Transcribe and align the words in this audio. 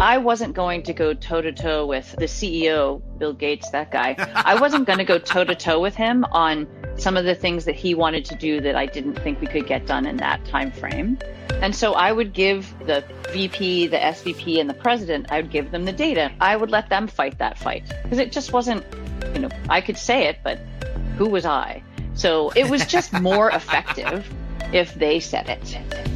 I 0.00 0.18
wasn't 0.18 0.52
going 0.52 0.82
to 0.82 0.92
go 0.92 1.14
toe 1.14 1.40
to 1.40 1.52
toe 1.52 1.86
with 1.86 2.14
the 2.18 2.26
CEO, 2.26 3.00
Bill 3.16 3.32
Gates, 3.32 3.70
that 3.70 3.90
guy. 3.90 4.14
I 4.34 4.60
wasn't 4.60 4.86
going 4.86 4.98
to 4.98 5.06
go 5.06 5.18
toe 5.18 5.44
to 5.44 5.54
toe 5.54 5.80
with 5.80 5.94
him 5.94 6.24
on 6.32 6.68
some 6.96 7.16
of 7.16 7.24
the 7.24 7.34
things 7.34 7.64
that 7.64 7.74
he 7.74 7.94
wanted 7.94 8.26
to 8.26 8.34
do 8.34 8.60
that 8.60 8.76
I 8.76 8.84
didn't 8.84 9.14
think 9.14 9.40
we 9.40 9.46
could 9.46 9.66
get 9.66 9.86
done 9.86 10.04
in 10.04 10.18
that 10.18 10.44
time 10.44 10.70
frame. 10.70 11.18
And 11.62 11.74
so 11.74 11.94
I 11.94 12.12
would 12.12 12.34
give 12.34 12.74
the 12.86 13.02
VP, 13.32 13.86
the 13.86 13.96
SVP, 13.96 14.60
and 14.60 14.68
the 14.68 14.74
president, 14.74 15.32
I 15.32 15.40
would 15.40 15.50
give 15.50 15.70
them 15.70 15.86
the 15.86 15.92
data. 15.92 16.30
I 16.40 16.56
would 16.56 16.70
let 16.70 16.90
them 16.90 17.06
fight 17.06 17.38
that 17.38 17.58
fight 17.58 17.90
because 18.02 18.18
it 18.18 18.32
just 18.32 18.52
wasn't, 18.52 18.84
you 19.32 19.40
know, 19.40 19.50
I 19.70 19.80
could 19.80 19.96
say 19.96 20.26
it, 20.26 20.40
but 20.44 20.58
who 21.16 21.26
was 21.26 21.46
I? 21.46 21.82
So 22.12 22.50
it 22.50 22.68
was 22.68 22.84
just 22.84 23.14
more 23.14 23.50
effective 23.52 24.30
if 24.74 24.92
they 24.94 25.20
said 25.20 25.48
it. 25.48 26.15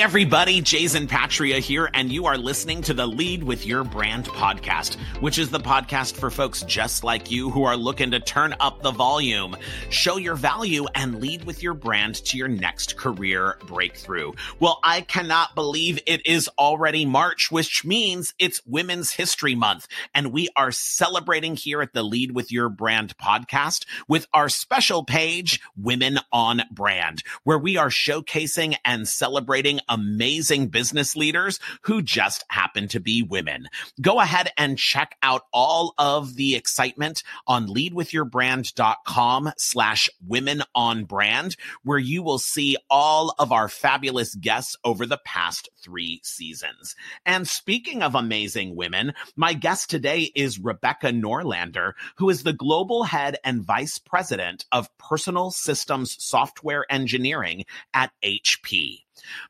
Everybody, 0.00 0.60
Jason 0.60 1.08
Patra 1.08 1.58
here, 1.58 1.90
and 1.92 2.12
you 2.12 2.26
are 2.26 2.38
listening 2.38 2.82
to 2.82 2.94
the 2.94 3.06
Lead 3.06 3.42
with 3.42 3.66
Your 3.66 3.82
Brand 3.82 4.26
podcast, 4.26 4.94
which 5.20 5.38
is 5.38 5.50
the 5.50 5.58
podcast 5.58 6.14
for 6.14 6.30
folks 6.30 6.62
just 6.62 7.02
like 7.02 7.32
you 7.32 7.50
who 7.50 7.64
are 7.64 7.76
looking 7.76 8.12
to 8.12 8.20
turn 8.20 8.54
up 8.60 8.80
the 8.80 8.92
volume, 8.92 9.56
show 9.90 10.16
your 10.16 10.36
value, 10.36 10.86
and 10.94 11.20
lead 11.20 11.44
with 11.44 11.64
your 11.64 11.74
brand 11.74 12.14
to 12.26 12.36
your 12.36 12.46
next 12.46 12.96
career 12.96 13.58
breakthrough. 13.66 14.30
Well, 14.60 14.78
I 14.84 15.00
cannot 15.00 15.56
believe 15.56 15.98
it 16.06 16.24
is 16.24 16.48
already 16.58 17.04
March, 17.04 17.50
which 17.50 17.84
means 17.84 18.34
it's 18.38 18.62
Women's 18.64 19.10
History 19.10 19.56
Month, 19.56 19.88
and 20.14 20.32
we 20.32 20.48
are 20.54 20.70
celebrating 20.70 21.56
here 21.56 21.82
at 21.82 21.92
the 21.92 22.04
Lead 22.04 22.32
with 22.32 22.52
Your 22.52 22.68
Brand 22.68 23.18
podcast 23.18 23.84
with 24.06 24.28
our 24.32 24.48
special 24.48 25.02
page, 25.02 25.60
Women 25.76 26.20
on 26.32 26.62
Brand, 26.70 27.24
where 27.42 27.58
we 27.58 27.76
are 27.76 27.90
showcasing 27.90 28.76
and 28.84 29.08
celebrating 29.08 29.80
amazing 29.88 30.68
business 30.68 31.16
leaders 31.16 31.58
who 31.82 32.02
just 32.02 32.44
happen 32.50 32.88
to 32.88 33.00
be 33.00 33.22
women. 33.22 33.68
Go 34.00 34.20
ahead 34.20 34.50
and 34.56 34.78
check 34.78 35.16
out 35.22 35.42
all 35.52 35.94
of 35.98 36.36
the 36.36 36.54
excitement 36.54 37.22
on 37.46 37.66
leadwithyourbrand.com 37.66 39.52
slash 39.56 40.08
women 40.26 40.62
on 40.74 41.04
brand, 41.04 41.56
where 41.82 41.98
you 41.98 42.22
will 42.22 42.38
see 42.38 42.76
all 42.90 43.34
of 43.38 43.52
our 43.52 43.68
fabulous 43.68 44.34
guests 44.34 44.76
over 44.84 45.06
the 45.06 45.20
past 45.24 45.68
three 45.82 46.20
seasons. 46.22 46.94
And 47.24 47.46
speaking 47.48 48.02
of 48.02 48.14
amazing 48.14 48.76
women, 48.76 49.14
my 49.36 49.52
guest 49.52 49.90
today 49.90 50.30
is 50.34 50.58
Rebecca 50.58 51.08
Norlander, 51.08 51.92
who 52.16 52.30
is 52.30 52.42
the 52.42 52.52
global 52.52 53.04
head 53.04 53.36
and 53.44 53.62
vice 53.62 53.98
president 53.98 54.64
of 54.72 54.96
personal 54.98 55.50
systems 55.50 56.16
software 56.22 56.84
engineering 56.90 57.64
at 57.94 58.12
HP. 58.24 59.04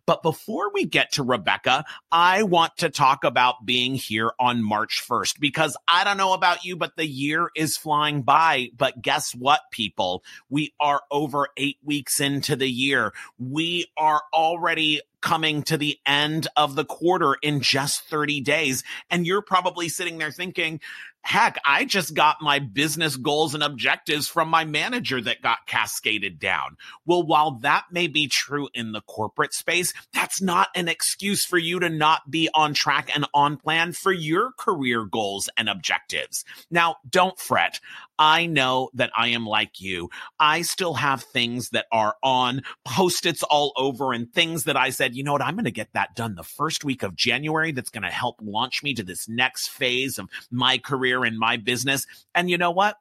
But 0.06 0.22
before 0.22 0.72
we 0.72 0.84
get 0.84 1.12
to 1.12 1.22
Rebecca, 1.22 1.84
I 2.10 2.42
want 2.42 2.76
to 2.78 2.90
talk 2.90 3.24
about 3.24 3.64
being 3.64 3.94
here 3.94 4.32
on 4.38 4.62
March 4.62 5.02
1st 5.08 5.40
because 5.40 5.76
I 5.86 6.04
don't 6.04 6.16
know 6.16 6.32
about 6.32 6.64
you, 6.64 6.76
but 6.76 6.96
the 6.96 7.06
year 7.06 7.50
is 7.54 7.76
flying 7.76 8.22
by. 8.22 8.68
But 8.76 9.00
guess 9.02 9.32
what, 9.34 9.60
people? 9.70 10.22
We 10.48 10.74
are 10.80 11.02
over 11.10 11.48
eight 11.56 11.78
weeks 11.82 12.20
into 12.20 12.56
the 12.56 12.70
year. 12.70 13.12
We 13.38 13.86
are 13.96 14.22
already 14.32 15.00
coming 15.20 15.62
to 15.64 15.76
the 15.76 15.98
end 16.06 16.46
of 16.56 16.74
the 16.74 16.84
quarter 16.84 17.36
in 17.42 17.60
just 17.60 18.04
30 18.04 18.40
days. 18.40 18.84
And 19.10 19.26
you're 19.26 19.42
probably 19.42 19.88
sitting 19.88 20.18
there 20.18 20.30
thinking, 20.30 20.80
Heck, 21.28 21.58
I 21.62 21.84
just 21.84 22.14
got 22.14 22.40
my 22.40 22.58
business 22.58 23.14
goals 23.16 23.52
and 23.52 23.62
objectives 23.62 24.28
from 24.28 24.48
my 24.48 24.64
manager 24.64 25.20
that 25.20 25.42
got 25.42 25.66
cascaded 25.66 26.38
down. 26.38 26.78
Well, 27.04 27.22
while 27.22 27.50
that 27.58 27.84
may 27.92 28.06
be 28.06 28.28
true 28.28 28.70
in 28.72 28.92
the 28.92 29.02
corporate 29.02 29.52
space, 29.52 29.92
that's 30.14 30.40
not 30.40 30.68
an 30.74 30.88
excuse 30.88 31.44
for 31.44 31.58
you 31.58 31.80
to 31.80 31.90
not 31.90 32.30
be 32.30 32.48
on 32.54 32.72
track 32.72 33.10
and 33.14 33.26
on 33.34 33.58
plan 33.58 33.92
for 33.92 34.10
your 34.10 34.52
career 34.52 35.04
goals 35.04 35.50
and 35.58 35.68
objectives. 35.68 36.46
Now, 36.70 36.96
don't 37.06 37.38
fret. 37.38 37.78
I 38.18 38.46
know 38.46 38.90
that 38.94 39.10
I 39.16 39.28
am 39.28 39.46
like 39.46 39.80
you. 39.80 40.10
I 40.40 40.62
still 40.62 40.94
have 40.94 41.22
things 41.22 41.70
that 41.70 41.86
are 41.92 42.16
on 42.22 42.62
post-its 42.84 43.42
all 43.42 43.72
over 43.76 44.12
and 44.12 44.32
things 44.32 44.64
that 44.64 44.76
I 44.76 44.90
said, 44.90 45.14
you 45.14 45.22
know 45.22 45.32
what, 45.32 45.42
I'm 45.42 45.54
going 45.54 45.64
to 45.64 45.70
get 45.70 45.92
that 45.94 46.14
done 46.16 46.34
the 46.34 46.42
first 46.42 46.84
week 46.84 47.02
of 47.02 47.14
January. 47.14 47.72
That's 47.72 47.90
going 47.90 48.02
to 48.02 48.10
help 48.10 48.36
launch 48.42 48.82
me 48.82 48.94
to 48.94 49.02
this 49.02 49.28
next 49.28 49.68
phase 49.68 50.18
of 50.18 50.28
my 50.50 50.78
career 50.78 51.24
and 51.24 51.38
my 51.38 51.56
business. 51.56 52.06
And 52.34 52.50
you 52.50 52.58
know 52.58 52.70
what? 52.70 52.96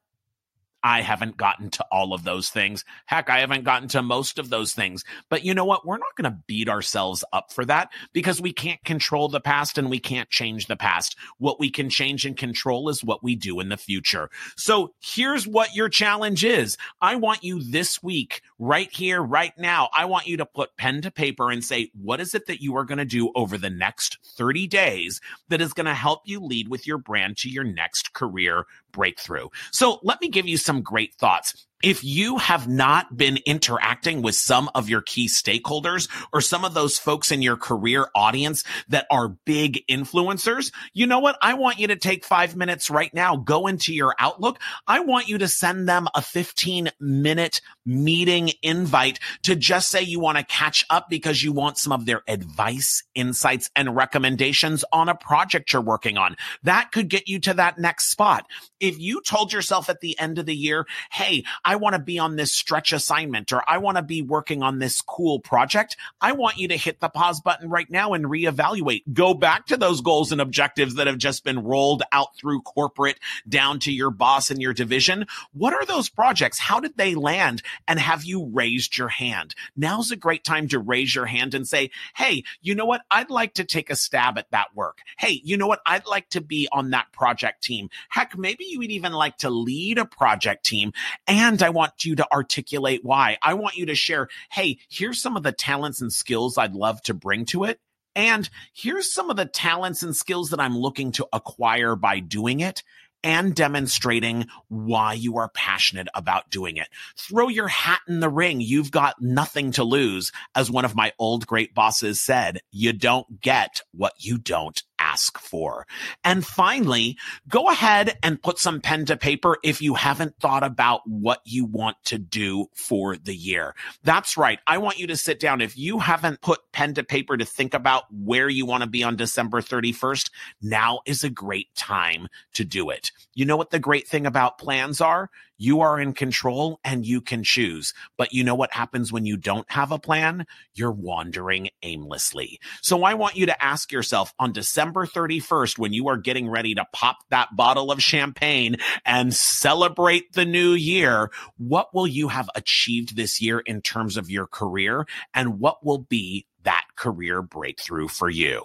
I 0.87 1.01
haven't 1.01 1.35
gotten 1.35 1.69
to 1.71 1.85
all 1.91 2.13
of 2.13 2.23
those 2.23 2.47
things. 2.49 2.85
Heck, 3.07 3.29
I 3.29 3.39
haven't 3.39 3.65
gotten 3.65 3.89
to 3.89 4.01
most 4.01 4.39
of 4.39 4.49
those 4.49 4.73
things. 4.73 5.03
But 5.27 5.43
you 5.43 5.53
know 5.53 5.65
what? 5.65 5.85
We're 5.85 5.97
not 5.97 6.15
going 6.15 6.31
to 6.31 6.39
beat 6.47 6.69
ourselves 6.69 7.25
up 7.33 7.51
for 7.51 7.65
that 7.65 7.89
because 8.13 8.39
we 8.39 8.53
can't 8.53 8.81
control 8.85 9.27
the 9.27 9.41
past 9.41 9.77
and 9.77 9.89
we 9.89 9.99
can't 9.99 10.29
change 10.29 10.67
the 10.67 10.77
past. 10.77 11.17
What 11.39 11.59
we 11.59 11.69
can 11.69 11.89
change 11.89 12.25
and 12.25 12.37
control 12.37 12.87
is 12.87 13.03
what 13.03 13.21
we 13.21 13.35
do 13.35 13.59
in 13.59 13.67
the 13.67 13.75
future. 13.75 14.29
So 14.55 14.93
here's 15.01 15.45
what 15.45 15.75
your 15.75 15.89
challenge 15.89 16.45
is. 16.45 16.77
I 17.01 17.17
want 17.17 17.43
you 17.43 17.61
this 17.61 18.01
week, 18.01 18.41
right 18.59 18.91
here, 18.91 19.21
right 19.21 19.53
now, 19.57 19.89
I 19.95 20.05
want 20.05 20.27
you 20.27 20.37
to 20.37 20.45
put 20.45 20.77
pen 20.77 21.01
to 21.01 21.11
paper 21.11 21.51
and 21.51 21.63
say, 21.63 21.91
what 21.93 22.19
is 22.19 22.33
it 22.33 22.47
that 22.47 22.61
you 22.61 22.75
are 22.77 22.85
going 22.85 22.97
to 22.97 23.05
do 23.05 23.31
over 23.35 23.57
the 23.57 23.69
next 23.69 24.17
30 24.37 24.67
days 24.67 25.21
that 25.49 25.61
is 25.61 25.73
going 25.73 25.85
to 25.85 25.93
help 25.93 26.21
you 26.25 26.39
lead 26.39 26.67
with 26.67 26.87
your 26.87 26.97
brand 26.97 27.37
to 27.37 27.49
your 27.49 27.63
next 27.63 28.13
career 28.13 28.65
breakthrough. 28.91 29.47
So 29.71 29.99
let 30.01 30.19
me 30.21 30.29
give 30.29 30.47
you 30.47 30.57
some 30.57 30.81
great 30.81 31.13
thoughts 31.15 31.66
if 31.83 32.03
you 32.03 32.37
have 32.37 32.67
not 32.67 33.15
been 33.15 33.37
interacting 33.45 34.21
with 34.21 34.35
some 34.35 34.69
of 34.73 34.89
your 34.89 35.01
key 35.01 35.27
stakeholders 35.27 36.09
or 36.33 36.41
some 36.41 36.65
of 36.65 36.73
those 36.73 36.97
folks 36.97 37.31
in 37.31 37.41
your 37.41 37.57
career 37.57 38.07
audience 38.15 38.63
that 38.89 39.05
are 39.11 39.29
big 39.45 39.83
influencers, 39.87 40.71
you 40.93 41.07
know 41.07 41.19
what? 41.19 41.37
I 41.41 41.53
want 41.53 41.79
you 41.79 41.87
to 41.87 41.95
take 41.95 42.25
five 42.25 42.55
minutes 42.55 42.89
right 42.89 43.13
now, 43.13 43.35
go 43.37 43.67
into 43.67 43.93
your 43.93 44.15
Outlook. 44.19 44.59
I 44.87 45.01
want 45.01 45.27
you 45.27 45.37
to 45.39 45.47
send 45.47 45.87
them 45.87 46.07
a 46.15 46.21
15 46.21 46.89
minute 46.99 47.61
meeting 47.85 48.51
invite 48.63 49.19
to 49.43 49.55
just 49.55 49.89
say 49.89 50.01
you 50.01 50.19
want 50.19 50.37
to 50.37 50.43
catch 50.43 50.85
up 50.89 51.09
because 51.09 51.43
you 51.43 51.51
want 51.51 51.77
some 51.77 51.93
of 51.93 52.05
their 52.05 52.23
advice, 52.27 53.03
insights, 53.15 53.69
and 53.75 53.95
recommendations 53.95 54.83
on 54.91 55.09
a 55.09 55.15
project 55.15 55.71
you're 55.73 55.81
working 55.81 56.17
on. 56.17 56.35
That 56.63 56.91
could 56.91 57.07
get 57.07 57.27
you 57.27 57.39
to 57.41 57.53
that 57.53 57.77
next 57.77 58.09
spot. 58.09 58.45
If 58.79 58.99
you 58.99 59.21
told 59.21 59.53
yourself 59.53 59.89
at 59.89 60.01
the 60.01 60.17
end 60.19 60.39
of 60.39 60.45
the 60.45 60.55
year, 60.55 60.85
Hey, 61.11 61.43
I 61.67 61.75
want 61.75 61.95
to 61.95 61.99
be 61.99 62.17
on 62.17 62.37
this 62.37 62.53
stretch 62.53 62.93
assignment 62.93 63.51
or 63.51 63.61
I 63.67 63.79
want 63.79 63.97
to 63.97 64.01
be 64.01 64.21
working 64.21 64.63
on 64.63 64.79
this 64.79 65.01
cool 65.01 65.41
project. 65.41 65.97
I 66.21 66.31
want 66.31 66.57
you 66.57 66.69
to 66.69 66.77
hit 66.77 67.01
the 67.01 67.09
pause 67.09 67.41
button 67.41 67.69
right 67.69 67.89
now 67.89 68.13
and 68.13 68.23
reevaluate. 68.23 69.03
Go 69.11 69.33
back 69.33 69.65
to 69.65 69.75
those 69.75 69.99
goals 69.99 70.31
and 70.31 70.39
objectives 70.39 70.95
that 70.95 71.07
have 71.07 71.17
just 71.17 71.43
been 71.43 71.65
rolled 71.65 72.03
out 72.13 72.37
through 72.37 72.61
corporate 72.61 73.19
down 73.49 73.79
to 73.79 73.91
your 73.91 74.11
boss 74.11 74.49
and 74.49 74.61
your 74.61 74.73
division. 74.73 75.25
What 75.51 75.73
are 75.73 75.85
those 75.85 76.07
projects? 76.07 76.57
How 76.57 76.79
did 76.79 76.95
they 76.95 77.15
land? 77.15 77.61
And 77.85 77.99
have 77.99 78.23
you 78.23 78.45
raised 78.45 78.97
your 78.97 79.09
hand? 79.09 79.53
Now's 79.75 80.09
a 80.09 80.15
great 80.15 80.45
time 80.45 80.69
to 80.69 80.79
raise 80.79 81.13
your 81.13 81.25
hand 81.25 81.53
and 81.53 81.67
say, 81.67 81.91
Hey, 82.15 82.45
you 82.61 82.75
know 82.75 82.85
what? 82.85 83.01
I'd 83.11 83.29
like 83.29 83.55
to 83.55 83.65
take 83.65 83.89
a 83.89 83.97
stab 83.97 84.37
at 84.37 84.51
that 84.51 84.73
work. 84.73 84.99
Hey, 85.19 85.41
you 85.43 85.57
know 85.57 85.67
what? 85.67 85.81
I'd 85.85 86.07
like 86.07 86.29
to 86.29 86.39
be 86.39 86.69
on 86.71 86.91
that 86.91 87.11
project 87.11 87.61
team. 87.61 87.89
Heck, 88.07 88.37
maybe 88.37 88.63
you 88.63 88.79
would 88.79 88.91
even 88.91 89.11
like 89.11 89.39
to 89.39 89.49
lead 89.49 89.97
a 89.97 90.05
project 90.05 90.65
team 90.65 90.93
and 91.27 91.56
and 91.61 91.65
I 91.65 91.71
want 91.71 92.05
you 92.05 92.15
to 92.15 92.31
articulate 92.31 93.01
why. 93.03 93.37
I 93.41 93.55
want 93.55 93.77
you 93.77 93.87
to 93.87 93.95
share, 93.95 94.27
hey, 94.51 94.77
here's 94.89 95.21
some 95.21 95.35
of 95.35 95.43
the 95.43 95.51
talents 95.51 96.01
and 96.01 96.13
skills 96.13 96.57
I'd 96.57 96.75
love 96.75 97.01
to 97.03 97.13
bring 97.13 97.45
to 97.45 97.63
it. 97.63 97.79
And 98.15 98.49
here's 98.73 99.11
some 99.11 99.29
of 99.29 99.37
the 99.37 99.45
talents 99.45 100.03
and 100.03 100.15
skills 100.15 100.51
that 100.51 100.59
I'm 100.59 100.77
looking 100.77 101.11
to 101.13 101.27
acquire 101.33 101.95
by 101.95 102.19
doing 102.19 102.59
it. 102.59 102.83
and 103.23 103.55
demonstrating 103.55 104.47
why 104.69 105.13
you 105.13 105.37
are 105.37 105.49
passionate 105.49 106.07
about 106.13 106.49
doing 106.49 106.77
it. 106.77 106.87
Throw 107.17 107.47
your 107.49 107.67
hat 107.67 107.99
in 108.07 108.19
the 108.19 108.29
ring. 108.29 108.61
You've 108.61 108.91
got 108.91 109.21
nothing 109.21 109.71
to 109.73 109.83
lose. 109.83 110.31
As 110.55 110.69
one 110.71 110.85
of 110.85 110.95
my 110.95 111.11
old 111.19 111.47
great 111.47 111.73
bosses 111.73 112.21
said, 112.21 112.61
you 112.71 112.93
don't 112.93 113.41
get 113.41 113.81
what 113.91 114.13
you 114.19 114.37
don't 114.37 114.81
ask 115.17 115.39
for. 115.39 115.87
And 116.23 116.45
finally, 116.45 117.17
go 117.49 117.69
ahead 117.69 118.19
and 118.21 118.39
put 118.41 118.59
some 118.59 118.81
pen 118.81 119.05
to 119.05 119.17
paper 119.17 119.57
if 119.63 119.81
you 119.81 119.95
haven't 119.95 120.35
thought 120.39 120.63
about 120.63 121.01
what 121.05 121.41
you 121.43 121.65
want 121.65 121.97
to 122.05 122.19
do 122.19 122.67
for 122.75 123.17
the 123.17 123.33
year. 123.33 123.73
That's 124.03 124.37
right. 124.37 124.59
I 124.67 124.77
want 124.77 124.99
you 124.99 125.07
to 125.07 125.17
sit 125.17 125.39
down. 125.39 125.59
If 125.59 125.75
you 125.75 125.97
haven't 125.97 126.41
put 126.41 126.59
pen 126.71 126.93
to 126.93 127.03
paper 127.03 127.35
to 127.35 127.45
think 127.45 127.73
about 127.73 128.03
where 128.11 128.47
you 128.47 128.67
want 128.67 128.83
to 128.83 128.89
be 128.89 129.03
on 129.03 129.15
December 129.15 129.59
31st, 129.59 130.29
now 130.61 130.99
is 131.07 131.23
a 131.23 131.31
great 131.31 131.73
time 131.73 132.27
to 132.53 132.63
do 132.63 132.91
it. 132.91 133.11
You 133.33 133.45
know 133.45 133.57
what 133.57 133.71
the 133.71 133.79
great 133.79 134.07
thing 134.07 134.27
about 134.27 134.59
plans 134.59 135.01
are? 135.01 135.31
You 135.57 135.81
are 135.81 135.99
in 135.99 136.13
control 136.13 136.79
and 136.83 137.05
you 137.05 137.21
can 137.21 137.43
choose. 137.43 137.93
But 138.17 138.33
you 138.33 138.43
know 138.43 138.55
what 138.55 138.73
happens 138.73 139.11
when 139.11 139.25
you 139.25 139.37
don't 139.37 139.69
have 139.71 139.91
a 139.91 139.99
plan? 139.99 140.45
You're 140.73 140.91
wandering 140.91 141.69
aimlessly. 141.83 142.59
So 142.81 143.03
I 143.03 143.15
want 143.15 143.35
you 143.35 143.45
to 143.47 143.63
ask 143.63 143.91
yourself 143.91 144.33
on 144.39 144.51
December 144.51 145.05
31st, 145.05 145.77
when 145.79 145.93
you 145.93 146.07
are 146.07 146.17
getting 146.17 146.49
ready 146.49 146.75
to 146.75 146.85
pop 146.93 147.17
that 147.29 147.55
bottle 147.55 147.91
of 147.91 148.01
champagne 148.01 148.77
and 149.05 149.33
celebrate 149.33 150.33
the 150.33 150.45
new 150.45 150.71
year, 150.71 151.31
what 151.57 151.93
will 151.93 152.07
you 152.07 152.27
have 152.27 152.49
achieved 152.55 153.15
this 153.15 153.41
year 153.41 153.59
in 153.59 153.81
terms 153.81 154.17
of 154.17 154.29
your 154.29 154.47
career? 154.47 155.05
And 155.33 155.59
what 155.59 155.85
will 155.85 155.99
be 155.99 156.45
that 156.63 156.85
career 156.95 157.41
breakthrough 157.41 158.07
for 158.07 158.29
you? 158.29 158.63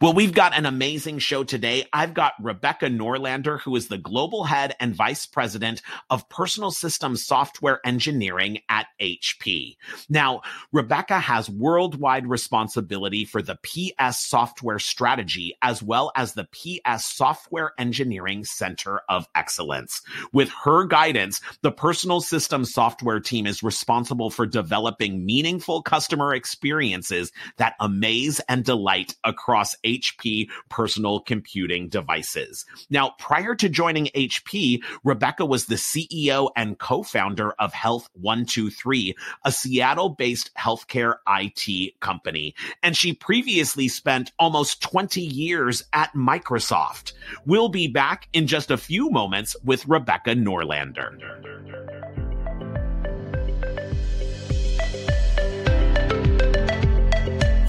Well, 0.00 0.12
we've 0.12 0.34
got 0.34 0.56
an 0.56 0.66
amazing 0.66 1.18
show 1.20 1.44
today. 1.44 1.86
I've 1.92 2.14
got 2.14 2.32
Rebecca 2.40 2.86
Norlander, 2.86 3.60
who 3.60 3.76
is 3.76 3.88
the 3.88 3.98
global 3.98 4.44
head 4.44 4.74
and 4.80 4.94
vice 4.94 5.26
president 5.26 5.82
of 6.10 6.28
personal 6.28 6.70
systems 6.70 7.24
software 7.24 7.80
engineering 7.84 8.58
at 8.68 8.86
HP. 9.00 9.76
Now, 10.08 10.42
Rebecca 10.72 11.18
has 11.18 11.48
worldwide 11.48 12.26
responsibility 12.26 13.24
for 13.24 13.42
the 13.42 13.58
PS 13.62 14.24
software 14.24 14.78
strategy 14.78 15.54
as 15.62 15.82
well 15.82 16.12
as 16.16 16.34
the 16.34 16.48
PS 16.52 17.04
software 17.04 17.72
engineering 17.78 18.44
center 18.44 19.00
of 19.08 19.26
excellence. 19.34 20.02
With 20.32 20.50
her 20.64 20.84
guidance, 20.84 21.40
the 21.62 21.72
personal 21.72 22.20
systems 22.20 22.72
software 22.72 23.20
team 23.20 23.46
is 23.46 23.62
responsible 23.62 24.30
for 24.30 24.46
developing 24.46 25.24
meaningful 25.24 25.82
customer 25.82 26.34
experiences 26.34 27.32
that 27.56 27.74
amaze 27.80 28.40
and 28.48 28.64
delight 28.64 29.14
across 29.24 29.67
across 29.68 29.76
HP 29.84 30.48
personal 30.68 31.20
computing 31.20 31.88
devices. 31.88 32.64
Now, 32.90 33.14
prior 33.18 33.54
to 33.56 33.68
joining 33.68 34.06
HP, 34.06 34.82
Rebecca 35.04 35.44
was 35.44 35.66
the 35.66 35.76
CEO 35.76 36.50
and 36.56 36.78
co-founder 36.78 37.52
of 37.58 37.72
Health 37.72 38.08
123, 38.14 39.14
a 39.44 39.52
Seattle-based 39.52 40.50
healthcare 40.54 41.16
IT 41.28 42.00
company. 42.00 42.54
And 42.82 42.96
she 42.96 43.12
previously 43.12 43.88
spent 43.88 44.32
almost 44.38 44.82
20 44.82 45.20
years 45.20 45.84
at 45.92 46.12
Microsoft. 46.14 47.12
We'll 47.44 47.68
be 47.68 47.88
back 47.88 48.28
in 48.32 48.46
just 48.46 48.70
a 48.70 48.76
few 48.76 49.10
moments 49.10 49.56
with 49.64 49.86
Rebecca 49.86 50.34
Norlander. 50.34 52.17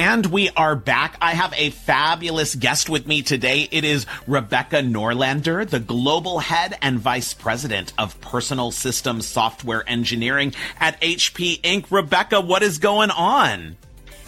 And 0.00 0.24
we 0.24 0.48
are 0.56 0.76
back. 0.76 1.18
I 1.20 1.34
have 1.34 1.52
a 1.54 1.68
fabulous 1.68 2.54
guest 2.54 2.88
with 2.88 3.06
me 3.06 3.20
today. 3.20 3.68
It 3.70 3.84
is 3.84 4.06
Rebecca 4.26 4.76
Norlander, 4.76 5.68
the 5.68 5.78
global 5.78 6.38
head 6.38 6.78
and 6.80 6.98
vice 6.98 7.34
president 7.34 7.92
of 7.98 8.18
personal 8.22 8.70
systems 8.70 9.26
software 9.26 9.86
engineering 9.86 10.54
at 10.78 10.98
HP 11.02 11.60
Inc. 11.60 11.90
Rebecca, 11.90 12.40
what 12.40 12.62
is 12.62 12.78
going 12.78 13.10
on? 13.10 13.76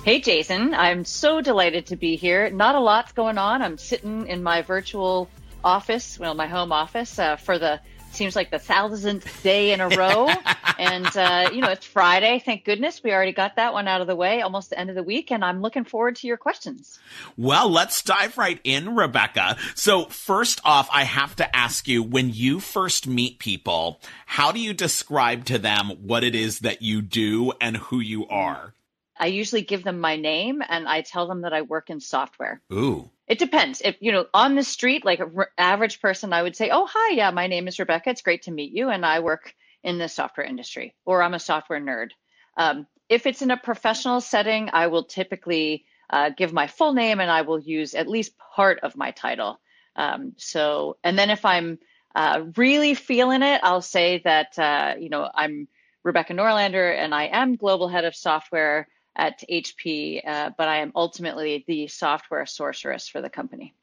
Hey, 0.05 0.21
Jason. 0.21 0.75
I'm 0.75 1.07
so 1.07 1.41
delighted 1.41 1.87
to 1.87 1.97
be 1.97 2.17
here. 2.17 2.51
Not 2.51 2.75
a 2.75 2.81
lot's 2.81 3.13
going 3.13 3.39
on. 3.39 3.63
I'm 3.63 3.79
sitting 3.79 4.27
in 4.27 4.43
my 4.43 4.61
virtual 4.61 5.31
office, 5.65 6.19
well, 6.19 6.35
my 6.35 6.49
home 6.49 6.71
office, 6.71 7.19
uh, 7.19 7.37
for 7.37 7.59
the 7.59 7.81
seems 8.15 8.37
like 8.37 8.51
the 8.51 8.59
thousandth 8.59 9.43
day 9.43 9.73
in 9.73 9.81
a 9.81 9.89
row. 9.89 10.29
and, 10.79 11.17
uh, 11.17 11.51
you 11.53 11.61
know, 11.61 11.71
it's 11.71 11.87
Friday. 11.87 12.43
Thank 12.45 12.65
goodness 12.65 13.03
we 13.03 13.13
already 13.13 13.33
got 13.33 13.57
that 13.57 13.73
one 13.73 13.89
out 13.89 14.01
of 14.01 14.07
the 14.07 14.17
way, 14.17 14.41
almost 14.41 14.71
the 14.71 14.79
end 14.79 14.91
of 14.91 14.97
the 14.97 15.03
week. 15.03 15.31
And 15.31 15.45
I'm 15.45 15.61
looking 15.61 15.85
forward 15.85 16.17
to 16.17 16.27
your 16.27 16.37
questions. 16.37 16.99
Well, 17.37 17.69
let's 17.69 18.03
dive 18.03 18.39
right 18.39 18.61
in, 18.65 18.95
Rebecca. 18.95 19.57
So, 19.75 20.07
first 20.07 20.61
off, 20.65 20.89
I 20.93 21.05
have 21.05 21.37
to 21.37 21.57
ask 21.57 21.89
you 21.89 22.03
when 22.03 22.31
you 22.33 22.61
first 22.61 23.07
meet 23.07 23.39
people, 23.39 24.01
how 24.27 24.53
do 24.53 24.61
you 24.61 24.73
describe 24.73 25.45
to 25.47 25.59
them 25.59 25.91
what 26.03 26.25
it 26.25 26.35
is 26.35 26.61
that 26.61 26.83
you 26.83 27.03
do 27.03 27.53
and 27.61 27.77
who 27.77 28.01
you 28.01 28.27
are? 28.29 28.75
I 29.19 29.27
usually 29.27 29.63
give 29.63 29.85
them 29.85 30.01
my 30.01 30.17
name 30.17 30.63
and 30.69 30.89
I 30.89 31.03
tell 31.03 31.29
them 31.29 31.43
that 31.43 31.53
I 31.53 31.63
work 31.63 31.91
in 31.91 32.01
software. 32.01 32.61
Ooh. 32.73 33.11
It 33.33 33.39
depends. 33.39 33.81
If 33.83 33.97
you 34.01 34.13
know, 34.13 34.27
on 34.35 34.57
the 34.57 34.63
street, 34.63 35.07
like 35.07 35.19
an 35.21 35.35
average 35.57 36.03
person, 36.03 36.35
I 36.35 36.43
would 36.43 36.55
say, 36.55 36.69
"Oh, 36.69 36.85
hi, 36.85 37.15
yeah, 37.15 37.31
my 37.31 37.47
name 37.47 37.67
is 37.67 37.79
Rebecca. 37.79 38.11
It's 38.11 38.21
great 38.21 38.43
to 38.43 38.51
meet 38.51 38.73
you, 38.75 38.91
and 38.91 39.07
I 39.07 39.21
work 39.21 39.55
in 39.83 39.97
the 39.97 40.07
software 40.07 40.45
industry, 40.45 40.95
or 41.07 41.23
I'm 41.23 41.33
a 41.33 41.39
software 41.39 41.81
nerd." 41.81 42.11
Um, 42.59 42.87
if 43.09 43.25
it's 43.25 43.41
in 43.41 43.51
a 43.51 43.57
professional 43.57 44.21
setting, 44.21 44.69
I 44.75 44.89
will 44.89 45.05
typically 45.05 45.87
uh, 46.11 46.29
give 46.37 46.53
my 46.53 46.67
full 46.67 46.93
name, 46.93 47.21
and 47.21 47.31
I 47.31 47.41
will 47.41 47.59
use 47.59 47.95
at 47.95 48.07
least 48.07 48.37
part 48.55 48.81
of 48.81 48.99
my 48.99 49.13
title. 49.13 49.59
Um, 49.97 50.35
so, 50.37 50.99
and 51.03 51.19
then 51.19 51.31
if 51.31 51.47
I'm 51.47 51.79
uh, 52.15 52.45
really 52.59 52.93
feeling 52.93 53.41
it, 53.43 53.63
I'll 53.65 53.81
say 53.81 54.21
that 54.27 54.59
uh, 54.59 54.97
you 54.99 55.09
know 55.09 55.27
I'm 55.35 55.69
Rebecca 56.05 56.35
Norlander, 56.35 56.95
and 56.95 57.15
I 57.15 57.29
am 57.33 57.57
global 57.57 57.89
head 57.89 58.05
of 58.05 58.15
software 58.15 58.89
at 59.17 59.43
HP, 59.51 60.27
uh, 60.27 60.51
but 60.57 60.69
I 60.69 60.79
am 60.79 60.93
ultimately 60.95 61.65
the 61.67 61.87
software 61.89 62.47
sorceress 62.47 63.09
for 63.09 63.21
the 63.21 63.31
company. 63.31 63.75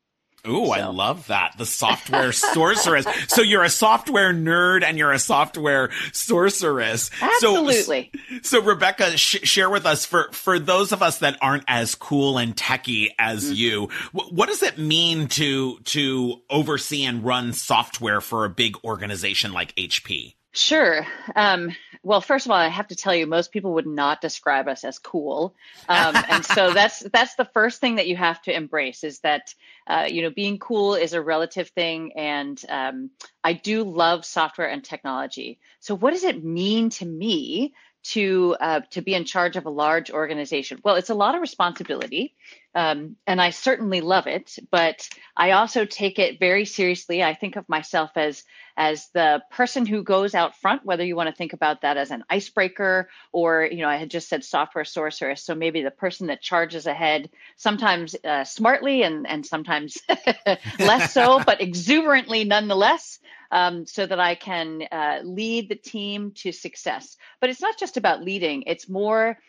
Ooh, 0.47 0.67
so. 0.67 0.71
I 0.71 0.85
love 0.85 1.27
that. 1.27 1.55
The 1.57 1.65
software 1.65 2.31
sorceress. 2.31 3.05
so 3.27 3.41
you're 3.41 3.63
a 3.63 3.69
software 3.69 4.33
nerd 4.33 4.83
and 4.83 4.97
you're 4.97 5.11
a 5.11 5.19
software 5.19 5.89
sorceress. 6.13 7.11
Absolutely. 7.21 8.11
So, 8.41 8.59
so 8.59 8.61
Rebecca, 8.61 9.17
sh- 9.17 9.43
share 9.43 9.69
with 9.69 9.85
us 9.85 10.05
for, 10.05 10.29
for 10.31 10.57
those 10.57 10.91
of 10.91 11.03
us 11.03 11.19
that 11.19 11.37
aren't 11.41 11.65
as 11.67 11.93
cool 11.95 12.37
and 12.37 12.55
techy 12.55 13.13
as 13.19 13.45
mm-hmm. 13.45 13.53
you, 13.55 13.89
w- 14.13 14.33
what 14.33 14.47
does 14.47 14.63
it 14.63 14.77
mean 14.77 15.27
to, 15.27 15.79
to 15.79 16.41
oversee 16.49 17.03
and 17.03 17.23
run 17.25 17.51
software 17.51 18.21
for 18.21 18.45
a 18.45 18.49
big 18.49 18.77
organization 18.85 19.51
like 19.51 19.75
HP? 19.75 20.35
Sure. 20.53 21.05
Um, 21.35 21.75
well, 22.01 22.21
first 22.21 22.45
of 22.45 22.51
all, 22.51 22.57
I 22.57 22.69
have 22.69 22.87
to 22.87 22.95
tell 22.95 23.13
you, 23.13 23.27
most 23.27 23.51
people 23.51 23.73
would 23.73 23.85
not 23.85 24.21
describe 24.21 24.67
us 24.67 24.83
as 24.83 24.99
cool, 24.99 25.53
um, 25.89 26.15
and 26.29 26.45
so 26.45 26.73
that's 26.73 26.99
that's 26.99 27.35
the 27.35 27.45
first 27.45 27.81
thing 27.81 27.95
that 27.95 28.07
you 28.07 28.15
have 28.15 28.41
to 28.43 28.55
embrace 28.55 29.03
is 29.03 29.19
that 29.19 29.53
uh, 29.87 30.07
you 30.09 30.21
know 30.21 30.29
being 30.29 30.59
cool 30.59 30.95
is 30.95 31.13
a 31.13 31.21
relative 31.21 31.69
thing, 31.69 32.13
and 32.15 32.63
um, 32.69 33.09
I 33.43 33.53
do 33.53 33.83
love 33.83 34.25
software 34.25 34.69
and 34.69 34.83
technology. 34.83 35.59
So, 35.79 35.95
what 35.95 36.11
does 36.11 36.23
it 36.23 36.43
mean 36.43 36.89
to 36.91 37.05
me 37.05 37.73
to 38.03 38.55
uh, 38.61 38.81
to 38.91 39.01
be 39.01 39.13
in 39.13 39.25
charge 39.25 39.57
of 39.57 39.65
a 39.65 39.69
large 39.69 40.09
organization? 40.09 40.79
Well, 40.83 40.95
it's 40.95 41.09
a 41.09 41.15
lot 41.15 41.35
of 41.35 41.41
responsibility, 41.41 42.35
um, 42.75 43.15
and 43.25 43.41
I 43.41 43.49
certainly 43.49 44.01
love 44.01 44.27
it. 44.27 44.57
But 44.71 45.09
I 45.35 45.51
also 45.51 45.85
take 45.85 46.19
it 46.19 46.39
very 46.39 46.65
seriously. 46.65 47.23
I 47.23 47.33
think 47.33 47.55
of 47.55 47.67
myself 47.67 48.11
as 48.15 48.43
as 48.77 49.09
the 49.13 49.41
person 49.51 49.85
who 49.85 50.03
goes 50.03 50.35
out 50.35 50.55
front. 50.55 50.85
Whether 50.85 51.03
you 51.03 51.15
want 51.15 51.29
to 51.29 51.35
think 51.35 51.53
about 51.53 51.81
that 51.81 51.97
as 51.97 52.11
an 52.11 52.23
icebreaker, 52.29 53.09
or 53.31 53.67
you 53.69 53.81
know, 53.81 53.89
I 53.89 53.97
had 53.97 54.11
just 54.11 54.29
said 54.29 54.43
software 54.43 54.85
sorceress, 54.85 55.43
so 55.43 55.55
maybe 55.55 55.81
the 55.81 55.91
person 55.91 56.27
that 56.27 56.41
charges 56.41 56.85
ahead, 56.85 57.29
sometimes 57.57 58.15
uh, 58.23 58.43
smartly 58.43 59.03
and 59.03 59.27
and 59.27 59.45
sometimes 59.45 59.97
less 60.79 61.13
so, 61.13 61.41
but 61.43 61.61
exuberantly 61.61 62.43
nonetheless 62.43 63.19
um, 63.51 63.85
so 63.85 64.05
that 64.05 64.19
I 64.19 64.35
can 64.35 64.83
uh, 64.91 65.19
lead 65.23 65.69
the 65.69 65.75
team 65.75 66.31
to 66.37 66.51
success. 66.51 67.17
But 67.41 67.49
it's 67.49 67.61
not 67.61 67.79
just 67.79 67.97
about 67.97 68.23
leading, 68.23 68.63
it's 68.67 68.87
more 68.87 69.39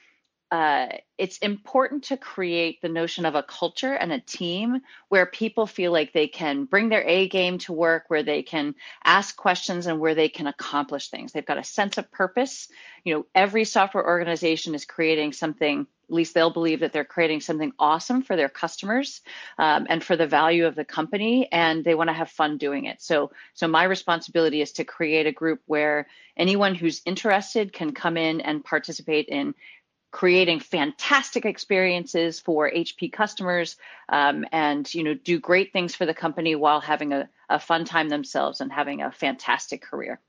uh, 0.50 0.88
it's 1.16 1.38
important 1.38 2.04
to 2.04 2.16
create 2.16 2.82
the 2.82 2.88
notion 2.88 3.24
of 3.24 3.34
a 3.34 3.42
culture 3.42 3.92
and 3.92 4.10
a 4.10 4.18
team 4.20 4.80
where 5.08 5.26
people 5.26 5.66
feel 5.66 5.92
like 5.92 6.12
they 6.12 6.26
can 6.26 6.64
bring 6.64 6.88
their 6.88 7.06
A 7.06 7.28
game 7.28 7.58
to 7.58 7.72
work, 7.72 8.04
where 8.08 8.22
they 8.22 8.42
can 8.42 8.74
ask 9.04 9.36
questions 9.36 9.86
and 9.86 10.00
where 10.00 10.14
they 10.14 10.28
can 10.28 10.48
accomplish 10.48 11.08
things. 11.08 11.32
They've 11.32 11.46
got 11.46 11.58
a 11.58 11.64
sense 11.64 11.98
of 11.98 12.10
purpose. 12.10 12.68
You 13.04 13.14
know, 13.14 13.26
every 13.34 13.64
software 13.64 14.04
organization 14.04 14.74
is 14.74 14.84
creating 14.84 15.34
something. 15.34 15.86
At 16.08 16.14
least 16.14 16.34
they'll 16.34 16.50
believe 16.50 16.80
that 16.80 16.92
they're 16.92 17.04
creating 17.04 17.42
something 17.42 17.72
awesome 17.78 18.22
for 18.22 18.34
their 18.34 18.48
customers 18.48 19.20
um, 19.58 19.86
and 19.88 20.02
for 20.02 20.16
the 20.16 20.26
value 20.26 20.66
of 20.66 20.74
the 20.74 20.84
company, 20.84 21.48
and 21.52 21.84
they 21.84 21.94
want 21.94 22.08
to 22.08 22.14
have 22.14 22.30
fun 22.30 22.56
doing 22.56 22.86
it. 22.86 23.00
So, 23.00 23.30
so 23.54 23.68
my 23.68 23.84
responsibility 23.84 24.60
is 24.62 24.72
to 24.72 24.84
create 24.84 25.26
a 25.28 25.32
group 25.32 25.60
where 25.66 26.08
anyone 26.36 26.74
who's 26.74 27.02
interested 27.04 27.72
can 27.72 27.92
come 27.92 28.16
in 28.16 28.40
and 28.40 28.64
participate 28.64 29.28
in 29.28 29.54
creating 30.10 30.60
fantastic 30.60 31.44
experiences 31.44 32.40
for 32.40 32.70
HP 32.70 33.12
customers 33.12 33.76
um, 34.08 34.44
and 34.52 34.92
you 34.92 35.04
know 35.04 35.14
do 35.14 35.38
great 35.38 35.72
things 35.72 35.94
for 35.94 36.06
the 36.06 36.14
company 36.14 36.54
while 36.54 36.80
having 36.80 37.12
a, 37.12 37.28
a 37.48 37.60
fun 37.60 37.84
time 37.84 38.08
themselves 38.08 38.60
and 38.60 38.72
having 38.72 39.02
a 39.02 39.12
fantastic 39.12 39.82
career. 39.82 40.20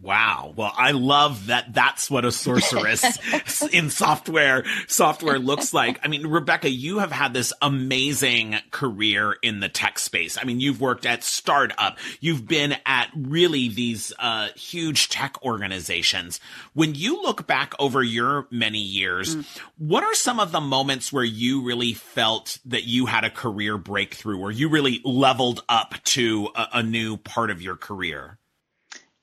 Wow. 0.00 0.54
Well, 0.54 0.72
I 0.76 0.92
love 0.92 1.46
that 1.46 1.74
that's 1.74 2.08
what 2.08 2.24
a 2.24 2.30
sorceress 2.30 3.18
in 3.72 3.90
software 3.90 4.64
software 4.86 5.40
looks 5.40 5.74
like. 5.74 5.98
I 6.04 6.08
mean, 6.08 6.24
Rebecca, 6.28 6.70
you 6.70 7.00
have 7.00 7.10
had 7.10 7.34
this 7.34 7.52
amazing 7.60 8.54
career 8.70 9.36
in 9.42 9.58
the 9.58 9.68
tech 9.68 9.98
space. 9.98 10.38
I 10.40 10.44
mean, 10.44 10.60
you've 10.60 10.80
worked 10.80 11.04
at 11.04 11.24
startup. 11.24 11.98
You've 12.20 12.46
been 12.46 12.76
at 12.86 13.08
really 13.16 13.68
these 13.68 14.12
uh, 14.20 14.50
huge 14.54 15.08
tech 15.08 15.42
organizations. 15.42 16.38
When 16.74 16.94
you 16.94 17.20
look 17.20 17.48
back 17.48 17.74
over 17.80 18.00
your 18.00 18.46
many 18.52 18.78
years, 18.78 19.34
mm. 19.34 19.58
what 19.78 20.04
are 20.04 20.14
some 20.14 20.38
of 20.38 20.52
the 20.52 20.60
moments 20.60 21.12
where 21.12 21.24
you 21.24 21.64
really 21.64 21.92
felt 21.92 22.60
that 22.66 22.84
you 22.84 23.06
had 23.06 23.24
a 23.24 23.30
career 23.30 23.76
breakthrough 23.76 24.38
or 24.38 24.52
you 24.52 24.68
really 24.68 25.00
leveled 25.04 25.64
up 25.68 25.94
to 26.04 26.50
a, 26.54 26.68
a 26.74 26.82
new 26.84 27.16
part 27.16 27.50
of 27.50 27.60
your 27.60 27.74
career? 27.74 28.38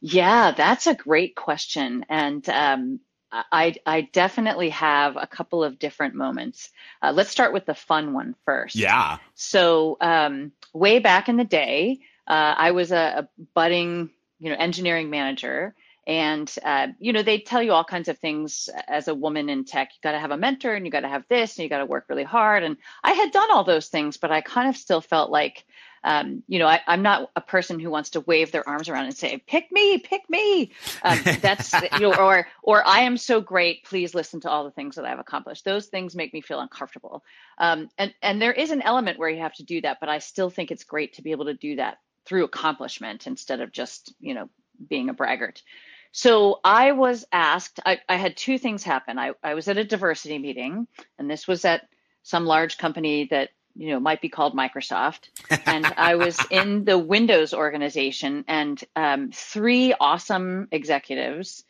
Yeah, 0.08 0.52
that's 0.52 0.86
a 0.86 0.94
great 0.94 1.36
question. 1.36 2.06
And 2.10 2.48
um, 2.50 3.00
I, 3.32 3.76
I 3.88 4.02
definitely 4.02 4.70
have 4.70 5.18
a 5.18 5.26
couple 5.26 5.64
of 5.64 5.80
different 5.80 6.14
moments. 6.14 6.70
Uh, 7.02 7.12
let's 7.12 7.32
start 7.32 7.54
with 7.54 7.66
the 7.66 7.74
fun 7.74 8.14
one 8.14 8.36
first. 8.46 8.76
Yeah. 8.76 9.18
So, 9.34 9.98
um, 10.00 10.52
way 10.74 11.00
back 11.00 11.28
in 11.28 11.38
the 11.38 11.44
day, 11.44 12.02
uh, 12.28 12.54
I 12.56 12.72
was 12.72 12.92
a, 12.92 13.28
a, 13.28 13.30
budding, 13.56 14.12
you 14.40 14.52
know, 14.52 14.58
engineering 14.60 15.10
manager, 15.10 15.74
and 16.06 16.54
uh, 16.64 16.90
you 17.00 17.12
know 17.12 17.24
they 17.24 17.40
tell 17.40 17.64
you 17.64 17.72
all 17.72 17.84
kinds 17.84 18.08
of 18.08 18.20
things 18.20 18.70
as 18.88 19.08
a 19.08 19.16
woman 19.16 19.50
in 19.50 19.66
tech. 19.66 19.90
You 19.94 20.00
got 20.04 20.12
to 20.12 20.20
have 20.20 20.32
a 20.32 20.38
mentor, 20.38 20.76
and 20.76 20.86
you 20.86 20.92
got 20.92 21.00
to 21.00 21.10
have 21.10 21.26
this, 21.30 21.58
and 21.58 21.64
you 21.64 21.70
got 21.70 21.80
to 21.80 21.86
work 21.86 22.06
really 22.10 22.24
hard. 22.24 22.64
And 22.64 22.78
I 23.04 23.14
had 23.14 23.32
done 23.32 23.52
all 23.52 23.64
those 23.64 23.88
things, 23.88 24.18
but 24.18 24.32
I 24.32 24.42
kind 24.42 24.70
of 24.70 24.78
still 24.78 25.02
felt 25.02 25.32
like 25.32 25.66
um, 26.06 26.44
you 26.48 26.60
know, 26.60 26.68
I, 26.68 26.82
am 26.88 27.02
not 27.02 27.32
a 27.36 27.42
person 27.42 27.80
who 27.80 27.90
wants 27.90 28.12
to 28.12 28.22
wave 28.22 28.52
their 28.52 28.68
arms 28.70 28.88
around 28.88 29.06
and 29.06 29.18
say, 29.18 29.42
"Pick 29.48 29.72
me, 29.72 29.98
pick 29.98 30.30
me." 30.30 30.72
Um, 31.02 31.20
that's 31.42 31.74
you 31.94 32.00
know, 32.00 32.14
or 32.14 32.48
or 32.62 32.88
I 32.88 33.00
am 33.02 33.18
so 33.18 33.42
great. 33.42 33.84
Please 33.84 34.14
listen 34.14 34.40
to 34.42 34.50
all 34.50 34.64
the 34.64 34.72
things 34.72 34.96
that 34.96 35.06
I've 35.06 35.18
accomplished. 35.18 35.66
Those 35.66 35.88
things 35.88 36.16
make 36.16 36.32
me 36.32 36.42
feel 36.42 36.60
uncomfortable. 36.60 37.24
Um, 37.58 37.90
and 37.98 38.14
and 38.22 38.40
there 38.40 38.54
is 38.54 38.70
an 38.70 38.84
element 38.84 39.18
where 39.18 39.30
you 39.30 39.40
have 39.42 39.56
to 39.56 39.64
do 39.64 39.82
that, 39.82 39.98
but 40.00 40.08
I 40.08 40.20
still 40.20 40.52
think 40.52 40.70
it's 40.70 40.84
great 40.84 41.14
to 41.16 41.24
be 41.24 41.32
able 41.32 41.46
to 41.46 41.56
do 41.56 41.78
that 41.78 41.98
through 42.26 42.44
accomplishment 42.44 43.26
instead 43.26 43.60
of 43.60 43.72
just 43.72 44.14
you 44.20 44.36
know 44.36 44.48
being 44.88 45.10
a 45.10 45.14
braggart. 45.14 45.64
So 46.12 46.60
I 46.64 46.92
was 46.92 47.26
asked. 47.32 47.80
I, 47.84 48.00
I 48.08 48.18
had 48.18 48.38
two 48.38 48.60
things 48.60 48.84
happen. 48.84 49.18
I, 49.18 49.32
I 49.44 49.56
was 49.56 49.68
at 49.68 49.80
a 49.80 49.84
diversity 49.84 50.38
meeting, 50.38 50.88
and 51.18 51.30
this 51.30 51.48
was 51.48 51.66
at 51.66 51.90
some 52.22 52.46
large 52.46 52.78
company 52.78 53.26
that 53.32 53.50
you 53.76 53.90
know 53.90 54.00
might 54.00 54.22
be 54.22 54.30
called 54.30 54.56
Microsoft, 54.56 55.30
and 55.66 55.86
I 55.86 56.16
was 56.16 56.38
in 56.50 56.86
the 56.86 56.98
Windows 56.98 57.54
organization, 57.54 58.46
and 58.48 58.84
um, 58.96 59.32
three 59.34 59.94
awesome 60.00 60.68
executives 60.72 61.64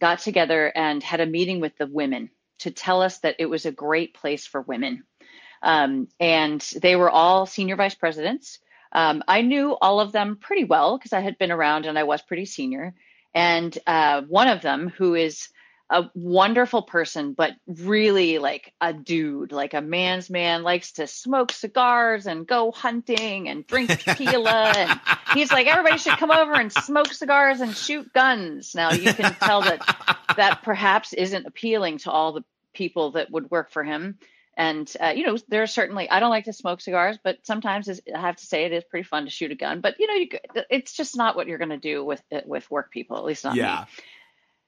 got 0.00 0.20
together 0.20 0.72
and 0.74 1.02
had 1.02 1.20
a 1.20 1.26
meeting 1.26 1.60
with 1.60 1.76
the 1.76 1.86
women 1.86 2.30
to 2.60 2.70
tell 2.70 3.02
us 3.02 3.18
that 3.18 3.36
it 3.38 3.46
was 3.46 3.66
a 3.66 3.72
great 3.72 4.14
place 4.14 4.46
for 4.46 4.60
women, 4.62 5.04
um, 5.62 6.08
and 6.18 6.60
they 6.82 6.96
were 6.96 7.10
all 7.10 7.46
senior 7.46 7.76
vice 7.76 7.94
presidents. 7.94 8.58
Um, 8.92 9.22
I 9.28 9.42
knew 9.42 9.76
all 9.80 10.00
of 10.00 10.12
them 10.12 10.36
pretty 10.36 10.64
well 10.64 10.98
because 10.98 11.12
I 11.12 11.20
had 11.20 11.38
been 11.38 11.52
around 11.52 11.86
and 11.86 11.98
I 11.98 12.02
was 12.02 12.22
pretty 12.22 12.44
senior. 12.44 12.94
And 13.32 13.76
uh, 13.86 14.22
one 14.22 14.48
of 14.48 14.62
them, 14.62 14.88
who 14.88 15.14
is 15.14 15.48
a 15.90 16.08
wonderful 16.14 16.82
person, 16.82 17.32
but 17.32 17.52
really 17.66 18.38
like 18.38 18.72
a 18.80 18.92
dude, 18.92 19.50
like 19.50 19.74
a 19.74 19.80
man's 19.80 20.30
man, 20.30 20.62
likes 20.62 20.92
to 20.92 21.08
smoke 21.08 21.50
cigars 21.50 22.26
and 22.26 22.46
go 22.46 22.70
hunting 22.70 23.48
and 23.48 23.66
drink 23.66 23.90
tequila. 23.90 24.72
and 24.76 25.00
he's 25.34 25.50
like, 25.50 25.66
everybody 25.66 25.98
should 25.98 26.16
come 26.16 26.30
over 26.30 26.54
and 26.54 26.72
smoke 26.72 27.12
cigars 27.12 27.60
and 27.60 27.76
shoot 27.76 28.12
guns. 28.12 28.72
Now 28.72 28.92
you 28.92 29.12
can 29.12 29.34
tell 29.34 29.62
that 29.62 30.26
that 30.36 30.62
perhaps 30.62 31.12
isn't 31.12 31.46
appealing 31.46 31.98
to 31.98 32.10
all 32.12 32.32
the 32.32 32.44
people 32.72 33.12
that 33.12 33.32
would 33.32 33.50
work 33.50 33.72
for 33.72 33.82
him. 33.82 34.16
And 34.56 34.92
uh, 35.00 35.12
you 35.16 35.26
know, 35.26 35.38
there 35.48 35.62
are 35.64 35.66
certainly 35.66 36.08
I 36.08 36.20
don't 36.20 36.30
like 36.30 36.44
to 36.44 36.52
smoke 36.52 36.80
cigars, 36.82 37.18
but 37.22 37.38
sometimes 37.42 37.88
I 37.88 38.20
have 38.20 38.36
to 38.36 38.46
say 38.46 38.64
it 38.64 38.72
is 38.72 38.84
pretty 38.84 39.04
fun 39.04 39.24
to 39.24 39.30
shoot 39.30 39.50
a 39.50 39.56
gun. 39.56 39.80
But 39.80 39.98
you 39.98 40.06
know, 40.06 40.14
you, 40.14 40.28
it's 40.70 40.92
just 40.92 41.16
not 41.16 41.34
what 41.34 41.48
you're 41.48 41.58
going 41.58 41.70
to 41.70 41.78
do 41.78 42.04
with 42.04 42.22
with 42.44 42.70
work 42.70 42.92
people, 42.92 43.16
at 43.16 43.24
least 43.24 43.42
not 43.42 43.56
yeah. 43.56 43.86
me 43.88 44.02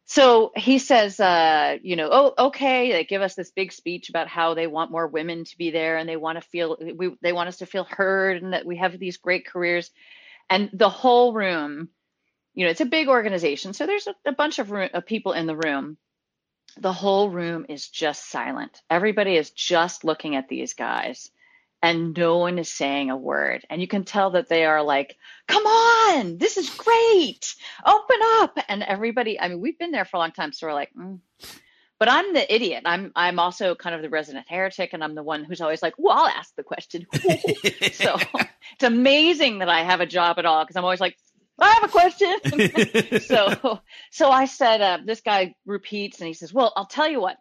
so 0.07 0.53
he 0.57 0.79
says, 0.79 1.21
uh, 1.21 1.79
you 1.83 1.97
know, 1.97 2.09
oh, 2.11 2.47
okay. 2.49 2.93
They 2.93 3.05
give 3.05 3.23
us 3.23 3.35
this 3.35 3.51
big 3.51 3.73
speech 3.73 4.09
about 4.11 4.29
how 4.29 4.55
they 4.55 4.67
want 4.67 4.91
more 4.91 5.07
women 5.07 5.45
to 5.45 5.59
be 5.59 5.71
there 5.71 5.97
and 5.97 6.09
they 6.09 6.17
want 6.17 6.43
to 6.43 6.49
feel, 6.49 6.77
we, 6.97 7.17
they 7.23 7.33
want 7.33 7.49
us 7.49 7.59
to 7.59 7.67
feel 7.67 7.85
heard 7.85 8.43
and 8.43 8.53
that 8.53 8.67
we 8.67 8.77
have 8.77 8.99
these 8.99 9.19
great 9.19 9.47
careers. 9.47 9.91
And 10.51 10.71
the 10.73 10.91
whole 10.91 11.33
room, 11.33 11.89
you 12.55 12.65
know, 12.65 12.71
it's 12.71 12.81
a 12.81 12.87
big 12.87 13.09
organization. 13.09 13.73
So 13.75 13.87
there's 13.87 14.09
a, 14.09 14.15
a 14.27 14.33
bunch 14.33 14.59
of, 14.59 14.71
room, 14.71 14.91
of 14.95 15.07
people 15.07 15.33
in 15.33 15.47
the 15.47 15.57
room. 15.57 15.97
The 16.79 16.93
whole 16.93 17.31
room 17.31 17.67
is 17.69 17.89
just 17.89 18.31
silent. 18.31 18.83
Everybody 18.91 19.37
is 19.37 19.51
just 19.51 20.05
looking 20.05 20.37
at 20.37 20.49
these 20.49 20.75
guys 20.75 21.31
and 21.83 22.17
no 22.17 22.39
one 22.39 22.59
is 22.59 22.71
saying 22.71 23.11
a 23.11 23.17
word. 23.17 23.67
And 23.69 23.81
you 23.81 23.89
can 23.89 24.05
tell 24.05 24.31
that 24.31 24.49
they 24.49 24.65
are 24.65 24.83
like, 24.83 25.17
come 25.49 25.65
on, 25.67 26.39
this 26.39 26.57
is 26.57 26.71
great. 26.71 27.55
Open 27.85 28.17
up. 28.37 28.57
And 28.69 28.85
everybody, 28.85 29.39
I 29.39 29.49
mean, 29.49 29.61
we've 29.61 29.79
been 29.79 29.91
there 29.91 30.05
for 30.05 30.17
a 30.17 30.21
long 30.21 30.31
time. 30.31 30.53
So 30.53 30.69
we're 30.69 30.75
like, 30.75 30.91
mm. 30.97 31.19
but 31.99 32.09
I'm 32.09 32.33
the 32.35 32.55
idiot. 32.55 32.83
I'm, 32.87 33.11
I'm 33.17 33.41
also 33.41 33.75
kind 33.75 33.97
of 33.97 34.03
the 34.03 34.11
resident 34.11 34.47
heretic. 34.49 34.91
And 34.93 35.03
I'm 35.03 35.17
the 35.17 35.25
one 35.25 35.43
who's 35.43 35.61
always 35.61 35.83
like, 35.83 35.95
well, 35.99 36.17
I'll 36.17 36.29
ask 36.29 36.55
the 36.55 36.63
question. 36.63 37.05
so 37.93 38.17
it's 38.75 38.85
amazing 38.85 39.59
that 39.59 39.69
I 39.69 39.83
have 39.83 40.01
a 40.01 40.07
job 40.07 40.39
at 40.39 40.47
all. 40.47 40.65
Cause 40.65 40.77
I'm 40.77 40.85
always 40.85 41.01
like, 41.01 41.17
I 41.59 41.73
have 41.73 41.85
a 41.85 41.89
question. 41.89 43.21
so, 43.21 43.81
so 44.11 44.31
I 44.31 44.45
said, 44.45 44.81
uh, 44.81 44.99
this 45.05 45.21
guy 45.21 45.55
repeats 45.67 46.21
and 46.21 46.29
he 46.29 46.35
says, 46.35 46.53
well, 46.53 46.73
I'll 46.77 46.87
tell 46.87 47.09
you 47.09 47.21
what, 47.21 47.39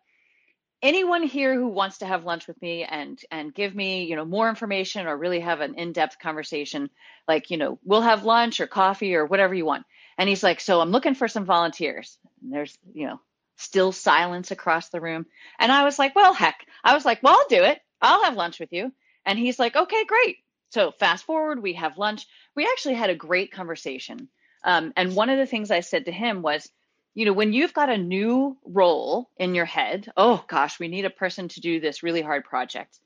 anyone 0.81 1.23
here 1.23 1.53
who 1.53 1.67
wants 1.67 1.99
to 1.99 2.05
have 2.05 2.25
lunch 2.25 2.47
with 2.47 2.59
me 2.61 2.83
and 2.83 3.19
and 3.29 3.53
give 3.53 3.75
me 3.75 4.03
you 4.05 4.15
know 4.15 4.25
more 4.25 4.49
information 4.49 5.07
or 5.07 5.15
really 5.17 5.39
have 5.39 5.61
an 5.61 5.75
in-depth 5.75 6.19
conversation 6.19 6.89
like 7.27 7.51
you 7.51 7.57
know 7.57 7.79
we'll 7.83 8.01
have 8.01 8.25
lunch 8.25 8.59
or 8.59 8.67
coffee 8.67 9.15
or 9.15 9.25
whatever 9.25 9.53
you 9.53 9.65
want. 9.65 9.85
And 10.17 10.27
he's 10.27 10.43
like 10.43 10.59
so 10.59 10.81
i'm 10.81 10.91
looking 10.91 11.15
for 11.15 11.27
some 11.27 11.45
volunteers. 11.45 12.17
And 12.41 12.53
there's 12.53 12.77
you 12.93 13.07
know 13.07 13.19
still 13.57 13.91
silence 13.91 14.51
across 14.51 14.89
the 14.89 15.01
room. 15.01 15.25
And 15.59 15.71
i 15.71 15.83
was 15.83 15.99
like 15.99 16.15
well 16.15 16.33
heck. 16.33 16.65
I 16.83 16.93
was 16.93 17.05
like 17.05 17.21
well 17.21 17.35
i'll 17.35 17.47
do 17.49 17.63
it. 17.63 17.79
I'll 18.01 18.23
have 18.23 18.35
lunch 18.35 18.59
with 18.59 18.73
you. 18.73 18.91
And 19.25 19.37
he's 19.37 19.59
like 19.59 19.75
okay 19.75 20.05
great. 20.05 20.37
So 20.71 20.91
fast 20.91 21.25
forward 21.25 21.61
we 21.61 21.73
have 21.73 21.97
lunch. 21.97 22.25
We 22.55 22.65
actually 22.65 22.95
had 22.95 23.09
a 23.09 23.15
great 23.15 23.51
conversation. 23.51 24.29
Um, 24.63 24.93
and 24.95 25.15
one 25.15 25.29
of 25.29 25.37
the 25.37 25.47
things 25.47 25.71
i 25.71 25.79
said 25.79 26.05
to 26.05 26.11
him 26.11 26.41
was 26.41 26.69
you 27.13 27.25
know, 27.25 27.33
when 27.33 27.53
you've 27.53 27.73
got 27.73 27.89
a 27.89 27.97
new 27.97 28.57
role 28.65 29.29
in 29.37 29.55
your 29.55 29.65
head, 29.65 30.11
oh 30.15 30.43
gosh, 30.47 30.79
we 30.79 30.87
need 30.87 31.05
a 31.05 31.09
person 31.09 31.47
to 31.49 31.61
do 31.61 31.79
this 31.79 32.03
really 32.03 32.21
hard 32.21 32.45
project. 32.45 32.99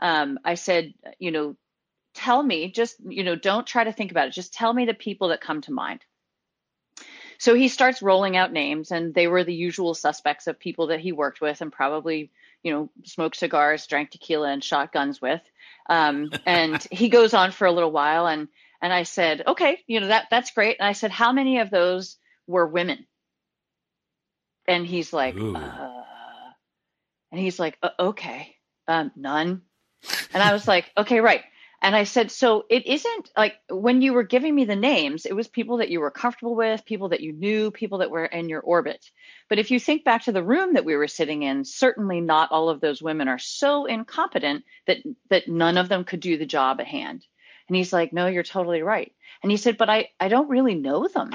Um, 0.00 0.38
I 0.44 0.54
said, 0.54 0.94
you 1.18 1.30
know, 1.30 1.56
tell 2.14 2.42
me, 2.42 2.70
just, 2.70 2.96
you 3.06 3.22
know, 3.22 3.36
don't 3.36 3.66
try 3.66 3.84
to 3.84 3.92
think 3.92 4.10
about 4.10 4.28
it. 4.28 4.34
Just 4.34 4.54
tell 4.54 4.72
me 4.72 4.86
the 4.86 4.94
people 4.94 5.28
that 5.28 5.40
come 5.40 5.60
to 5.62 5.72
mind. 5.72 6.00
So 7.38 7.54
he 7.54 7.68
starts 7.68 8.02
rolling 8.02 8.36
out 8.36 8.52
names, 8.52 8.90
and 8.90 9.14
they 9.14 9.26
were 9.26 9.44
the 9.44 9.54
usual 9.54 9.94
suspects 9.94 10.46
of 10.46 10.58
people 10.58 10.88
that 10.88 11.00
he 11.00 11.12
worked 11.12 11.40
with 11.40 11.62
and 11.62 11.72
probably, 11.72 12.30
you 12.62 12.72
know, 12.72 12.90
smoked 13.04 13.36
cigars, 13.36 13.86
drank 13.86 14.10
tequila, 14.10 14.50
and 14.50 14.62
shot 14.62 14.92
guns 14.92 15.22
with. 15.22 15.40
Um, 15.88 16.30
and 16.44 16.82
he 16.90 17.08
goes 17.08 17.32
on 17.32 17.52
for 17.52 17.66
a 17.66 17.72
little 17.72 17.92
while, 17.92 18.26
and 18.26 18.48
and 18.82 18.92
I 18.92 19.04
said, 19.04 19.42
okay, 19.46 19.80
you 19.86 20.00
know, 20.00 20.08
that 20.08 20.26
that's 20.30 20.50
great. 20.50 20.76
And 20.80 20.88
I 20.88 20.92
said, 20.92 21.10
how 21.10 21.32
many 21.32 21.60
of 21.60 21.70
those 21.70 22.16
were 22.46 22.66
women? 22.66 23.06
And 24.70 24.86
he's 24.86 25.12
like, 25.12 25.36
uh, 25.36 26.02
and 27.32 27.40
he's 27.40 27.58
like, 27.58 27.76
uh, 27.82 27.90
okay, 27.98 28.54
um, 28.86 29.10
none. 29.16 29.62
And 30.32 30.42
I 30.42 30.52
was 30.52 30.68
like, 30.68 30.92
okay, 30.96 31.18
right. 31.18 31.42
And 31.82 31.96
I 31.96 32.04
said, 32.04 32.30
so 32.30 32.66
it 32.70 32.86
isn't 32.86 33.30
like 33.36 33.56
when 33.68 34.00
you 34.00 34.12
were 34.12 34.22
giving 34.22 34.54
me 34.54 34.66
the 34.66 34.76
names, 34.76 35.26
it 35.26 35.34
was 35.34 35.48
people 35.48 35.78
that 35.78 35.88
you 35.88 35.98
were 35.98 36.12
comfortable 36.12 36.54
with, 36.54 36.84
people 36.84 37.08
that 37.08 37.20
you 37.20 37.32
knew, 37.32 37.72
people 37.72 37.98
that 37.98 38.12
were 38.12 38.26
in 38.26 38.48
your 38.48 38.60
orbit. 38.60 39.10
But 39.48 39.58
if 39.58 39.72
you 39.72 39.80
think 39.80 40.04
back 40.04 40.24
to 40.24 40.32
the 40.32 40.44
room 40.44 40.74
that 40.74 40.84
we 40.84 40.94
were 40.94 41.08
sitting 41.08 41.42
in, 41.42 41.64
certainly 41.64 42.20
not 42.20 42.52
all 42.52 42.68
of 42.68 42.80
those 42.80 43.02
women 43.02 43.26
are 43.26 43.38
so 43.38 43.86
incompetent 43.86 44.64
that 44.86 44.98
that 45.30 45.48
none 45.48 45.78
of 45.78 45.88
them 45.88 46.04
could 46.04 46.20
do 46.20 46.36
the 46.38 46.46
job 46.46 46.80
at 46.80 46.86
hand. 46.86 47.26
And 47.66 47.76
he's 47.76 47.92
like, 47.92 48.12
no, 48.12 48.28
you're 48.28 48.44
totally 48.44 48.82
right. 48.82 49.12
And 49.42 49.50
he 49.50 49.56
said, 49.56 49.76
but 49.76 49.90
I, 49.90 50.10
I 50.20 50.28
don't 50.28 50.48
really 50.48 50.76
know 50.76 51.08
them. 51.08 51.30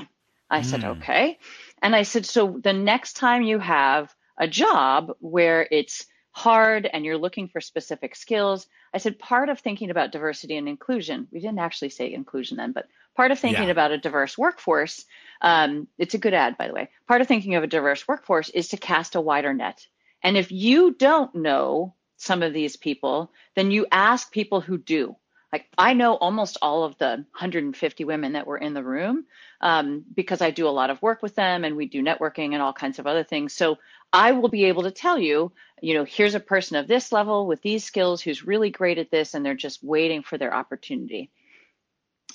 I 0.49 0.61
mm. 0.61 0.65
said, 0.65 0.83
hmm. 0.83 0.89
okay. 0.89 1.39
And 1.85 1.95
I 1.95 2.01
said, 2.01 2.25
so 2.25 2.59
the 2.63 2.73
next 2.73 3.13
time 3.13 3.43
you 3.43 3.59
have 3.59 4.11
a 4.39 4.47
job 4.47 5.11
where 5.19 5.67
it's 5.69 6.07
hard 6.31 6.89
and 6.91 7.05
you're 7.05 7.15
looking 7.15 7.47
for 7.47 7.61
specific 7.61 8.15
skills. 8.15 8.65
I 8.91 8.97
said 8.97 9.19
part 9.19 9.49
of 9.49 9.59
thinking 9.59 9.91
about 9.91 10.11
diversity 10.11 10.57
and 10.57 10.67
inclusion, 10.67 11.27
we 11.31 11.39
didn't 11.39 11.59
actually 11.59 11.89
say 11.89 12.11
inclusion 12.11 12.57
then, 12.57 12.71
but 12.71 12.87
part 13.15 13.29
of 13.29 13.37
thinking 13.37 13.65
yeah. 13.65 13.69
about 13.69 13.91
a 13.91 13.99
diverse 13.99 14.35
workforce, 14.35 15.05
um, 15.41 15.87
it's 15.99 16.15
a 16.15 16.17
good 16.17 16.33
ad, 16.33 16.57
by 16.57 16.69
the 16.69 16.73
way. 16.73 16.89
Part 17.07 17.21
of 17.21 17.27
thinking 17.27 17.53
of 17.53 17.63
a 17.63 17.67
diverse 17.67 18.07
workforce 18.07 18.49
is 18.49 18.69
to 18.69 18.77
cast 18.77 19.13
a 19.13 19.21
wider 19.21 19.53
net. 19.53 19.85
And 20.23 20.37
if 20.37 20.51
you 20.51 20.91
don't 20.91 21.35
know 21.35 21.93
some 22.17 22.41
of 22.41 22.51
these 22.51 22.77
people, 22.77 23.31
then 23.55 23.69
you 23.69 23.85
ask 23.91 24.31
people 24.31 24.59
who 24.59 24.79
do. 24.79 25.15
Like 25.53 25.67
I 25.77 25.93
know 25.93 26.15
almost 26.15 26.57
all 26.61 26.83
of 26.83 26.97
the 26.97 27.07
150 27.07 28.03
women 28.03 28.33
that 28.33 28.47
were 28.47 28.57
in 28.57 28.73
the 28.73 28.83
room 28.83 29.25
um, 29.61 30.03
because 30.13 30.41
I 30.41 30.51
do 30.51 30.67
a 30.67 30.69
lot 30.69 30.89
of 30.89 31.01
work 31.01 31.21
with 31.21 31.35
them 31.35 31.63
and 31.63 31.75
we 31.75 31.85
do 31.85 32.03
networking 32.03 32.53
and 32.53 32.61
all 32.61 32.73
kinds 32.73 32.99
of 32.99 33.07
other 33.07 33.23
things. 33.23 33.53
So 33.53 33.77
I 34.11 34.33
will 34.33 34.49
be 34.49 34.65
able 34.65 34.83
to 34.83 34.91
tell 34.91 35.17
you, 35.17 35.51
you 35.81 35.93
know, 35.93 36.03
here's 36.03 36.35
a 36.35 36.39
person 36.39 36.77
of 36.77 36.87
this 36.87 37.11
level 37.11 37.47
with 37.47 37.61
these 37.61 37.83
skills 37.83 38.21
who's 38.21 38.45
really 38.45 38.69
great 38.69 38.97
at 38.97 39.11
this 39.11 39.33
and 39.33 39.45
they're 39.45 39.55
just 39.55 39.83
waiting 39.83 40.23
for 40.23 40.37
their 40.37 40.53
opportunity. 40.53 41.29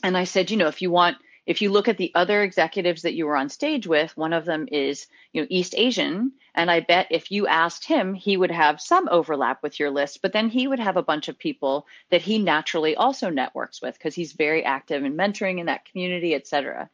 And 0.02 0.16
I 0.16 0.24
said, 0.24 0.50
you 0.50 0.56
know, 0.56 0.68
if 0.68 0.82
you 0.82 0.90
want, 0.90 1.16
if 1.46 1.62
you 1.62 1.70
look 1.70 1.88
at 1.88 1.96
the 1.96 2.12
other 2.14 2.42
executives 2.42 3.02
that 3.02 3.14
you 3.14 3.26
were 3.26 3.36
on 3.36 3.48
stage 3.48 3.86
with, 3.86 4.16
one 4.16 4.32
of 4.32 4.44
them 4.44 4.68
is, 4.70 5.06
you 5.32 5.42
know, 5.42 5.46
East 5.50 5.74
Asian. 5.76 6.32
And 6.54 6.70
I 6.70 6.80
bet 6.80 7.08
if 7.10 7.30
you 7.30 7.46
asked 7.46 7.84
him, 7.84 8.14
he 8.14 8.36
would 8.36 8.50
have 8.50 8.80
some 8.80 9.08
overlap 9.10 9.62
with 9.62 9.78
your 9.78 9.90
list, 9.90 10.22
but 10.22 10.32
then 10.32 10.48
he 10.48 10.66
would 10.66 10.80
have 10.80 10.96
a 10.96 11.02
bunch 11.02 11.28
of 11.28 11.38
people 11.38 11.86
that 12.10 12.22
he 12.22 12.38
naturally 12.38 12.96
also 12.96 13.30
networks 13.30 13.80
with 13.80 13.94
because 13.94 14.14
he's 14.14 14.32
very 14.32 14.64
active 14.64 15.04
in 15.04 15.16
mentoring 15.16 15.58
in 15.58 15.66
that 15.66 15.84
community, 15.84 16.34
et 16.34 16.46
cetera. 16.46 16.90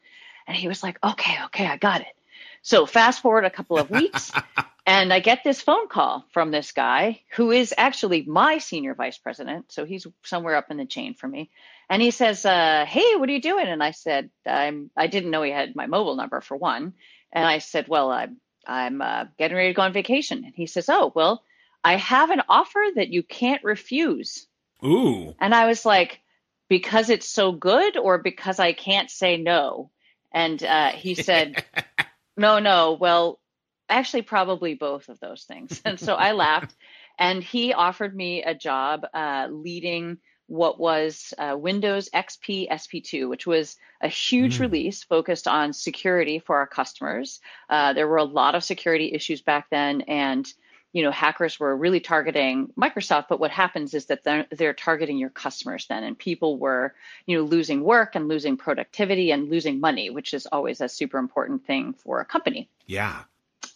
And 0.47 0.57
he 0.57 0.69
was 0.69 0.83
like, 0.83 0.99
okay, 1.03 1.37
okay, 1.47 1.67
I 1.67 1.77
got 1.77 2.03
it. 2.03 2.15
So 2.63 2.87
fast 2.87 3.23
forward 3.23 3.45
a 3.45 3.51
couple 3.51 3.79
of 3.79 3.91
weeks, 3.91 4.33
And 4.87 5.13
I 5.13 5.19
get 5.19 5.43
this 5.43 5.61
phone 5.61 5.89
call 5.89 6.25
from 6.31 6.53
this 6.53 6.71
guy 6.71 7.21
who 7.33 7.51
is 7.51 7.75
actually 7.77 8.23
my 8.23 8.59
senior 8.59 8.95
vice 8.95 9.19
president. 9.19 9.73
So 9.73 9.85
he's 9.85 10.07
somewhere 10.23 10.55
up 10.55 10.71
in 10.71 10.77
the 10.77 10.87
chain 10.87 11.15
for 11.15 11.27
me. 11.27 11.51
And 11.91 12.01
he 12.01 12.13
says, 12.13 12.47
uh, 12.47 12.85
Hey, 12.87 13.17
what 13.17 13.29
are 13.29 13.33
you 13.33 13.41
doing? 13.41 13.67
And 13.67 13.83
I 13.83 13.91
said, 13.91 14.31
I'm, 14.47 14.91
I 14.97 15.09
didn't 15.09 15.33
know 15.33 15.43
he 15.43 15.51
had 15.51 15.75
my 15.75 15.87
mobile 15.87 16.15
number 16.15 16.41
for 16.41 16.57
one. 16.57 16.95
And 17.33 17.45
I 17.45 17.59
said, 17.59 17.89
Well, 17.89 18.13
I'm, 18.13 18.37
I'm 18.65 19.03
uh, 19.03 19.25
getting 19.37 19.57
ready 19.57 19.71
to 19.71 19.75
go 19.75 19.83
on 19.83 19.93
vacation. 19.93 20.45
And 20.45 20.55
he 20.55 20.67
says, 20.67 20.89
Oh, 20.89 21.13
well, 21.13 21.43
I 21.83 21.97
have 21.97 22.31
an 22.31 22.43
offer 22.49 22.85
that 22.95 23.09
you 23.09 23.25
can't 23.25 23.65
refuse. 23.65 24.47
Ooh. 24.85 25.35
And 25.41 25.53
I 25.53 25.67
was 25.67 25.85
like, 25.85 26.21
Because 26.69 27.11
it's 27.11 27.29
so 27.29 27.51
good 27.51 27.97
or 27.97 28.19
because 28.19 28.61
I 28.61 28.73
can't 28.73 29.11
say 29.11 29.37
no? 29.37 29.91
And 30.33 30.63
uh, 30.63 30.93
he 30.93 31.17
said, 31.17 31.65
No, 32.37 32.61
no. 32.61 32.97
Well, 33.01 33.41
actually 33.89 34.23
probably 34.23 34.75
both 34.75 35.09
of 35.09 35.21
those 35.21 35.45
things. 35.45 35.81
And 35.85 35.99
so 35.99 36.15
I 36.15 36.33
laughed, 36.45 36.75
and 37.19 37.43
he 37.43 37.73
offered 37.73 38.15
me 38.15 38.43
a 38.43 38.55
job 38.55 39.07
uh, 39.15 39.49
leading 39.51 40.19
what 40.49 40.79
was 40.79 41.35
uh, 41.39 41.57
Windows 41.59 42.09
XP 42.15 42.71
SP2, 42.71 43.29
which 43.29 43.47
was 43.47 43.77
a 44.01 44.09
huge 44.09 44.59
mm. 44.59 44.61
release 44.61 45.03
focused 45.03 45.49
on 45.49 45.73
security 45.73 46.39
for 46.39 46.57
our 46.57 46.67
customers. 46.67 47.41
Uh, 47.69 47.93
there 47.93 48.07
were 48.07 48.19
a 48.19 48.25
lot 48.25 48.55
of 48.55 48.63
security 48.63 49.13
issues 49.13 49.43
back 49.43 49.69
then, 49.71 50.03
and 50.03 50.47
you 50.93 51.03
know 51.03 51.11
hackers 51.11 51.59
were 51.59 51.77
really 51.77 52.01
targeting 52.01 52.69
Microsoft. 52.79 53.27
But 53.29 53.41
what 53.41 53.51
happens 53.51 53.93
is 53.93 54.07
that 54.07 54.23
they're, 54.23 54.47
they're 54.51 54.75
targeting 54.75 55.19
your 55.19 55.31
customers 55.31 55.87
then, 55.89 56.05
and 56.05 56.17
people 56.17 56.59
were 56.59 56.95
you 57.27 57.37
know 57.37 57.45
losing 57.45 57.83
work 57.83 58.15
and 58.15 58.29
losing 58.29 58.57
productivity 58.57 59.33
and 59.33 59.51
losing 59.51 59.81
money, 59.81 60.11
which 60.11 60.33
is 60.33 60.47
always 60.47 60.81
a 60.81 60.89
super 60.89 61.19
important 61.19 61.67
thing 61.67 61.93
for 61.93 62.21
a 62.21 62.25
company. 62.25 62.69
Yeah. 62.87 63.23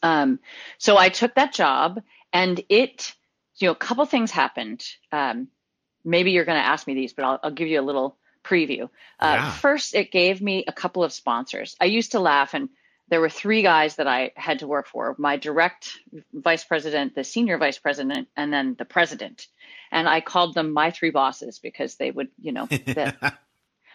Um, 0.03 0.41
so 0.79 0.97
I 0.97 1.09
took 1.09 1.35
that 1.35 1.53
job, 1.53 2.03
and 2.33 2.61
it, 2.69 3.15
you 3.57 3.69
know, 3.69 3.73
a 3.73 3.77
couple 3.77 4.05
things 4.07 4.31
happened. 4.31 4.85
Um, 5.13 5.49
maybe 6.05 6.31
you're 6.31 6.45
going 6.45 6.61
to 6.61 6.67
ask 6.67 6.87
me 6.87 6.95
these, 6.95 7.13
but 7.13 7.25
I'll, 7.25 7.41
I'll, 7.43 7.51
give 7.51 7.69
you 7.69 7.81
a 7.81 7.83
little 7.83 8.17
preview. 8.45 8.85
Uh, 9.19 9.37
yeah. 9.37 9.53
First, 9.53 9.95
it 9.95 10.11
gave 10.11 10.41
me 10.41 10.65
a 10.67 10.73
couple 10.73 11.05
of 11.05 11.13
sponsors. 11.13 11.77
I 11.81 11.87
used 11.87 12.13
to 12.13 12.21
laugh, 12.21 12.55
and 12.55 12.71
there 13.09 13.21
were 13.21 13.29
three 13.29 13.63
guys 13.63 13.97
that 13.97 14.07
I 14.07 14.33
had 14.37 14.61
to 14.61 14.67
work 14.67 14.87
for 14.87 15.15
my 15.19 15.37
direct 15.37 15.93
vice 16.33 16.65
president, 16.65 17.15
the 17.15 17.25
senior 17.25 17.59
vice 17.59 17.79
president, 17.79 18.29
and 18.37 18.53
then 18.53 18.77
the 18.79 18.85
president. 18.85 19.47
And 19.91 20.09
I 20.09 20.21
called 20.21 20.55
them 20.55 20.73
my 20.73 20.93
three 20.93 21.11
bosses 21.11 21.59
because 21.59 21.97
they 21.97 22.11
would, 22.11 22.29
you 22.41 22.53
know, 22.53 22.67
the, 22.71 23.35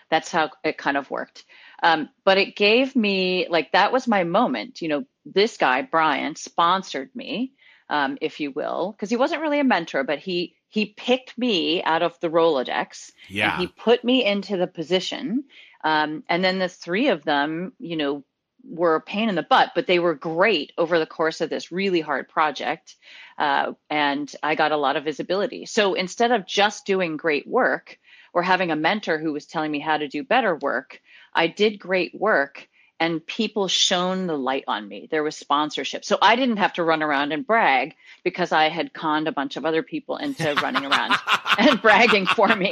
that's 0.09 0.31
how 0.31 0.51
it 0.63 0.77
kind 0.77 0.97
of 0.97 1.09
worked. 1.09 1.45
Um, 1.83 2.09
but 2.23 2.37
it 2.37 2.55
gave 2.55 2.95
me 2.95 3.47
like 3.49 3.71
that 3.71 3.91
was 3.91 4.07
my 4.07 4.23
moment. 4.23 4.81
You 4.81 4.89
know, 4.89 5.03
this 5.25 5.57
guy 5.57 5.81
Brian 5.81 6.35
sponsored 6.35 7.09
me, 7.15 7.53
um, 7.89 8.17
if 8.21 8.39
you 8.39 8.51
will, 8.51 8.91
because 8.91 9.09
he 9.09 9.17
wasn't 9.17 9.41
really 9.41 9.59
a 9.59 9.63
mentor, 9.63 10.03
but 10.03 10.19
he 10.19 10.55
he 10.69 10.85
picked 10.85 11.37
me 11.37 11.83
out 11.83 12.01
of 12.01 12.19
the 12.19 12.29
Rolodex. 12.29 13.11
Yeah. 13.29 13.53
And 13.53 13.61
he 13.61 13.67
put 13.67 14.03
me 14.03 14.25
into 14.25 14.57
the 14.57 14.67
position. 14.67 15.45
Um, 15.83 16.23
and 16.27 16.43
then 16.43 16.59
the 16.59 16.67
three 16.67 17.09
of 17.09 17.23
them, 17.23 17.73
you 17.79 17.95
know, 17.95 18.23
were 18.67 18.95
a 18.95 19.01
pain 19.01 19.29
in 19.29 19.35
the 19.35 19.43
butt, 19.43 19.71
but 19.75 19.87
they 19.87 19.99
were 19.99 20.15
great 20.15 20.71
over 20.77 20.97
the 20.97 21.05
course 21.05 21.39
of 21.41 21.49
this 21.49 21.71
really 21.71 22.01
hard 22.01 22.27
project. 22.27 22.95
Uh, 23.37 23.73
and 23.89 24.33
I 24.41 24.55
got 24.55 24.71
a 24.71 24.77
lot 24.77 24.95
of 24.95 25.03
visibility. 25.03 25.65
So 25.65 25.93
instead 25.93 26.31
of 26.31 26.47
just 26.47 26.85
doing 26.85 27.17
great 27.17 27.47
work 27.47 27.99
or 28.35 28.43
having 28.43 28.69
a 28.69 28.75
mentor 28.75 29.17
who 29.17 29.31
was 29.33 29.45
telling 29.45 29.71
me 29.71 29.79
how 29.79 29.97
to 29.97 30.09
do 30.09 30.21
better 30.21 30.55
work, 30.57 31.01
I 31.33 31.47
did 31.47 31.79
great 31.79 32.13
work 32.13 32.67
and 32.99 33.25
people 33.25 33.67
shone 33.67 34.27
the 34.27 34.37
light 34.37 34.65
on 34.67 34.87
me. 34.87 35.07
There 35.09 35.23
was 35.23 35.35
sponsorship. 35.37 36.05
So 36.05 36.17
I 36.21 36.35
didn't 36.35 36.57
have 36.57 36.73
to 36.73 36.83
run 36.83 37.01
around 37.01 37.31
and 37.31 37.47
brag 37.47 37.95
because 38.23 38.51
I 38.51 38.69
had 38.69 38.93
conned 38.93 39.27
a 39.27 39.31
bunch 39.31 39.55
of 39.55 39.65
other 39.65 39.83
people 39.83 40.17
into 40.17 40.53
running 40.55 40.85
around 40.85 41.15
and 41.57 41.81
bragging 41.81 42.25
for 42.25 42.53
me, 42.55 42.71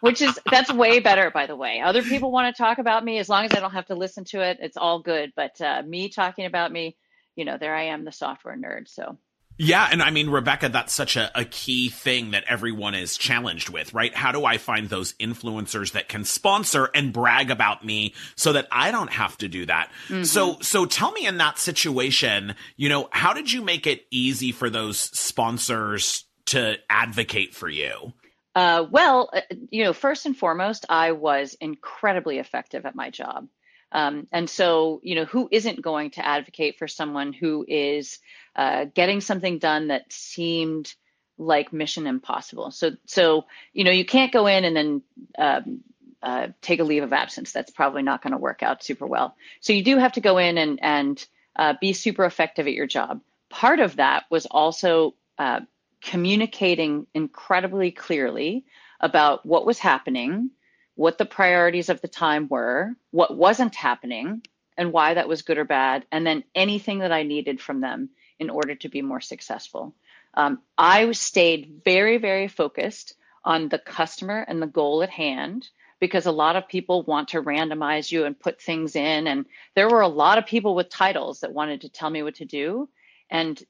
which 0.00 0.22
is, 0.22 0.38
that's 0.50 0.72
way 0.72 1.00
better, 1.00 1.30
by 1.30 1.46
the 1.46 1.56
way. 1.56 1.80
Other 1.80 2.02
people 2.02 2.30
want 2.30 2.54
to 2.54 2.62
talk 2.62 2.78
about 2.78 3.04
me 3.04 3.18
as 3.18 3.28
long 3.28 3.44
as 3.44 3.52
I 3.52 3.60
don't 3.60 3.72
have 3.72 3.86
to 3.86 3.94
listen 3.94 4.24
to 4.26 4.40
it. 4.40 4.58
It's 4.60 4.76
all 4.76 5.00
good. 5.00 5.32
But 5.36 5.60
uh, 5.60 5.82
me 5.86 6.08
talking 6.08 6.46
about 6.46 6.72
me, 6.72 6.96
you 7.36 7.44
know, 7.44 7.58
there 7.58 7.74
I 7.74 7.84
am, 7.84 8.04
the 8.04 8.12
software 8.12 8.56
nerd. 8.56 8.88
So 8.88 9.18
yeah, 9.56 9.88
and 9.90 10.02
I 10.02 10.10
mean, 10.10 10.30
Rebecca, 10.30 10.68
that's 10.68 10.92
such 10.92 11.16
a, 11.16 11.30
a 11.38 11.44
key 11.44 11.88
thing 11.88 12.32
that 12.32 12.44
everyone 12.48 12.94
is 12.94 13.16
challenged 13.16 13.68
with, 13.68 13.94
right? 13.94 14.12
How 14.14 14.32
do 14.32 14.44
I 14.44 14.58
find 14.58 14.88
those 14.88 15.12
influencers 15.14 15.92
that 15.92 16.08
can 16.08 16.24
sponsor 16.24 16.90
and 16.94 17.12
brag 17.12 17.50
about 17.50 17.84
me 17.84 18.14
so 18.34 18.52
that 18.54 18.66
I 18.72 18.90
don't 18.90 19.12
have 19.12 19.38
to 19.38 19.48
do 19.48 19.66
that? 19.66 19.90
Mm-hmm. 20.08 20.24
So, 20.24 20.58
so 20.60 20.86
tell 20.86 21.12
me 21.12 21.26
in 21.26 21.38
that 21.38 21.58
situation, 21.58 22.56
you 22.76 22.88
know, 22.88 23.08
how 23.12 23.32
did 23.32 23.52
you 23.52 23.62
make 23.62 23.86
it 23.86 24.06
easy 24.10 24.50
for 24.50 24.70
those 24.70 24.98
sponsors 24.98 26.24
to 26.46 26.76
advocate 26.90 27.54
for 27.54 27.68
you? 27.68 28.12
Uh, 28.56 28.86
well, 28.90 29.30
uh, 29.32 29.40
you 29.70 29.84
know, 29.84 29.92
first 29.92 30.26
and 30.26 30.36
foremost, 30.36 30.86
I 30.88 31.12
was 31.12 31.56
incredibly 31.60 32.38
effective 32.38 32.86
at 32.86 32.94
my 32.94 33.10
job. 33.10 33.48
Um, 33.92 34.26
and 34.32 34.50
so, 34.50 35.00
you 35.04 35.14
know, 35.14 35.24
who 35.24 35.48
isn't 35.52 35.80
going 35.80 36.10
to 36.12 36.26
advocate 36.26 36.78
for 36.78 36.88
someone 36.88 37.32
who 37.32 37.64
is 37.66 38.18
uh, 38.56 38.86
getting 38.94 39.20
something 39.20 39.58
done 39.58 39.88
that 39.88 40.12
seemed 40.12 40.94
like 41.38 41.72
mission 41.72 42.06
impossible? 42.06 42.70
So, 42.70 42.92
so 43.06 43.46
you 43.72 43.84
know, 43.84 43.90
you 43.90 44.04
can't 44.04 44.32
go 44.32 44.46
in 44.46 44.64
and 44.64 44.76
then 44.76 45.02
um, 45.38 45.80
uh, 46.22 46.48
take 46.62 46.80
a 46.80 46.84
leave 46.84 47.02
of 47.02 47.12
absence. 47.12 47.52
That's 47.52 47.70
probably 47.70 48.02
not 48.02 48.22
going 48.22 48.32
to 48.32 48.38
work 48.38 48.62
out 48.62 48.82
super 48.82 49.06
well. 49.06 49.36
So 49.60 49.72
you 49.72 49.84
do 49.84 49.98
have 49.98 50.12
to 50.12 50.20
go 50.20 50.38
in 50.38 50.58
and 50.58 50.78
and 50.82 51.26
uh, 51.56 51.74
be 51.80 51.92
super 51.92 52.24
effective 52.24 52.66
at 52.66 52.72
your 52.72 52.86
job. 52.86 53.20
Part 53.50 53.80
of 53.80 53.96
that 53.96 54.24
was 54.30 54.46
also 54.46 55.14
uh, 55.38 55.60
communicating 56.02 57.06
incredibly 57.14 57.90
clearly 57.90 58.64
about 59.00 59.44
what 59.44 59.66
was 59.66 59.78
happening 59.78 60.50
what 60.94 61.18
the 61.18 61.26
priorities 61.26 61.88
of 61.88 62.00
the 62.00 62.08
time 62.08 62.48
were, 62.48 62.94
what 63.10 63.36
wasn't 63.36 63.74
happening, 63.74 64.42
and 64.76 64.92
why 64.92 65.14
that 65.14 65.28
was 65.28 65.42
good 65.42 65.58
or 65.58 65.64
bad, 65.64 66.04
and 66.10 66.26
then 66.26 66.44
anything 66.54 67.00
that 67.00 67.12
I 67.12 67.22
needed 67.22 67.60
from 67.60 67.80
them 67.80 68.10
in 68.38 68.50
order 68.50 68.74
to 68.74 68.88
be 68.88 69.02
more 69.02 69.20
successful. 69.20 69.94
Um, 70.34 70.60
I 70.76 71.12
stayed 71.12 71.82
very, 71.84 72.18
very 72.18 72.48
focused 72.48 73.14
on 73.44 73.68
the 73.68 73.78
customer 73.78 74.44
and 74.46 74.60
the 74.60 74.66
goal 74.66 75.02
at 75.02 75.10
hand 75.10 75.68
because 76.00 76.26
a 76.26 76.32
lot 76.32 76.56
of 76.56 76.68
people 76.68 77.02
want 77.02 77.28
to 77.28 77.42
randomize 77.42 78.10
you 78.10 78.24
and 78.24 78.38
put 78.38 78.60
things 78.60 78.96
in. 78.96 79.26
And 79.26 79.46
there 79.74 79.88
were 79.88 80.00
a 80.00 80.08
lot 80.08 80.38
of 80.38 80.46
people 80.46 80.74
with 80.74 80.88
titles 80.88 81.40
that 81.40 81.52
wanted 81.52 81.82
to 81.82 81.88
tell 81.88 82.10
me 82.10 82.22
what 82.22 82.36
to 82.36 82.44
do. 82.44 82.88
And 83.30 83.62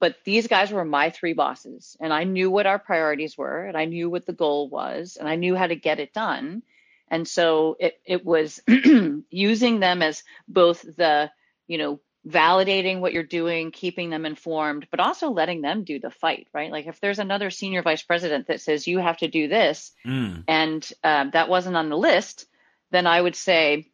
but 0.00 0.16
these 0.24 0.48
guys 0.48 0.70
were 0.70 0.84
my 0.84 1.10
three 1.10 1.32
bosses 1.32 1.96
and 2.00 2.12
I 2.12 2.24
knew 2.24 2.50
what 2.50 2.66
our 2.66 2.78
priorities 2.78 3.38
were 3.38 3.64
and 3.64 3.76
I 3.76 3.86
knew 3.86 4.10
what 4.10 4.26
the 4.26 4.32
goal 4.32 4.68
was 4.68 5.16
and 5.18 5.28
I 5.28 5.36
knew 5.36 5.56
how 5.56 5.66
to 5.66 5.76
get 5.76 6.00
it 6.00 6.12
done. 6.12 6.62
And 7.08 7.26
so 7.26 7.76
it 7.78 8.00
it 8.04 8.24
was 8.24 8.60
using 9.30 9.80
them 9.80 10.02
as 10.02 10.22
both 10.48 10.82
the, 10.82 11.30
you 11.66 11.78
know, 11.78 12.00
validating 12.26 13.00
what 13.00 13.12
you're 13.12 13.22
doing, 13.22 13.70
keeping 13.70 14.10
them 14.10 14.24
informed, 14.24 14.86
but 14.90 15.00
also 15.00 15.30
letting 15.30 15.60
them 15.60 15.84
do 15.84 15.98
the 15.98 16.10
fight, 16.10 16.48
right? 16.54 16.72
Like 16.72 16.86
if 16.86 17.00
there's 17.00 17.18
another 17.18 17.50
senior 17.50 17.82
vice 17.82 18.02
president 18.02 18.46
that 18.46 18.60
says 18.60 18.86
you 18.86 18.98
have 18.98 19.18
to 19.18 19.28
do 19.28 19.48
this, 19.48 19.92
mm. 20.06 20.42
and 20.48 20.90
um, 21.02 21.30
that 21.32 21.48
wasn't 21.48 21.76
on 21.76 21.90
the 21.90 21.98
list, 21.98 22.46
then 22.90 23.06
I 23.06 23.20
would 23.20 23.36
say, 23.36 23.88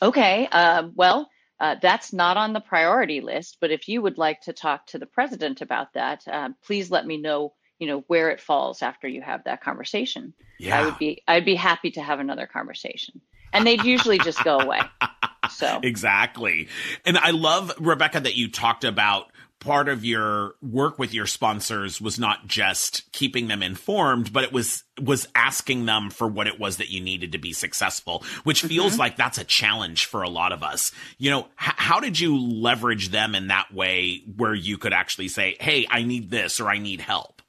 okay, 0.00 0.48
uh, 0.50 0.88
well, 0.94 1.28
uh, 1.58 1.76
that's 1.80 2.12
not 2.12 2.36
on 2.36 2.52
the 2.52 2.60
priority 2.60 3.20
list. 3.20 3.58
But 3.60 3.70
if 3.70 3.88
you 3.88 4.02
would 4.02 4.18
like 4.18 4.42
to 4.42 4.52
talk 4.52 4.86
to 4.88 4.98
the 4.98 5.06
president 5.06 5.62
about 5.62 5.94
that, 5.94 6.22
uh, 6.28 6.50
please 6.64 6.90
let 6.90 7.06
me 7.06 7.16
know. 7.16 7.54
You 7.78 7.88
know 7.88 8.04
where 8.06 8.30
it 8.30 8.40
falls 8.40 8.80
after 8.80 9.06
you 9.06 9.20
have 9.20 9.44
that 9.44 9.62
conversation. 9.62 10.32
Yeah. 10.58 10.80
I 10.80 10.84
would 10.86 10.98
be 10.98 11.22
I'd 11.28 11.44
be 11.44 11.54
happy 11.54 11.90
to 11.90 12.00
have 12.00 12.20
another 12.20 12.46
conversation, 12.46 13.20
and 13.52 13.66
they'd 13.66 13.84
usually 13.84 14.18
just 14.18 14.42
go 14.42 14.58
away. 14.58 14.80
So 15.48 15.80
exactly. 15.82 16.68
And 17.04 17.18
I 17.18 17.30
love 17.30 17.72
Rebecca 17.78 18.20
that 18.20 18.36
you 18.36 18.50
talked 18.50 18.84
about 18.84 19.30
part 19.58 19.88
of 19.88 20.04
your 20.04 20.54
work 20.60 20.98
with 20.98 21.14
your 21.14 21.26
sponsors 21.26 22.00
was 22.00 22.18
not 22.18 22.46
just 22.46 23.10
keeping 23.12 23.48
them 23.48 23.62
informed 23.62 24.32
but 24.32 24.44
it 24.44 24.52
was 24.52 24.84
was 25.00 25.26
asking 25.34 25.86
them 25.86 26.10
for 26.10 26.28
what 26.28 26.46
it 26.46 26.60
was 26.60 26.76
that 26.76 26.90
you 26.90 27.00
needed 27.00 27.32
to 27.32 27.38
be 27.38 27.52
successful 27.52 28.22
which 28.44 28.58
mm-hmm. 28.58 28.68
feels 28.68 28.98
like 28.98 29.16
that's 29.16 29.38
a 29.38 29.44
challenge 29.44 30.04
for 30.04 30.22
a 30.22 30.28
lot 30.28 30.52
of 30.52 30.62
us 30.62 30.92
you 31.16 31.30
know 31.30 31.40
h- 31.40 31.74
how 31.76 32.00
did 32.00 32.20
you 32.20 32.38
leverage 32.38 33.08
them 33.08 33.34
in 33.34 33.48
that 33.48 33.72
way 33.72 34.22
where 34.36 34.54
you 34.54 34.76
could 34.76 34.92
actually 34.92 35.28
say 35.28 35.56
hey 35.58 35.86
i 35.90 36.02
need 36.02 36.30
this 36.30 36.60
or 36.60 36.68
i 36.68 36.76
need 36.76 37.00
help 37.00 37.40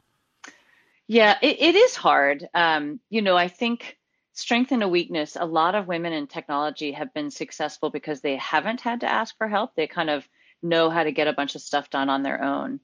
yeah 1.07 1.37
it, 1.41 1.59
it 1.59 1.75
is 1.75 1.95
hard 1.95 2.47
um, 2.53 3.01
you 3.09 3.21
know 3.21 3.35
i 3.35 3.49
think 3.49 3.96
strength 4.37 4.71
and 4.71 4.83
a 4.83 4.87
weakness. 4.87 5.35
A 5.39 5.45
lot 5.45 5.75
of 5.75 5.87
women 5.87 6.13
in 6.13 6.27
technology 6.27 6.91
have 6.93 7.13
been 7.13 7.31
successful 7.31 7.89
because 7.89 8.21
they 8.21 8.37
haven't 8.37 8.81
had 8.81 9.01
to 9.01 9.11
ask 9.11 9.37
for 9.37 9.47
help. 9.47 9.75
They 9.75 9.87
kind 9.87 10.09
of 10.09 10.27
know 10.61 10.89
how 10.89 11.03
to 11.03 11.11
get 11.11 11.27
a 11.27 11.33
bunch 11.33 11.55
of 11.55 11.61
stuff 11.61 11.89
done 11.89 12.09
on 12.09 12.23
their 12.23 12.43
own. 12.43 12.79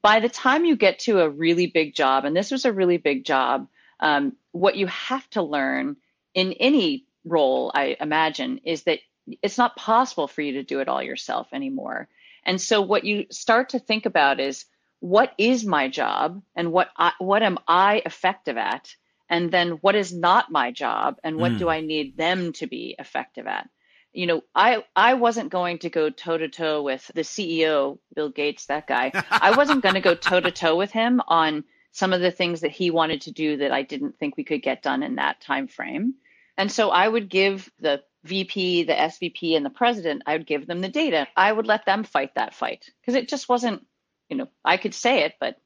By 0.00 0.20
the 0.20 0.28
time 0.28 0.64
you 0.64 0.76
get 0.76 1.00
to 1.00 1.20
a 1.20 1.28
really 1.28 1.66
big 1.66 1.94
job 1.94 2.24
and 2.24 2.34
this 2.34 2.50
was 2.50 2.64
a 2.64 2.72
really 2.72 2.96
big 2.96 3.24
job 3.24 3.68
um, 4.00 4.36
what 4.50 4.76
you 4.76 4.86
have 4.88 5.28
to 5.30 5.42
learn 5.42 5.96
in 6.34 6.54
any 6.54 7.06
role 7.24 7.70
i 7.72 7.96
imagine 8.00 8.58
is 8.64 8.82
that 8.82 8.98
it's 9.42 9.58
not 9.58 9.76
possible 9.76 10.26
for 10.26 10.42
you 10.42 10.54
to 10.54 10.62
do 10.62 10.80
it 10.80 10.88
all 10.88 11.02
yourself 11.02 11.48
anymore. 11.52 12.08
And 12.44 12.60
so 12.60 12.82
what 12.82 13.04
you 13.04 13.26
start 13.30 13.70
to 13.70 13.78
think 13.78 14.06
about 14.06 14.40
is 14.40 14.64
what 15.00 15.32
is 15.38 15.64
my 15.64 15.88
job 15.88 16.42
and 16.54 16.72
what 16.72 16.88
I, 16.96 17.12
what 17.18 17.42
am 17.42 17.58
i 17.66 18.02
effective 18.04 18.56
at 18.56 18.94
and 19.32 19.50
then 19.50 19.70
what 19.80 19.96
is 19.96 20.12
not 20.12 20.52
my 20.52 20.70
job 20.70 21.16
and 21.24 21.38
what 21.38 21.52
mm. 21.52 21.58
do 21.58 21.68
i 21.68 21.80
need 21.80 22.16
them 22.18 22.52
to 22.52 22.66
be 22.66 22.94
effective 22.98 23.46
at? 23.46 23.68
You 24.12 24.26
know 24.26 24.42
i 24.54 24.84
i 24.94 25.14
wasn't 25.14 25.50
going 25.50 25.78
to 25.78 25.90
go 25.90 26.10
toe 26.10 26.36
to 26.36 26.48
toe 26.48 26.82
with 26.82 27.10
the 27.14 27.22
ceo 27.22 27.98
bill 28.14 28.28
gates 28.28 28.66
that 28.66 28.86
guy. 28.86 29.10
I 29.30 29.56
wasn't 29.56 29.82
going 29.82 29.94
to 29.94 30.02
go 30.02 30.14
toe 30.14 30.40
to 30.40 30.50
toe 30.50 30.76
with 30.76 30.92
him 30.92 31.22
on 31.26 31.64
some 31.92 32.12
of 32.12 32.20
the 32.20 32.30
things 32.30 32.60
that 32.60 32.72
he 32.72 32.90
wanted 32.90 33.22
to 33.22 33.32
do 33.32 33.56
that 33.56 33.72
i 33.72 33.82
didn't 33.82 34.18
think 34.18 34.36
we 34.36 34.44
could 34.44 34.62
get 34.62 34.82
done 34.82 35.02
in 35.02 35.16
that 35.16 35.40
time 35.40 35.66
frame. 35.66 36.14
And 36.58 36.70
so 36.70 36.90
i 36.90 37.08
would 37.08 37.30
give 37.30 37.72
the 37.80 38.02
vp 38.24 38.84
the 38.84 38.92
svp 38.92 39.56
and 39.56 39.64
the 39.64 39.70
president 39.70 40.24
i 40.26 40.36
would 40.36 40.46
give 40.46 40.66
them 40.66 40.82
the 40.82 40.90
data. 40.90 41.26
I 41.34 41.50
would 41.50 41.66
let 41.66 41.86
them 41.86 42.04
fight 42.04 42.34
that 42.34 42.54
fight 42.54 42.90
because 43.00 43.14
it 43.14 43.30
just 43.30 43.48
wasn't 43.48 43.86
you 44.28 44.36
know 44.36 44.48
i 44.62 44.76
could 44.76 44.94
say 44.94 45.22
it 45.24 45.34
but 45.40 45.56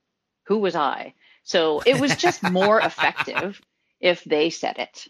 who 0.44 0.59
was 0.59 0.76
i 0.76 1.14
so 1.47 1.81
it 1.87 2.01
was 2.01 2.17
just 2.17 2.43
more 2.43 2.81
effective 2.91 3.61
if 4.01 4.23
they 4.25 4.51
said 4.51 4.79
it. 4.79 5.07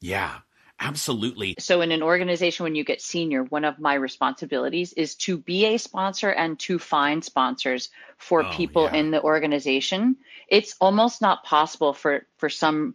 Yeah. 0.00 0.38
Absolutely. 0.82 1.56
So, 1.58 1.82
in 1.82 1.92
an 1.92 2.02
organization, 2.02 2.64
when 2.64 2.74
you 2.74 2.84
get 2.84 3.02
senior, 3.02 3.42
one 3.44 3.66
of 3.66 3.78
my 3.78 3.92
responsibilities 3.92 4.94
is 4.94 5.14
to 5.16 5.36
be 5.36 5.66
a 5.66 5.76
sponsor 5.76 6.30
and 6.30 6.58
to 6.60 6.78
find 6.78 7.22
sponsors 7.22 7.90
for 8.16 8.46
oh, 8.46 8.50
people 8.50 8.84
yeah. 8.84 8.94
in 8.96 9.10
the 9.10 9.22
organization. 9.22 10.16
It's 10.48 10.76
almost 10.80 11.20
not 11.20 11.44
possible 11.44 11.92
for 11.92 12.24
for 12.38 12.48
some. 12.48 12.94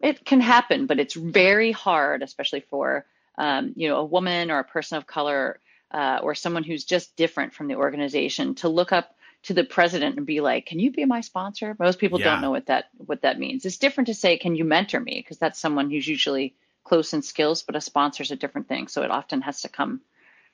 It 0.00 0.24
can 0.24 0.40
happen, 0.40 0.86
but 0.86 0.98
it's 0.98 1.12
very 1.12 1.72
hard, 1.72 2.22
especially 2.22 2.60
for 2.60 3.04
um, 3.36 3.74
you 3.76 3.90
know 3.90 3.98
a 3.98 4.04
woman 4.04 4.50
or 4.50 4.60
a 4.60 4.64
person 4.64 4.96
of 4.96 5.06
color 5.06 5.60
uh, 5.90 6.20
or 6.22 6.34
someone 6.34 6.64
who's 6.64 6.84
just 6.84 7.16
different 7.16 7.52
from 7.52 7.68
the 7.68 7.74
organization 7.74 8.54
to 8.56 8.70
look 8.70 8.92
up 8.92 9.14
to 9.46 9.54
the 9.54 9.64
president 9.64 10.16
and 10.16 10.26
be 10.26 10.40
like, 10.40 10.66
"Can 10.66 10.78
you 10.78 10.90
be 10.90 11.04
my 11.04 11.20
sponsor?" 11.20 11.76
Most 11.78 11.98
people 11.98 12.20
yeah. 12.20 12.32
don't 12.32 12.40
know 12.42 12.50
what 12.50 12.66
that 12.66 12.86
what 12.96 13.22
that 13.22 13.38
means. 13.38 13.64
It's 13.64 13.78
different 13.78 14.06
to 14.08 14.14
say, 14.14 14.36
"Can 14.36 14.54
you 14.54 14.64
mentor 14.64 15.00
me?" 15.00 15.20
because 15.20 15.38
that's 15.38 15.58
someone 15.58 15.90
who's 15.90 16.06
usually 16.06 16.54
close 16.84 17.12
in 17.12 17.22
skills, 17.22 17.62
but 17.62 17.76
a 17.76 17.80
sponsor 17.80 18.22
is 18.22 18.30
a 18.30 18.36
different 18.36 18.68
thing. 18.68 18.88
So 18.88 19.02
it 19.02 19.10
often 19.10 19.42
has 19.42 19.62
to 19.62 19.68
come 19.68 20.00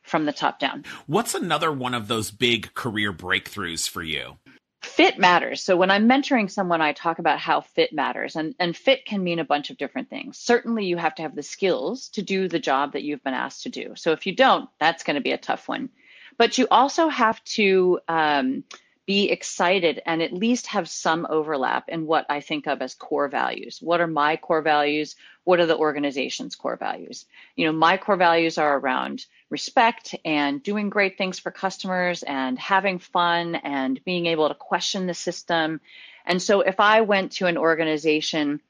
from 0.02 0.24
the 0.24 0.32
top 0.32 0.58
down. 0.58 0.84
What's 1.06 1.34
another 1.34 1.70
one 1.70 1.94
of 1.94 2.08
those 2.08 2.30
big 2.30 2.74
career 2.74 3.12
breakthroughs 3.12 3.88
for 3.88 4.02
you? 4.02 4.38
Fit 4.82 5.16
matters. 5.16 5.62
So 5.62 5.76
when 5.76 5.92
I'm 5.92 6.08
mentoring 6.08 6.50
someone, 6.50 6.80
I 6.80 6.92
talk 6.92 7.20
about 7.20 7.38
how 7.38 7.60
fit 7.60 7.92
matters. 7.92 8.34
And, 8.34 8.54
and 8.58 8.76
fit 8.76 9.04
can 9.06 9.22
mean 9.22 9.38
a 9.38 9.44
bunch 9.44 9.70
of 9.70 9.78
different 9.78 10.10
things. 10.10 10.38
Certainly, 10.38 10.86
you 10.86 10.96
have 10.96 11.14
to 11.16 11.22
have 11.22 11.36
the 11.36 11.42
skills 11.42 12.08
to 12.10 12.22
do 12.22 12.48
the 12.48 12.58
job 12.58 12.94
that 12.94 13.04
you've 13.04 13.22
been 13.22 13.32
asked 13.32 13.62
to 13.62 13.68
do. 13.68 13.92
So 13.94 14.10
if 14.10 14.26
you 14.26 14.34
don't, 14.34 14.68
that's 14.80 15.04
going 15.04 15.14
to 15.14 15.22
be 15.22 15.30
a 15.30 15.38
tough 15.38 15.68
one. 15.68 15.90
But 16.38 16.58
you 16.58 16.66
also 16.70 17.08
have 17.08 17.42
to 17.44 18.00
um, 18.08 18.64
be 19.06 19.30
excited 19.30 20.00
and 20.06 20.22
at 20.22 20.32
least 20.32 20.68
have 20.68 20.88
some 20.88 21.26
overlap 21.28 21.88
in 21.88 22.06
what 22.06 22.24
I 22.28 22.40
think 22.40 22.66
of 22.66 22.80
as 22.80 22.94
core 22.94 23.28
values. 23.28 23.78
What 23.80 24.00
are 24.00 24.06
my 24.06 24.36
core 24.36 24.62
values? 24.62 25.16
What 25.44 25.58
are 25.58 25.66
the 25.66 25.76
organization's 25.76 26.54
core 26.54 26.76
values? 26.76 27.26
You 27.56 27.66
know, 27.66 27.72
my 27.72 27.96
core 27.96 28.16
values 28.16 28.58
are 28.58 28.78
around 28.78 29.26
respect 29.50 30.14
and 30.24 30.62
doing 30.62 30.88
great 30.88 31.18
things 31.18 31.38
for 31.40 31.50
customers 31.50 32.22
and 32.22 32.58
having 32.58 33.00
fun 33.00 33.56
and 33.56 34.02
being 34.04 34.26
able 34.26 34.48
to 34.48 34.54
question 34.54 35.06
the 35.06 35.14
system. 35.14 35.80
And 36.24 36.40
so 36.40 36.60
if 36.60 36.78
I 36.78 37.00
went 37.00 37.32
to 37.32 37.46
an 37.46 37.58
organization 37.58 38.60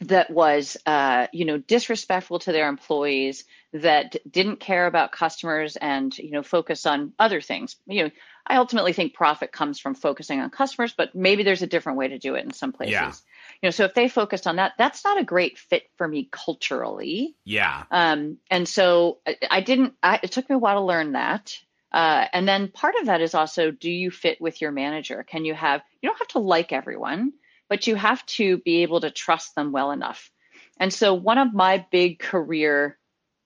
that 0.00 0.30
was 0.30 0.76
uh, 0.86 1.26
you 1.32 1.44
know 1.44 1.58
disrespectful 1.58 2.38
to 2.40 2.52
their 2.52 2.68
employees 2.68 3.44
that 3.72 4.16
didn't 4.30 4.60
care 4.60 4.86
about 4.86 5.12
customers 5.12 5.76
and 5.76 6.16
you 6.18 6.30
know 6.30 6.42
focus 6.42 6.86
on 6.86 7.12
other 7.18 7.40
things. 7.40 7.76
You 7.86 8.04
know 8.04 8.10
i 8.48 8.56
ultimately 8.56 8.92
think 8.92 9.12
profit 9.12 9.50
comes 9.50 9.80
from 9.80 9.94
focusing 9.94 10.40
on 10.40 10.50
customers 10.50 10.94
but 10.96 11.14
maybe 11.14 11.42
there's 11.42 11.62
a 11.62 11.66
different 11.66 11.98
way 11.98 12.08
to 12.08 12.18
do 12.18 12.36
it 12.36 12.44
in 12.44 12.52
some 12.52 12.72
places. 12.72 12.92
Yeah. 12.92 13.12
you 13.62 13.66
know 13.66 13.70
so 13.70 13.84
if 13.84 13.94
they 13.94 14.08
focused 14.08 14.46
on 14.46 14.56
that 14.56 14.72
that's 14.78 15.04
not 15.04 15.20
a 15.20 15.24
great 15.24 15.58
fit 15.58 15.84
for 15.96 16.06
me 16.06 16.28
culturally. 16.30 17.34
Yeah. 17.44 17.84
Um 17.90 18.38
and 18.50 18.68
so 18.68 19.18
i, 19.26 19.36
I 19.50 19.60
didn't 19.60 19.94
I, 20.02 20.20
it 20.22 20.32
took 20.32 20.48
me 20.48 20.54
a 20.54 20.58
while 20.58 20.80
to 20.80 20.86
learn 20.86 21.12
that. 21.12 21.58
Uh, 21.92 22.26
and 22.32 22.46
then 22.46 22.68
part 22.68 22.94
of 23.00 23.06
that 23.06 23.20
is 23.22 23.34
also 23.34 23.70
do 23.70 23.90
you 23.90 24.10
fit 24.10 24.40
with 24.40 24.60
your 24.60 24.70
manager? 24.70 25.22
Can 25.22 25.44
you 25.44 25.54
have 25.54 25.82
you 26.00 26.08
don't 26.08 26.18
have 26.18 26.28
to 26.28 26.38
like 26.38 26.72
everyone 26.72 27.32
but 27.68 27.86
you 27.86 27.94
have 27.96 28.24
to 28.26 28.58
be 28.58 28.82
able 28.82 29.00
to 29.00 29.10
trust 29.10 29.54
them 29.54 29.72
well 29.72 29.90
enough. 29.90 30.30
And 30.78 30.92
so, 30.92 31.14
one 31.14 31.38
of 31.38 31.54
my 31.54 31.86
big 31.90 32.18
career, 32.18 32.98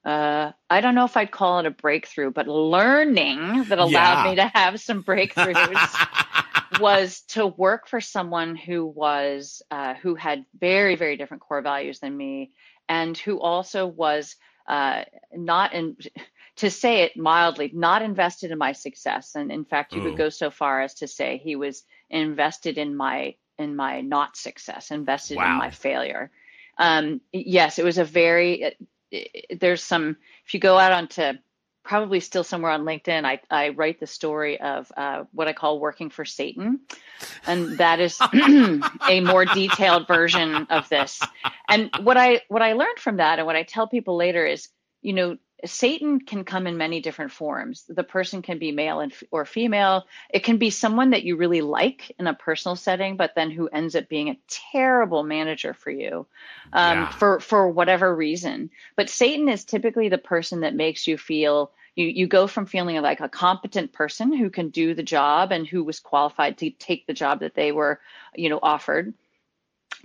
uh, 0.05 0.53
I 0.69 0.81
don't 0.81 0.95
know 0.95 1.05
if 1.05 1.17
I'd 1.17 1.31
call 1.31 1.61
it 1.61 1.67
a 1.67 1.71
breakthrough, 1.71 2.31
but 2.31 2.49
learning 2.49 3.65
that 3.65 3.79
allowed 3.79 4.25
yeah. 4.25 4.31
me 4.31 4.37
to 4.37 4.47
have 4.47 4.81
some 4.81 5.03
breakthroughs 5.03 6.81
was 6.81 7.21
to 7.29 7.47
work 7.47 7.89
for 7.89 8.01
someone 8.01 8.57
who 8.57 8.87
was 8.87 9.63
uh, 9.71 9.95
who 9.95 10.15
had 10.15 10.45
very 10.59 10.97
very 10.97 11.17
different 11.17 11.43
core 11.43 11.63
values 11.63 12.01
than 12.01 12.17
me, 12.17 12.53
and 12.89 13.17
who 13.17 13.41
also 13.41 13.87
was 13.87 14.37
uh, 14.67 15.05
not 15.33 15.73
in 15.73 15.97
to 16.57 16.71
say 16.71 17.03
it 17.03 17.17
mildly, 17.17 17.71
not 17.73 18.03
invested 18.03 18.51
in 18.51 18.59
my 18.59 18.73
success. 18.73 19.35
And 19.35 19.51
in 19.51 19.65
fact, 19.65 19.95
you 19.95 20.01
Ooh. 20.01 20.11
could 20.11 20.19
go 20.19 20.29
so 20.29 20.51
far 20.51 20.83
as 20.83 20.95
to 20.97 21.09
say 21.09 21.39
he 21.39 21.57
was 21.57 21.85
invested 22.11 22.77
in 22.77 22.95
my 22.95 23.37
in 23.61 23.77
my 23.77 24.01
not 24.01 24.37
success, 24.37 24.91
invested 24.91 25.37
wow. 25.37 25.53
in 25.53 25.59
my 25.59 25.71
failure. 25.71 26.31
Um, 26.79 27.21
yes, 27.33 27.79
it 27.79 27.85
was 27.85 27.99
a 27.99 28.05
very. 28.05 28.63
It, 28.63 28.77
it, 29.11 29.61
there's 29.61 29.83
some. 29.83 30.17
If 30.47 30.55
you 30.55 30.61
go 30.61 30.79
out 30.79 30.93
onto 30.93 31.39
probably 31.83 32.21
still 32.21 32.45
somewhere 32.45 32.71
on 32.71 32.85
LinkedIn, 32.85 33.25
I, 33.25 33.41
I 33.51 33.71
write 33.71 34.01
the 34.01 34.07
story 34.07 34.61
of 34.61 34.93
uh, 34.97 35.25
what 35.33 35.49
I 35.49 35.53
call 35.53 35.81
working 35.81 36.11
for 36.11 36.25
Satan. 36.25 36.81
And 37.47 37.79
that 37.79 38.01
is 38.01 38.19
a 39.09 39.21
more 39.21 39.45
detailed 39.45 40.07
version 40.07 40.67
of 40.71 40.89
this. 40.89 41.21
And 41.69 41.91
what 42.03 42.17
I 42.17 42.43
what 42.49 42.63
I 42.63 42.75
learned 42.75 42.99
from 42.99 43.17
that 43.17 43.39
and 43.39 43.47
what 43.47 43.57
I 43.57 43.63
tell 43.63 43.89
people 43.89 44.17
later 44.17 44.47
is, 44.47 44.69
you 45.03 45.13
know, 45.13 45.37
Satan 45.65 46.21
can 46.21 46.45
come 46.45 46.67
in 46.67 46.77
many 46.77 47.01
different 47.01 47.33
forms. 47.33 47.85
The 47.89 48.05
person 48.05 48.43
can 48.43 48.59
be 48.59 48.73
male 48.73 49.01
and, 49.01 49.13
or 49.31 49.45
female. 49.45 50.07
It 50.31 50.45
can 50.45 50.57
be 50.57 50.71
someone 50.71 51.11
that 51.11 51.25
you 51.25 51.37
really 51.37 51.61
like 51.61 52.13
in 52.19 52.27
a 52.27 52.35
personal 52.35 52.77
setting, 52.77 53.17
but 53.17 53.35
then 53.35 53.51
who 53.51 53.69
ends 53.69 53.95
up 53.95 54.09
being 54.09 54.31
a 54.31 54.39
terrible 54.49 55.23
manager 55.23 55.75
for 55.75 55.91
you 55.91 56.27
um, 56.73 56.99
yeah. 56.99 57.11
for 57.11 57.41
for 57.41 57.69
whatever 57.69 58.15
reason. 58.15 58.71
But 58.97 59.11
Satan 59.11 59.49
is 59.49 59.65
typically 59.65 60.09
the 60.09 60.19
person 60.19 60.61
that 60.61 60.75
makes 60.75 61.07
you 61.07 61.19
feel 61.19 61.73
you 61.95 62.07
you 62.07 62.27
go 62.27 62.47
from 62.47 62.67
feeling 62.67 63.01
like 63.03 63.21
a 63.21 63.29
competent 63.29 63.93
person 63.93 64.33
who 64.33 64.51
can 64.51 64.71
do 64.71 64.95
the 64.95 65.03
job 65.03 65.53
and 65.53 65.67
who 65.67 65.85
was 65.85 66.01
qualified 66.01 66.59
to 66.59 66.71
take 66.71 67.07
the 67.07 67.13
job 67.13 67.41
that 67.41 67.55
they 67.55 67.73
were 67.73 68.01
you 68.35 68.49
know 68.49 68.61
offered 68.63 69.13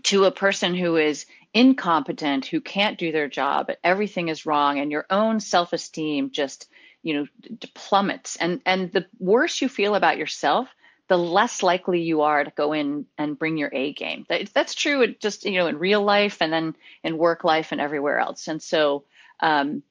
to 0.03 0.25
a 0.25 0.31
person 0.31 0.75
who 0.75 0.97
is 0.97 1.25
incompetent 1.55 2.45
who 2.45 2.61
can't 2.61 2.99
do 2.99 3.11
their 3.11 3.27
job 3.27 3.71
everything 3.83 4.27
is 4.27 4.45
wrong 4.45 4.77
and 4.77 4.91
your 4.91 5.07
own 5.09 5.39
self-esteem 5.39 6.29
just 6.29 6.69
you 7.01 7.13
know 7.13 7.25
plummets 7.73 8.35
and 8.35 8.61
and 8.65 8.91
the 8.91 9.05
worse 9.17 9.61
you 9.61 9.69
feel 9.69 9.95
about 9.95 10.17
yourself 10.17 10.67
the 11.07 11.17
less 11.17 11.61
likely 11.61 12.01
you 12.01 12.21
are 12.21 12.43
to 12.43 12.51
go 12.51 12.73
in 12.73 13.05
and 13.17 13.37
bring 13.37 13.57
your 13.57 13.69
A 13.71 13.93
game. 13.93 14.25
That, 14.29 14.51
that's 14.53 14.73
true 14.73 15.13
just 15.15 15.45
you 15.45 15.53
know 15.59 15.67
in 15.67 15.77
real 15.77 16.03
life 16.03 16.41
and 16.41 16.51
then 16.51 16.75
in 17.03 17.17
work 17.17 17.43
life 17.43 17.71
and 17.71 17.79
everywhere 17.79 18.19
else. 18.19 18.47
And 18.47 18.61
so 18.61 19.03
um, 19.39 19.83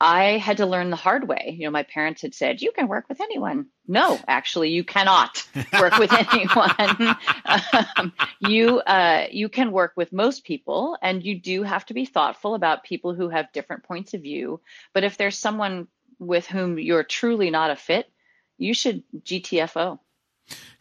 I 0.00 0.38
had 0.38 0.56
to 0.56 0.66
learn 0.66 0.88
the 0.88 0.96
hard 0.96 1.28
way. 1.28 1.56
You 1.58 1.66
know, 1.66 1.70
my 1.70 1.82
parents 1.82 2.22
had 2.22 2.34
said, 2.34 2.62
you 2.62 2.72
can 2.72 2.88
work 2.88 3.08
with 3.08 3.20
anyone. 3.20 3.66
No, 3.86 4.18
actually, 4.26 4.70
you 4.70 4.82
cannot 4.82 5.46
work 5.78 5.98
with 5.98 6.10
anyone. 6.12 7.16
um, 7.96 8.12
you, 8.40 8.78
uh, 8.78 9.26
you 9.30 9.50
can 9.50 9.72
work 9.72 9.92
with 9.96 10.12
most 10.12 10.44
people, 10.44 10.96
and 11.02 11.22
you 11.22 11.38
do 11.38 11.62
have 11.64 11.84
to 11.86 11.94
be 11.94 12.06
thoughtful 12.06 12.54
about 12.54 12.84
people 12.84 13.14
who 13.14 13.28
have 13.28 13.52
different 13.52 13.84
points 13.84 14.14
of 14.14 14.22
view. 14.22 14.60
But 14.94 15.04
if 15.04 15.18
there's 15.18 15.36
someone 15.36 15.86
with 16.18 16.46
whom 16.46 16.78
you're 16.78 17.04
truly 17.04 17.50
not 17.50 17.70
a 17.70 17.76
fit, 17.76 18.10
you 18.56 18.72
should 18.72 19.02
GTFO. 19.18 19.98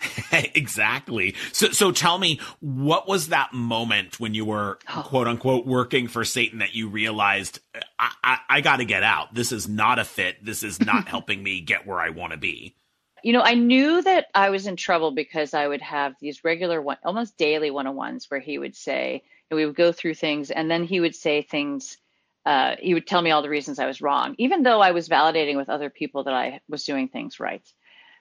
exactly. 0.31 1.35
So, 1.51 1.69
so 1.71 1.91
tell 1.91 2.17
me, 2.17 2.39
what 2.59 3.07
was 3.07 3.29
that 3.29 3.53
moment 3.53 4.19
when 4.19 4.33
you 4.33 4.45
were 4.45 4.79
oh. 4.93 5.03
quote 5.05 5.27
unquote 5.27 5.65
working 5.65 6.07
for 6.07 6.23
Satan 6.23 6.59
that 6.59 6.73
you 6.73 6.87
realized 6.87 7.59
I, 7.97 8.11
I, 8.23 8.37
I 8.49 8.61
got 8.61 8.77
to 8.77 8.85
get 8.85 9.03
out. 9.03 9.33
This 9.33 9.51
is 9.51 9.67
not 9.67 9.99
a 9.99 10.05
fit. 10.05 10.43
This 10.43 10.63
is 10.63 10.79
not 10.79 11.07
helping 11.07 11.43
me 11.43 11.61
get 11.61 11.85
where 11.85 11.99
I 11.99 12.09
want 12.09 12.31
to 12.31 12.37
be. 12.37 12.75
You 13.23 13.33
know, 13.33 13.41
I 13.41 13.55
knew 13.55 14.01
that 14.01 14.27
I 14.33 14.49
was 14.49 14.65
in 14.65 14.77
trouble 14.77 15.11
because 15.11 15.53
I 15.53 15.67
would 15.67 15.81
have 15.81 16.15
these 16.21 16.43
regular 16.45 16.81
one, 16.81 16.97
almost 17.03 17.37
daily 17.37 17.69
one-on-ones 17.69 18.27
where 18.29 18.39
he 18.39 18.57
would 18.57 18.77
say, 18.77 19.23
and 19.49 19.57
we 19.57 19.65
would 19.65 19.75
go 19.75 19.91
through 19.91 20.13
things, 20.13 20.51
and 20.51 20.71
then 20.71 20.85
he 20.85 21.01
would 21.01 21.15
say 21.15 21.41
things. 21.41 21.97
Uh, 22.45 22.77
he 22.79 22.93
would 22.93 23.05
tell 23.05 23.21
me 23.21 23.31
all 23.31 23.41
the 23.41 23.49
reasons 23.49 23.77
I 23.77 23.85
was 23.85 24.01
wrong, 24.01 24.35
even 24.37 24.63
though 24.63 24.79
I 24.79 24.91
was 24.91 25.09
validating 25.09 25.57
with 25.57 25.69
other 25.69 25.89
people 25.89 26.23
that 26.23 26.33
I 26.33 26.61
was 26.69 26.85
doing 26.85 27.09
things 27.09 27.39
right. 27.39 27.61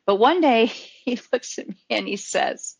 But 0.08 0.16
one 0.16 0.40
day 0.40 0.66
he 1.04 1.20
looks 1.30 1.58
at 1.58 1.68
me 1.68 1.76
and 1.90 2.08
he 2.08 2.16
says, 2.16 2.76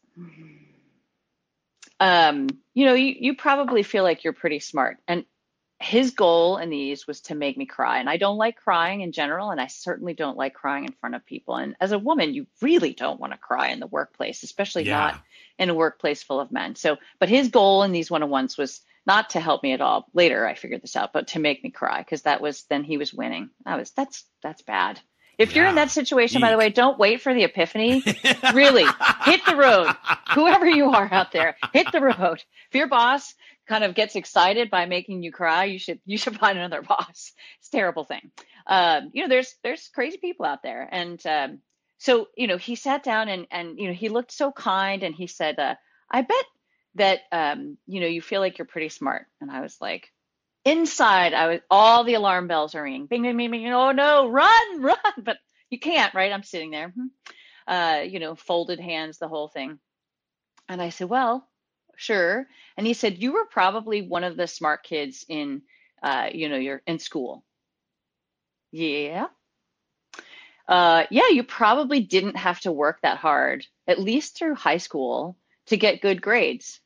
um, 2.01 2.49
you 2.73 2.87
know, 2.87 2.95
you, 2.95 3.15
you 3.21 3.37
probably 3.37 3.83
feel 3.83 4.03
like 4.03 4.25
you're 4.25 4.33
pretty 4.33 4.61
smart. 4.61 4.97
And 5.07 5.27
his 5.79 6.13
goal 6.13 6.57
in 6.57 6.71
these 6.71 7.07
was 7.07 7.21
to 7.21 7.35
make 7.35 7.59
me 7.59 7.67
cry. 7.67 7.99
And 7.99 8.09
I 8.09 8.17
don't 8.17 8.39
like 8.39 8.57
crying 8.57 9.03
in 9.03 9.13
general, 9.13 9.51
and 9.51 9.61
I 9.61 9.67
certainly 9.67 10.15
don't 10.15 10.39
like 10.39 10.55
crying 10.55 10.87
in 10.87 10.93
front 10.93 11.15
of 11.15 11.27
people. 11.27 11.55
And 11.57 11.77
as 11.81 11.93
a 11.93 11.99
woman, 11.99 12.35
you 12.35 12.47
really 12.63 12.95
don't 12.95 13.21
want 13.21 13.33
to 13.35 13.39
cry 13.39 13.69
in 13.69 13.79
the 13.79 13.87
workplace, 13.87 14.43
especially 14.43 14.85
yeah. 14.85 14.99
not 14.99 15.23
in 15.59 15.69
a 15.69 15.75
workplace 15.75 16.23
full 16.23 16.41
of 16.41 16.51
men. 16.51 16.77
So, 16.77 16.97
but 17.21 17.29
his 17.29 17.49
goal 17.49 17.83
in 17.83 17.93
these 17.93 18.11
one 18.11 18.23
on 18.23 18.31
ones 18.31 18.57
was 18.57 18.81
not 19.07 19.31
to 19.31 19.41
help 19.41 19.63
me 19.63 19.73
at 19.73 19.83
all. 19.83 20.07
Later, 20.15 20.47
I 20.47 20.55
figured 20.55 20.83
this 20.83 20.97
out, 20.97 21.13
but 21.13 21.29
to 21.29 21.39
make 21.39 21.63
me 21.63 21.71
cry 21.71 21.99
because 21.99 22.23
that 22.23 22.41
was 22.41 22.65
then 22.71 22.85
he 22.85 22.97
was 22.97 23.15
winning. 23.15 23.51
I 23.67 23.77
was 23.77 23.91
that's 23.91 24.25
that's 24.43 24.63
bad. 24.63 24.99
If 25.39 25.51
yeah. 25.51 25.57
you're 25.57 25.69
in 25.69 25.77
that 25.77 25.91
situation, 25.91 26.39
Eek. 26.39 26.43
by 26.43 26.51
the 26.51 26.59
way, 26.59 26.69
don't 26.69 26.99
wait 26.99 27.21
for 27.21 27.33
the 27.33 27.45
epiphany. 27.45 28.03
really, 28.55 28.85
hit 29.25 29.41
the 29.47 29.57
road. 29.57 29.95
Whoever 30.35 30.67
you 30.67 30.91
are 30.91 31.09
out 31.13 31.31
there, 31.33 31.57
hit 31.73 31.91
the 31.93 32.01
road. 32.01 32.43
If 32.69 32.75
your 32.75 32.89
boss 32.89 33.35
kind 33.69 33.85
of 33.85 33.95
gets 33.95 34.17
excited 34.17 34.71
by 34.71 34.87
making 34.87 35.23
you 35.23 35.31
cry, 35.31 35.65
you 35.65 35.79
should 35.79 36.01
you 36.05 36.19
should 36.19 36.39
find 36.39 36.59
another 36.59 36.83
boss. 36.89 37.33
It's 37.61 37.69
a 37.69 37.77
terrible 37.77 38.05
thing. 38.05 38.33
Um, 38.67 39.11
you 39.13 39.23
know, 39.23 39.29
there's 39.29 39.55
there's 39.63 39.89
crazy 39.95 40.19
people 40.19 40.45
out 40.45 40.63
there, 40.63 40.89
and 40.91 41.25
um, 41.25 41.61
so 41.99 42.27
you 42.37 42.49
know, 42.49 42.57
he 42.59 42.75
sat 42.75 43.05
down 43.05 43.29
and 43.29 43.47
and 43.51 43.79
you 43.79 43.87
know 43.87 43.95
he 43.95 44.09
looked 44.09 44.33
so 44.33 44.51
kind, 44.51 45.05
and 45.05 45.15
he 45.15 45.29
said, 45.29 45.59
uh, 45.59 45.77
"I 46.11 46.23
bet 46.23 46.45
that 46.97 47.21
um, 47.31 47.79
you 47.87 48.01
know 48.01 48.09
you 48.09 48.23
feel 48.23 48.41
like 48.41 48.59
you're 48.59 48.67
pretty 48.67 48.89
smart," 48.89 49.27
and 49.41 49.53
I 49.53 49.61
was 49.61 49.77
like 49.81 50.11
Inside, 50.65 51.35
I 51.35 51.47
was 51.47 51.61
all 51.71 52.05
the 52.05 52.15
alarm 52.15 52.49
bells 52.49 52.75
are 52.75 52.83
ringing. 52.83 53.07
Bing, 53.07 53.23
bing, 53.23 53.37
bing, 53.37 53.51
bing. 53.51 53.73
Oh 53.73 53.93
no, 53.93 54.29
run, 54.29 54.83
run! 54.83 54.97
But 55.19 55.39
you 55.71 55.79
can't, 55.79 56.15
right? 56.15 56.33
I'm 56.33 56.43
sitting 56.43 56.71
there, 56.71 56.91
hmm. 56.91 57.07
uh, 57.67 58.01
you 58.01 58.19
know, 58.19 58.35
folded 58.35 58.81
hands, 58.81 59.19
the 59.19 59.29
whole 59.29 59.49
thing. 59.49 59.79
And 60.69 60.83
I 60.83 60.91
said, 60.91 61.09
well, 61.09 61.47
sure. 61.97 62.47
And 62.77 62.87
he 62.87 62.95
said, 62.95 63.19
you 63.19 63.33
were 63.33 63.47
probably 63.47 64.03
one 64.03 64.25
of 64.25 64.37
the 64.37 64.47
smart 64.47 64.83
kids 64.83 65.25
in, 65.29 65.63
uh, 66.03 66.29
you 66.33 66.49
know, 66.49 66.57
you're 66.57 66.83
in 66.87 66.99
school. 66.99 67.45
Yeah. 68.71 69.27
Uh, 70.69 71.05
yeah, 71.11 71.29
you 71.31 71.43
probably 71.43 72.01
didn't 72.01 72.37
have 72.37 72.61
to 72.61 72.73
work 72.73 73.01
that 73.01 73.17
hard, 73.17 73.67
at 73.87 73.99
least 73.99 74.37
through 74.37 74.55
high 74.55 74.77
school, 74.77 75.39
to 75.67 75.79
get 75.79 76.03
good 76.03 76.21
grades. 76.21 76.81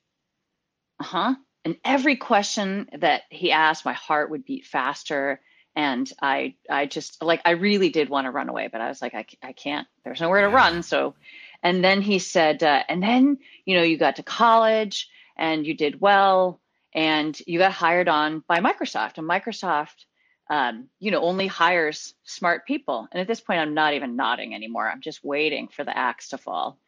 Uh 1.01 1.05
huh 1.05 1.35
and 1.64 1.77
every 1.85 2.16
question 2.16 2.88
that 2.98 3.22
he 3.31 3.53
asked, 3.53 3.85
my 3.85 3.92
heart 3.92 4.31
would 4.31 4.44
beat 4.44 4.66
faster. 4.66 5.40
And 5.77 6.11
I, 6.20 6.57
I 6.68 6.87
just 6.87 7.22
like, 7.22 7.40
I 7.44 7.53
really 7.53 7.88
did 7.88 8.09
want 8.09 8.27
to 8.27 8.31
run 8.31 8.48
away, 8.48 8.68
but 8.70 8.81
I 8.81 8.88
was 8.88 9.01
like, 9.01 9.14
I, 9.14 9.25
I 9.42 9.53
can't, 9.53 9.87
there's 10.05 10.20
nowhere 10.20 10.42
to 10.42 10.48
run. 10.48 10.83
So, 10.83 11.14
and 11.62 11.83
then 11.83 12.03
he 12.03 12.18
said, 12.18 12.62
uh, 12.62 12.83
and 12.88 13.03
then, 13.03 13.38
you 13.64 13.77
know, 13.77 13.83
you 13.83 13.96
got 13.96 14.16
to 14.16 14.22
college 14.22 15.09
and 15.37 15.66
you 15.66 15.75
did 15.75 16.01
well 16.01 16.61
and 16.92 17.40
you 17.46 17.59
got 17.59 17.72
hired 17.72 18.09
on 18.09 18.42
by 18.46 18.59
Microsoft 18.59 19.18
and 19.18 19.29
Microsoft, 19.29 20.05
um, 20.51 20.88
you 20.98 21.11
know, 21.11 21.22
only 21.22 21.46
hires 21.46 22.14
smart 22.25 22.66
people. 22.66 23.09
And 23.11 23.20
at 23.20 23.29
this 23.29 23.40
point, 23.40 23.61
I'm 23.61 23.75
not 23.75 23.94
even 23.94 24.16
nodding 24.16 24.55
anymore. 24.55 24.90
I'm 24.90 25.01
just 25.01 25.25
waiting 25.25 25.68
for 25.68 25.85
the 25.85 25.96
axe 25.96 26.31
to 26.31 26.38
fall. 26.38 26.79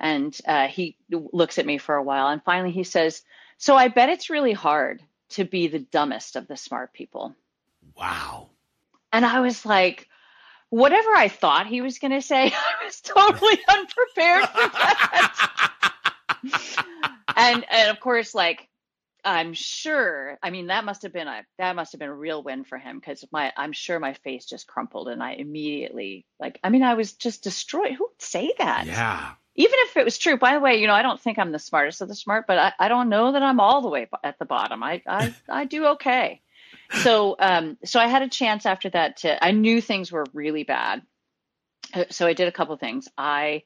And 0.00 0.36
uh, 0.46 0.68
he 0.68 0.96
looks 1.10 1.58
at 1.58 1.66
me 1.66 1.78
for 1.78 1.96
a 1.96 2.02
while 2.02 2.28
and 2.28 2.42
finally 2.42 2.72
he 2.72 2.84
says, 2.84 3.22
so 3.62 3.76
I 3.76 3.86
bet 3.86 4.08
it's 4.08 4.28
really 4.28 4.54
hard 4.54 5.04
to 5.30 5.44
be 5.44 5.68
the 5.68 5.78
dumbest 5.78 6.34
of 6.34 6.48
the 6.48 6.56
smart 6.56 6.92
people. 6.92 7.32
Wow. 7.96 8.48
And 9.12 9.24
I 9.24 9.38
was 9.38 9.64
like, 9.64 10.08
whatever 10.70 11.10
I 11.10 11.28
thought 11.28 11.68
he 11.68 11.80
was 11.80 12.00
going 12.00 12.10
to 12.10 12.22
say, 12.22 12.46
I 12.52 12.84
was 12.84 13.00
totally 13.00 13.56
unprepared 13.68 14.48
for 14.48 14.68
that. 14.68 15.92
and 17.36 17.64
and 17.70 17.90
of 17.90 18.00
course, 18.00 18.34
like 18.34 18.68
I'm 19.24 19.54
sure. 19.54 20.38
I 20.42 20.50
mean, 20.50 20.66
that 20.66 20.84
must 20.84 21.02
have 21.02 21.12
been 21.12 21.28
a 21.28 21.42
that 21.58 21.76
must 21.76 21.92
have 21.92 22.00
been 22.00 22.08
a 22.08 22.14
real 22.14 22.42
win 22.42 22.64
for 22.64 22.78
him 22.78 22.98
because 22.98 23.24
my 23.30 23.52
I'm 23.56 23.70
sure 23.70 24.00
my 24.00 24.14
face 24.14 24.44
just 24.44 24.66
crumpled 24.66 25.06
and 25.06 25.22
I 25.22 25.34
immediately 25.34 26.26
like 26.40 26.58
I 26.64 26.70
mean 26.70 26.82
I 26.82 26.94
was 26.94 27.12
just 27.12 27.44
destroyed. 27.44 27.92
Who 27.92 28.08
would 28.08 28.20
say 28.20 28.52
that? 28.58 28.86
Yeah 28.86 29.34
even 29.54 29.74
if 29.74 29.96
it 29.96 30.04
was 30.04 30.18
true, 30.18 30.38
by 30.38 30.54
the 30.54 30.60
way, 30.60 30.80
you 30.80 30.86
know, 30.86 30.94
I 30.94 31.02
don't 31.02 31.20
think 31.20 31.38
I'm 31.38 31.52
the 31.52 31.58
smartest 31.58 32.00
of 32.00 32.08
the 32.08 32.14
smart, 32.14 32.46
but 32.46 32.58
I, 32.58 32.72
I 32.78 32.88
don't 32.88 33.08
know 33.08 33.32
that 33.32 33.42
I'm 33.42 33.60
all 33.60 33.82
the 33.82 33.88
way 33.88 34.08
at 34.24 34.38
the 34.38 34.44
bottom. 34.44 34.82
I, 34.82 35.02
I, 35.06 35.34
I 35.48 35.64
do 35.64 35.86
okay. 35.88 36.40
So, 37.02 37.36
um, 37.38 37.76
so 37.84 38.00
I 38.00 38.06
had 38.06 38.22
a 38.22 38.28
chance 38.28 38.66
after 38.66 38.88
that 38.90 39.18
to, 39.18 39.44
I 39.44 39.50
knew 39.50 39.80
things 39.80 40.10
were 40.10 40.26
really 40.32 40.64
bad. 40.64 41.02
Uh, 41.92 42.04
so 42.10 42.26
I 42.26 42.32
did 42.32 42.48
a 42.48 42.52
couple 42.52 42.76
things. 42.76 43.08
I, 43.18 43.64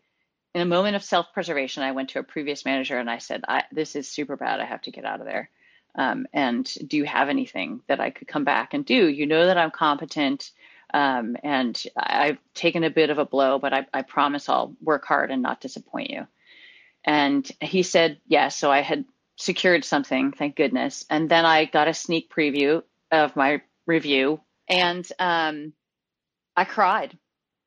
in 0.55 0.63
a 0.63 0.67
moment 0.67 0.97
of 0.97 1.05
self 1.05 1.33
preservation, 1.33 1.83
I 1.83 1.93
went 1.93 2.11
to 2.11 2.19
a 2.19 2.25
previous 2.25 2.65
manager 2.65 2.99
and 2.99 3.11
I 3.11 3.19
said, 3.19 3.45
I, 3.47 3.65
this 3.71 3.95
is 3.95 4.09
super 4.09 4.37
bad. 4.37 4.61
I 4.61 4.65
have 4.65 4.83
to 4.83 4.91
get 4.91 5.05
out 5.05 5.21
of 5.21 5.27
there. 5.27 5.51
Um, 5.95 6.27
and 6.33 6.71
do 6.87 6.97
you 6.97 7.05
have 7.05 7.29
anything 7.29 7.81
that 7.89 8.01
I 8.01 8.11
could 8.11 8.29
come 8.29 8.45
back 8.45 8.75
and 8.75 8.85
do? 8.85 9.09
You 9.09 9.27
know 9.27 9.47
that 9.47 9.59
I'm 9.59 9.71
competent. 9.71 10.51
Um, 10.95 11.37
and 11.43 11.81
I've 11.97 12.39
taken 12.55 12.85
a 12.85 12.91
bit 12.91 13.11
of 13.11 13.19
a 13.19 13.25
blow, 13.25 13.59
but 13.59 13.73
I, 13.73 13.87
I 13.93 14.03
promise 14.03 14.49
I'll 14.49 14.75
work 14.81 15.05
hard 15.05 15.31
and 15.31 15.43
not 15.43 15.61
disappoint 15.61 16.11
you. 16.11 16.27
And 17.05 17.49
he 17.61 17.83
said, 17.83 18.21
yes. 18.27 18.57
So 18.57 18.71
I 18.71 18.81
had 18.81 19.05
secured 19.37 19.85
something, 19.85 20.33
thank 20.33 20.57
goodness. 20.57 21.05
And 21.11 21.29
then 21.29 21.45
I 21.45 21.67
got 21.67 21.89
a 21.89 21.95
sneak 21.95 22.33
preview 22.33 22.83
of 23.11 23.37
my 23.37 23.63
review 23.87 24.41
and 24.69 25.07
um, 25.19 25.73
I 26.57 26.65
cried. 26.65 27.17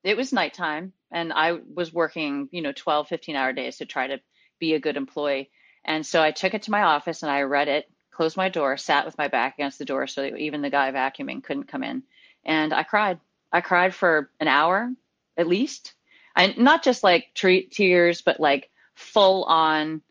It 0.03 0.17
was 0.17 0.33
nighttime 0.33 0.93
and 1.11 1.31
I 1.31 1.59
was 1.73 1.93
working, 1.93 2.49
you 2.51 2.61
know, 2.61 2.73
12, 2.73 3.07
15 3.07 3.35
hour 3.35 3.53
days 3.53 3.77
to 3.77 3.85
try 3.85 4.07
to 4.07 4.19
be 4.59 4.73
a 4.73 4.79
good 4.79 4.97
employee. 4.97 5.51
And 5.85 6.05
so 6.05 6.21
I 6.21 6.31
took 6.31 6.53
it 6.53 6.63
to 6.63 6.71
my 6.71 6.83
office 6.83 7.23
and 7.23 7.31
I 7.31 7.43
read 7.43 7.67
it, 7.67 7.89
closed 8.11 8.35
my 8.35 8.49
door, 8.49 8.75
sat 8.77 9.05
with 9.05 9.17
my 9.17 9.27
back 9.27 9.55
against 9.55 9.79
the 9.79 9.85
door 9.85 10.07
so 10.07 10.21
that 10.21 10.37
even 10.37 10.61
the 10.61 10.69
guy 10.69 10.91
vacuuming 10.91 11.43
couldn't 11.43 11.69
come 11.69 11.83
in 11.83 12.03
and 12.49 12.73
I 12.73 12.83
cried. 12.83 13.19
I 13.53 13.61
cried 13.61 13.95
for 13.95 14.29
an 14.39 14.47
hour 14.47 14.91
at 15.37 15.47
least. 15.47 15.93
And 16.35 16.57
not 16.57 16.83
just 16.83 17.03
like 17.03 17.27
tre- 17.33 17.63
tears, 17.63 18.21
but 18.21 18.39
like 18.39 18.69
full 18.95 19.43
on, 19.45 20.01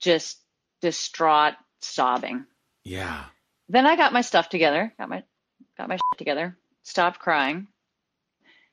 just 0.00 0.38
distraught 0.80 1.54
sobbing. 1.80 2.44
Yeah. 2.84 3.24
Then 3.68 3.86
I 3.86 3.96
got 3.96 4.12
my 4.12 4.22
stuff 4.22 4.48
together, 4.48 4.92
got 4.98 5.08
my 5.08 5.22
got 5.76 5.88
my 5.88 5.96
shit 5.96 6.18
together, 6.18 6.56
stopped 6.82 7.20
crying, 7.20 7.68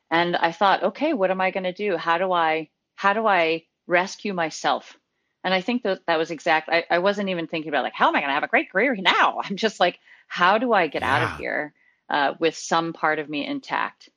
and 0.10 0.36
I 0.36 0.52
thought, 0.52 0.84
okay, 0.84 1.14
what 1.14 1.32
am 1.32 1.42
I 1.42 1.52
going 1.52 1.64
to 1.66 1.74
do? 1.74 1.98
How 1.98 2.18
do 2.18 2.32
I 2.32 2.70
how 2.96 3.14
do 3.14 3.28
I 3.28 3.66
rescue 3.88 4.34
myself? 4.34 4.98
And 5.44 5.54
I 5.54 5.62
think 5.62 5.84
that 5.84 6.02
that 6.08 6.18
was 6.18 6.32
exact. 6.32 6.70
I, 6.70 6.86
I 6.90 7.00
wasn't 7.00 7.30
even 7.30 7.48
thinking 7.48 7.70
about 7.70 7.84
like 7.84 7.94
how 7.94 8.08
am 8.08 8.16
I 8.16 8.20
going 8.22 8.30
to 8.30 8.36
have 8.36 8.44
a 8.44 8.48
great 8.48 8.72
career 8.72 8.96
now? 8.96 9.42
I'm 9.44 9.58
just 9.58 9.80
like, 9.80 10.00
how 10.28 10.58
do 10.58 10.74
I 10.74 10.88
get 10.88 11.02
yeah. 11.02 11.16
out 11.16 11.24
of 11.24 11.40
here? 11.40 11.74
Uh, 12.10 12.34
with 12.40 12.56
some 12.56 12.94
part 12.94 13.20
of 13.20 13.30
me 13.30 13.46
intact. 13.46 14.10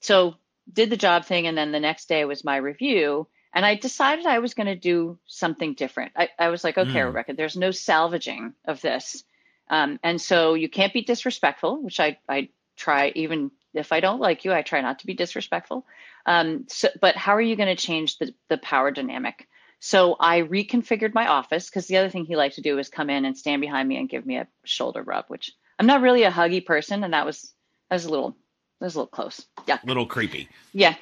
so 0.00 0.34
did 0.70 0.90
the 0.90 0.96
job 0.96 1.24
thing, 1.24 1.46
and 1.46 1.56
then 1.56 1.72
the 1.72 1.80
next 1.80 2.08
day 2.08 2.24
was 2.24 2.44
my 2.44 2.56
review. 2.56 3.26
And 3.54 3.64
I 3.64 3.74
decided 3.74 4.26
I 4.26 4.40
was 4.40 4.54
going 4.54 4.66
to 4.66 4.76
do 4.76 5.18
something 5.26 5.74
different. 5.74 6.12
I, 6.14 6.28
I 6.38 6.48
was 6.48 6.62
like, 6.62 6.76
okay, 6.76 7.00
mm. 7.00 7.06
Rebecca, 7.06 7.32
there's 7.32 7.56
no 7.56 7.70
salvaging 7.70 8.52
of 8.66 8.80
this. 8.82 9.24
Um, 9.70 9.98
and 10.02 10.20
so 10.20 10.54
you 10.54 10.68
can't 10.68 10.92
be 10.92 11.02
disrespectful, 11.02 11.82
which 11.82 12.00
I, 12.00 12.18
I 12.28 12.50
try, 12.76 13.12
even 13.14 13.50
if 13.74 13.92
I 13.92 14.00
don't 14.00 14.20
like 14.20 14.44
you, 14.44 14.52
I 14.52 14.62
try 14.62 14.80
not 14.80 15.00
to 15.00 15.06
be 15.06 15.14
disrespectful. 15.14 15.86
Um, 16.26 16.66
so, 16.68 16.88
but 17.00 17.16
how 17.16 17.34
are 17.34 17.40
you 17.40 17.56
going 17.56 17.74
to 17.74 17.82
change 17.82 18.18
the, 18.18 18.34
the 18.48 18.58
power 18.58 18.90
dynamic? 18.90 19.48
So 19.80 20.16
I 20.18 20.42
reconfigured 20.42 21.14
my 21.14 21.28
office 21.28 21.70
because 21.70 21.86
the 21.86 21.98
other 21.98 22.10
thing 22.10 22.24
he 22.24 22.36
liked 22.36 22.56
to 22.56 22.62
do 22.62 22.76
was 22.76 22.88
come 22.88 23.10
in 23.10 23.24
and 23.24 23.38
stand 23.38 23.60
behind 23.60 23.88
me 23.88 23.96
and 23.96 24.08
give 24.08 24.26
me 24.26 24.36
a 24.36 24.48
shoulder 24.64 25.02
rub, 25.02 25.26
which 25.28 25.52
I'm 25.78 25.86
not 25.86 26.00
really 26.00 26.24
a 26.24 26.30
huggy 26.30 26.64
person, 26.64 27.04
and 27.04 27.12
that 27.12 27.26
was 27.26 27.52
that 27.88 27.96
was 27.96 28.04
a 28.04 28.10
little 28.10 28.36
that 28.80 28.86
was 28.86 28.94
a 28.94 28.98
little 28.98 29.10
close. 29.10 29.44
Yeah, 29.66 29.78
a 29.82 29.86
little 29.86 30.06
creepy. 30.06 30.48
Yeah, 30.72 30.94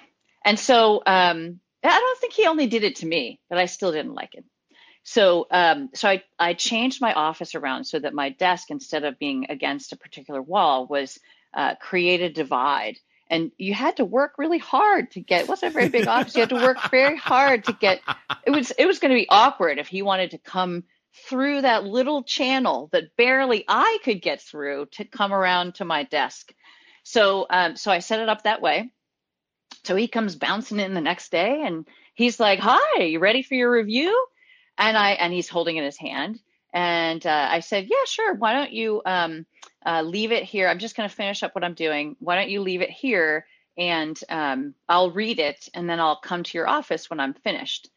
and 0.44 0.58
so 0.58 1.02
um, 1.06 1.60
I 1.82 2.00
don't 2.00 2.20
think 2.20 2.32
he 2.32 2.46
only 2.46 2.66
did 2.66 2.84
it 2.84 2.96
to 2.96 3.06
me, 3.06 3.40
but 3.48 3.58
I 3.58 3.66
still 3.66 3.92
didn't 3.92 4.14
like 4.14 4.34
it. 4.34 4.44
So 5.02 5.46
um, 5.50 5.90
so 5.94 6.08
I 6.08 6.22
I 6.38 6.54
changed 6.54 7.00
my 7.00 7.12
office 7.12 7.54
around 7.54 7.84
so 7.84 7.98
that 7.98 8.12
my 8.12 8.30
desk 8.30 8.70
instead 8.70 9.04
of 9.04 9.18
being 9.18 9.46
against 9.48 9.92
a 9.92 9.96
particular 9.96 10.42
wall 10.42 10.86
was 10.86 11.18
uh, 11.54 11.76
create 11.76 12.20
a 12.20 12.28
divide 12.28 12.98
and 13.28 13.50
you 13.58 13.74
had 13.74 13.96
to 13.96 14.04
work 14.04 14.34
really 14.38 14.58
hard 14.58 15.10
to 15.12 15.20
get 15.20 15.42
it 15.42 15.48
wasn't 15.48 15.70
a 15.70 15.72
very 15.72 15.88
big 15.88 16.06
office 16.06 16.34
you 16.34 16.40
had 16.40 16.50
to 16.50 16.56
work 16.56 16.78
very 16.90 17.16
hard 17.16 17.64
to 17.64 17.72
get 17.72 18.00
it 18.44 18.50
was 18.50 18.70
it 18.72 18.86
was 18.86 18.98
going 18.98 19.10
to 19.10 19.16
be 19.16 19.26
awkward 19.28 19.78
if 19.78 19.88
he 19.88 20.02
wanted 20.02 20.30
to 20.30 20.38
come 20.38 20.84
through 21.28 21.62
that 21.62 21.84
little 21.84 22.22
channel 22.22 22.88
that 22.92 23.16
barely 23.16 23.64
i 23.68 23.98
could 24.04 24.20
get 24.20 24.40
through 24.40 24.86
to 24.86 25.04
come 25.04 25.32
around 25.32 25.74
to 25.74 25.84
my 25.84 26.02
desk 26.04 26.52
so 27.02 27.46
um, 27.50 27.76
so 27.76 27.90
i 27.90 27.98
set 27.98 28.20
it 28.20 28.28
up 28.28 28.42
that 28.42 28.62
way 28.62 28.90
so 29.84 29.96
he 29.96 30.08
comes 30.08 30.36
bouncing 30.36 30.80
in 30.80 30.94
the 30.94 31.00
next 31.00 31.30
day 31.30 31.62
and 31.64 31.86
he's 32.14 32.38
like 32.40 32.58
hi 32.60 33.02
you 33.02 33.18
ready 33.18 33.42
for 33.42 33.54
your 33.54 33.70
review 33.70 34.26
and 34.78 34.96
i 34.96 35.12
and 35.12 35.32
he's 35.32 35.48
holding 35.48 35.76
in 35.76 35.84
his 35.84 35.96
hand 35.96 36.38
and 36.76 37.26
uh, 37.26 37.48
I 37.50 37.60
said, 37.60 37.86
yeah, 37.88 38.04
sure. 38.04 38.34
Why 38.34 38.52
don't 38.52 38.70
you 38.70 39.00
um, 39.06 39.46
uh, 39.86 40.02
leave 40.02 40.30
it 40.30 40.42
here? 40.42 40.68
I'm 40.68 40.78
just 40.78 40.94
going 40.94 41.08
to 41.08 41.14
finish 41.14 41.42
up 41.42 41.54
what 41.54 41.64
I'm 41.64 41.72
doing. 41.72 42.16
Why 42.18 42.36
don't 42.36 42.50
you 42.50 42.60
leave 42.60 42.82
it 42.82 42.90
here 42.90 43.46
and 43.78 44.18
um, 44.28 44.74
I'll 44.86 45.10
read 45.10 45.38
it 45.38 45.70
and 45.72 45.88
then 45.88 46.00
I'll 46.00 46.20
come 46.20 46.42
to 46.42 46.58
your 46.58 46.68
office 46.68 47.08
when 47.08 47.18
I'm 47.18 47.32
finished. 47.32 47.88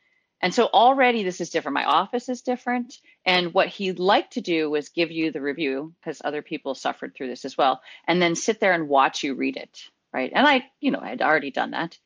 And 0.42 0.54
so 0.54 0.66
already 0.66 1.24
this 1.24 1.42
is 1.42 1.50
different. 1.50 1.76
My 1.76 1.86
office 1.86 2.30
is 2.30 2.42
different. 2.42 2.98
And 3.26 3.54
what 3.54 3.68
he'd 3.68 4.00
like 4.00 4.32
to 4.32 4.42
do 4.42 4.70
was 4.70 4.90
give 4.90 5.12
you 5.12 5.32
the 5.32 5.42
review 5.42 5.94
because 6.00 6.22
other 6.24 6.42
people 6.42 6.76
suffered 6.76 7.14
through 7.14 7.28
this 7.28 7.46
as 7.46 7.58
well, 7.58 7.82
and 8.08 8.22
then 8.22 8.36
sit 8.36 8.60
there 8.60 8.74
and 8.74 8.88
watch 8.88 9.24
you 9.24 9.36
read 9.36 9.58
it. 9.58 9.80
Right. 10.14 10.32
And 10.34 10.48
I, 10.48 10.66
you 10.80 10.92
know, 10.92 11.00
I 11.02 11.10
had 11.10 11.22
already 11.22 11.52
done 11.52 11.72
that. 11.72 11.98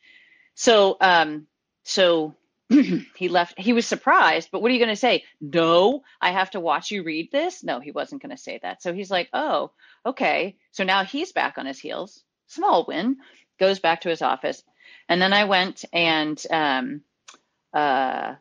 So, 0.55 0.97
um, 0.99 1.47
so 1.83 2.35
he 3.15 3.29
left 3.29 3.59
he 3.59 3.73
was 3.73 3.85
surprised 3.85 4.49
but 4.51 4.61
what 4.61 4.71
are 4.71 4.73
you 4.73 4.79
going 4.79 4.89
to 4.89 4.95
say 4.95 5.23
no 5.41 6.01
i 6.21 6.31
have 6.31 6.49
to 6.49 6.61
watch 6.61 6.91
you 6.91 7.03
read 7.03 7.29
this 7.31 7.61
no 7.61 7.79
he 7.79 7.91
wasn't 7.91 8.21
going 8.21 8.35
to 8.35 8.41
say 8.41 8.57
that 8.61 8.81
so 8.81 8.93
he's 8.93 9.11
like 9.11 9.29
oh 9.33 9.69
okay 10.05 10.55
so 10.71 10.83
now 10.83 11.03
he's 11.03 11.33
back 11.33 11.57
on 11.57 11.65
his 11.65 11.77
heels 11.77 12.23
small 12.47 12.85
win 12.87 13.17
goes 13.59 13.79
back 13.79 14.01
to 14.01 14.09
his 14.09 14.21
office 14.21 14.63
and 15.09 15.21
then 15.21 15.33
i 15.33 15.43
went 15.43 15.83
and 15.91 16.41
um, 16.49 17.01
uh, 17.73 18.35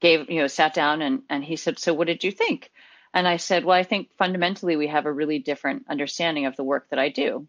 gave 0.00 0.30
you 0.30 0.40
know 0.40 0.46
sat 0.46 0.74
down 0.74 1.02
and 1.02 1.22
and 1.28 1.44
he 1.44 1.56
said 1.56 1.78
so 1.78 1.92
what 1.92 2.06
did 2.06 2.22
you 2.22 2.30
think 2.30 2.70
and 3.12 3.26
i 3.26 3.36
said 3.36 3.64
well 3.64 3.76
i 3.76 3.82
think 3.82 4.10
fundamentally 4.16 4.76
we 4.76 4.86
have 4.86 5.06
a 5.06 5.12
really 5.12 5.38
different 5.38 5.84
understanding 5.88 6.46
of 6.46 6.54
the 6.56 6.62
work 6.62 6.88
that 6.90 6.98
i 6.98 7.08
do 7.08 7.46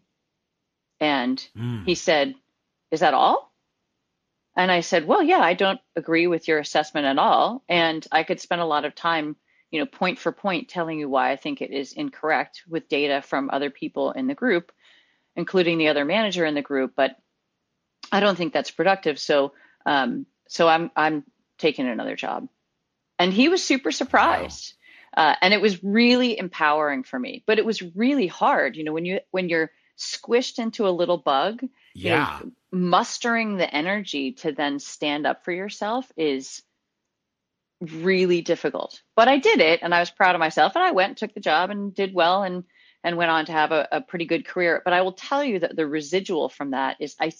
and 0.98 1.48
mm. 1.56 1.84
he 1.84 1.94
said 1.94 2.34
is 2.90 3.00
that 3.00 3.14
all 3.14 3.50
and 4.56 4.70
I 4.70 4.80
said, 4.80 5.06
well, 5.06 5.22
yeah, 5.22 5.40
I 5.40 5.54
don't 5.54 5.80
agree 5.96 6.26
with 6.26 6.48
your 6.48 6.58
assessment 6.58 7.06
at 7.06 7.18
all. 7.18 7.62
And 7.68 8.06
I 8.10 8.24
could 8.24 8.40
spend 8.40 8.60
a 8.60 8.66
lot 8.66 8.84
of 8.84 8.94
time, 8.94 9.36
you 9.70 9.80
know, 9.80 9.86
point 9.86 10.18
for 10.18 10.32
point 10.32 10.68
telling 10.68 10.98
you 10.98 11.08
why 11.08 11.30
I 11.30 11.36
think 11.36 11.62
it 11.62 11.70
is 11.70 11.92
incorrect 11.92 12.64
with 12.68 12.88
data 12.88 13.22
from 13.22 13.50
other 13.50 13.70
people 13.70 14.10
in 14.12 14.26
the 14.26 14.34
group, 14.34 14.72
including 15.36 15.78
the 15.78 15.88
other 15.88 16.04
manager 16.04 16.44
in 16.44 16.54
the 16.54 16.62
group. 16.62 16.92
But 16.96 17.16
I 18.10 18.20
don't 18.20 18.36
think 18.36 18.52
that's 18.52 18.70
productive. 18.70 19.18
So, 19.18 19.52
um, 19.86 20.26
so 20.50 20.68
I'm, 20.68 20.90
I'm 20.96 21.24
taking 21.58 21.86
another 21.86 22.16
job. 22.16 22.48
And 23.18 23.32
he 23.32 23.48
was 23.48 23.64
super 23.64 23.92
surprised. 23.92 24.74
Wow. 25.16 25.30
Uh, 25.30 25.34
and 25.40 25.54
it 25.54 25.60
was 25.60 25.82
really 25.82 26.38
empowering 26.38 27.04
for 27.04 27.18
me, 27.18 27.42
but 27.46 27.58
it 27.58 27.64
was 27.64 27.82
really 27.94 28.26
hard. 28.26 28.76
You 28.76 28.84
know, 28.84 28.92
when 28.92 29.04
you, 29.04 29.20
when 29.30 29.48
you're 29.48 29.70
squished 29.98 30.58
into 30.58 30.88
a 30.88 30.90
little 30.90 31.18
bug, 31.18 31.62
yeah. 31.94 32.38
You 32.38 32.46
know, 32.46 32.52
mustering 32.72 33.56
the 33.56 33.72
energy 33.72 34.32
to 34.32 34.52
then 34.52 34.78
stand 34.78 35.26
up 35.26 35.44
for 35.44 35.52
yourself 35.52 36.10
is 36.16 36.62
really 37.80 38.42
difficult. 38.42 39.02
But 39.16 39.28
I 39.28 39.38
did 39.38 39.60
it 39.60 39.80
and 39.82 39.94
I 39.94 40.00
was 40.00 40.10
proud 40.10 40.34
of 40.34 40.38
myself 40.38 40.76
and 40.76 40.84
I 40.84 40.92
went 40.92 41.08
and 41.10 41.16
took 41.16 41.34
the 41.34 41.40
job 41.40 41.70
and 41.70 41.94
did 41.94 42.14
well 42.14 42.42
and 42.42 42.64
and 43.02 43.16
went 43.16 43.30
on 43.30 43.46
to 43.46 43.52
have 43.52 43.72
a, 43.72 43.88
a 43.90 44.00
pretty 44.02 44.26
good 44.26 44.46
career. 44.46 44.82
But 44.84 44.92
I 44.92 45.02
will 45.02 45.14
tell 45.14 45.42
you 45.42 45.58
that 45.60 45.74
the 45.74 45.86
residual 45.86 46.48
from 46.48 46.72
that 46.72 46.98
is 47.00 47.16
I 47.18 47.32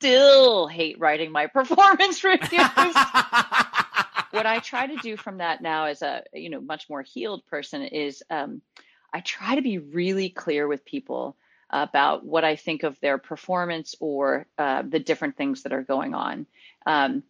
still 0.00 0.66
hate 0.66 0.98
writing 0.98 1.30
my 1.30 1.46
performance 1.58 2.24
reviews. 2.24 2.50
what 4.30 4.46
I 4.46 4.60
try 4.62 4.86
to 4.86 4.96
do 4.96 5.16
from 5.16 5.38
that 5.38 5.60
now 5.60 5.84
as 5.84 6.00
a 6.02 6.22
you 6.32 6.48
know 6.48 6.60
much 6.60 6.88
more 6.88 7.02
healed 7.02 7.46
person 7.46 7.82
is 7.82 8.22
um, 8.30 8.62
I 9.12 9.20
try 9.20 9.56
to 9.56 9.62
be 9.62 9.78
really 9.78 10.30
clear 10.30 10.66
with 10.66 10.84
people 10.84 11.36
about 11.68 12.24
what 12.24 12.44
I 12.44 12.56
think 12.56 12.82
of 12.82 12.98
their 13.00 13.18
performance 13.18 13.94
or 14.00 14.46
uh, 14.58 14.82
the 14.82 14.98
different 14.98 15.36
things 15.36 15.62
that 15.62 15.72
are 15.72 15.82
going 15.82 16.14
on. 16.14 16.46
Um, 16.86 17.22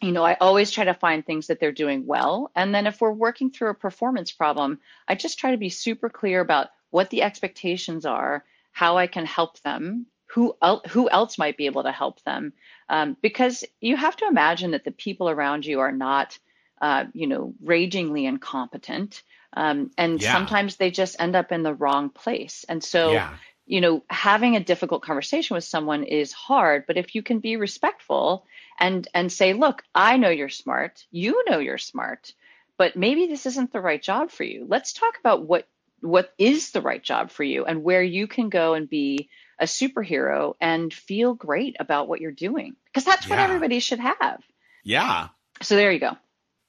you 0.00 0.10
know, 0.10 0.24
I 0.24 0.34
always 0.40 0.70
try 0.70 0.84
to 0.84 0.94
find 0.94 1.24
things 1.24 1.46
that 1.46 1.60
they're 1.60 1.70
doing 1.70 2.06
well. 2.06 2.50
And 2.56 2.74
then 2.74 2.86
if 2.86 3.00
we're 3.00 3.12
working 3.12 3.50
through 3.50 3.70
a 3.70 3.74
performance 3.74 4.32
problem, 4.32 4.80
I 5.06 5.14
just 5.14 5.38
try 5.38 5.52
to 5.52 5.58
be 5.58 5.68
super 5.68 6.08
clear 6.08 6.40
about 6.40 6.68
what 6.90 7.10
the 7.10 7.22
expectations 7.22 8.04
are, 8.04 8.44
how 8.72 8.96
I 8.96 9.06
can 9.06 9.26
help 9.26 9.60
them, 9.60 10.06
who, 10.32 10.56
el- 10.62 10.82
who 10.88 11.08
else 11.10 11.38
might 11.38 11.56
be 11.56 11.66
able 11.66 11.82
to 11.82 11.92
help 11.92 12.22
them. 12.22 12.52
Um, 12.88 13.16
because 13.20 13.64
you 13.80 13.96
have 13.96 14.16
to 14.16 14.26
imagine 14.26 14.72
that 14.72 14.84
the 14.84 14.90
people 14.90 15.28
around 15.28 15.64
you 15.66 15.80
are 15.80 15.92
not, 15.92 16.38
uh, 16.80 17.04
you 17.12 17.26
know, 17.26 17.54
ragingly 17.62 18.26
incompetent. 18.26 19.22
Um, 19.54 19.90
and 19.98 20.20
yeah. 20.20 20.32
sometimes 20.32 20.76
they 20.76 20.90
just 20.90 21.16
end 21.18 21.36
up 21.36 21.52
in 21.52 21.62
the 21.62 21.74
wrong 21.74 22.10
place. 22.10 22.64
And 22.68 22.82
so, 22.82 23.12
yeah 23.12 23.36
you 23.66 23.80
know, 23.80 24.02
having 24.10 24.56
a 24.56 24.64
difficult 24.64 25.02
conversation 25.02 25.54
with 25.54 25.64
someone 25.64 26.04
is 26.04 26.32
hard, 26.32 26.84
but 26.86 26.96
if 26.96 27.14
you 27.14 27.22
can 27.22 27.38
be 27.38 27.56
respectful 27.56 28.44
and 28.78 29.06
and 29.14 29.32
say, 29.32 29.52
"Look, 29.52 29.82
I 29.94 30.16
know 30.16 30.30
you're 30.30 30.48
smart. 30.48 31.06
You 31.10 31.44
know 31.48 31.58
you're 31.58 31.78
smart, 31.78 32.34
but 32.76 32.96
maybe 32.96 33.26
this 33.26 33.46
isn't 33.46 33.72
the 33.72 33.80
right 33.80 34.02
job 34.02 34.30
for 34.30 34.44
you. 34.44 34.66
Let's 34.68 34.92
talk 34.92 35.18
about 35.20 35.46
what 35.46 35.68
what 36.02 36.32
is 36.38 36.72
the 36.72 36.80
right 36.80 37.02
job 37.02 37.30
for 37.30 37.44
you 37.44 37.64
and 37.64 37.82
where 37.82 38.02
you 38.02 38.26
can 38.26 38.48
go 38.48 38.74
and 38.74 38.88
be 38.88 39.28
a 39.58 39.64
superhero 39.64 40.54
and 40.60 40.92
feel 40.92 41.34
great 41.34 41.76
about 41.80 42.08
what 42.08 42.20
you're 42.20 42.32
doing 42.32 42.76
because 42.86 43.04
that's 43.04 43.28
what 43.28 43.38
everybody 43.38 43.80
should 43.80 44.00
have." 44.00 44.42
Yeah. 44.84 45.28
So 45.62 45.76
there 45.76 45.92
you 45.92 46.00
go. 46.00 46.16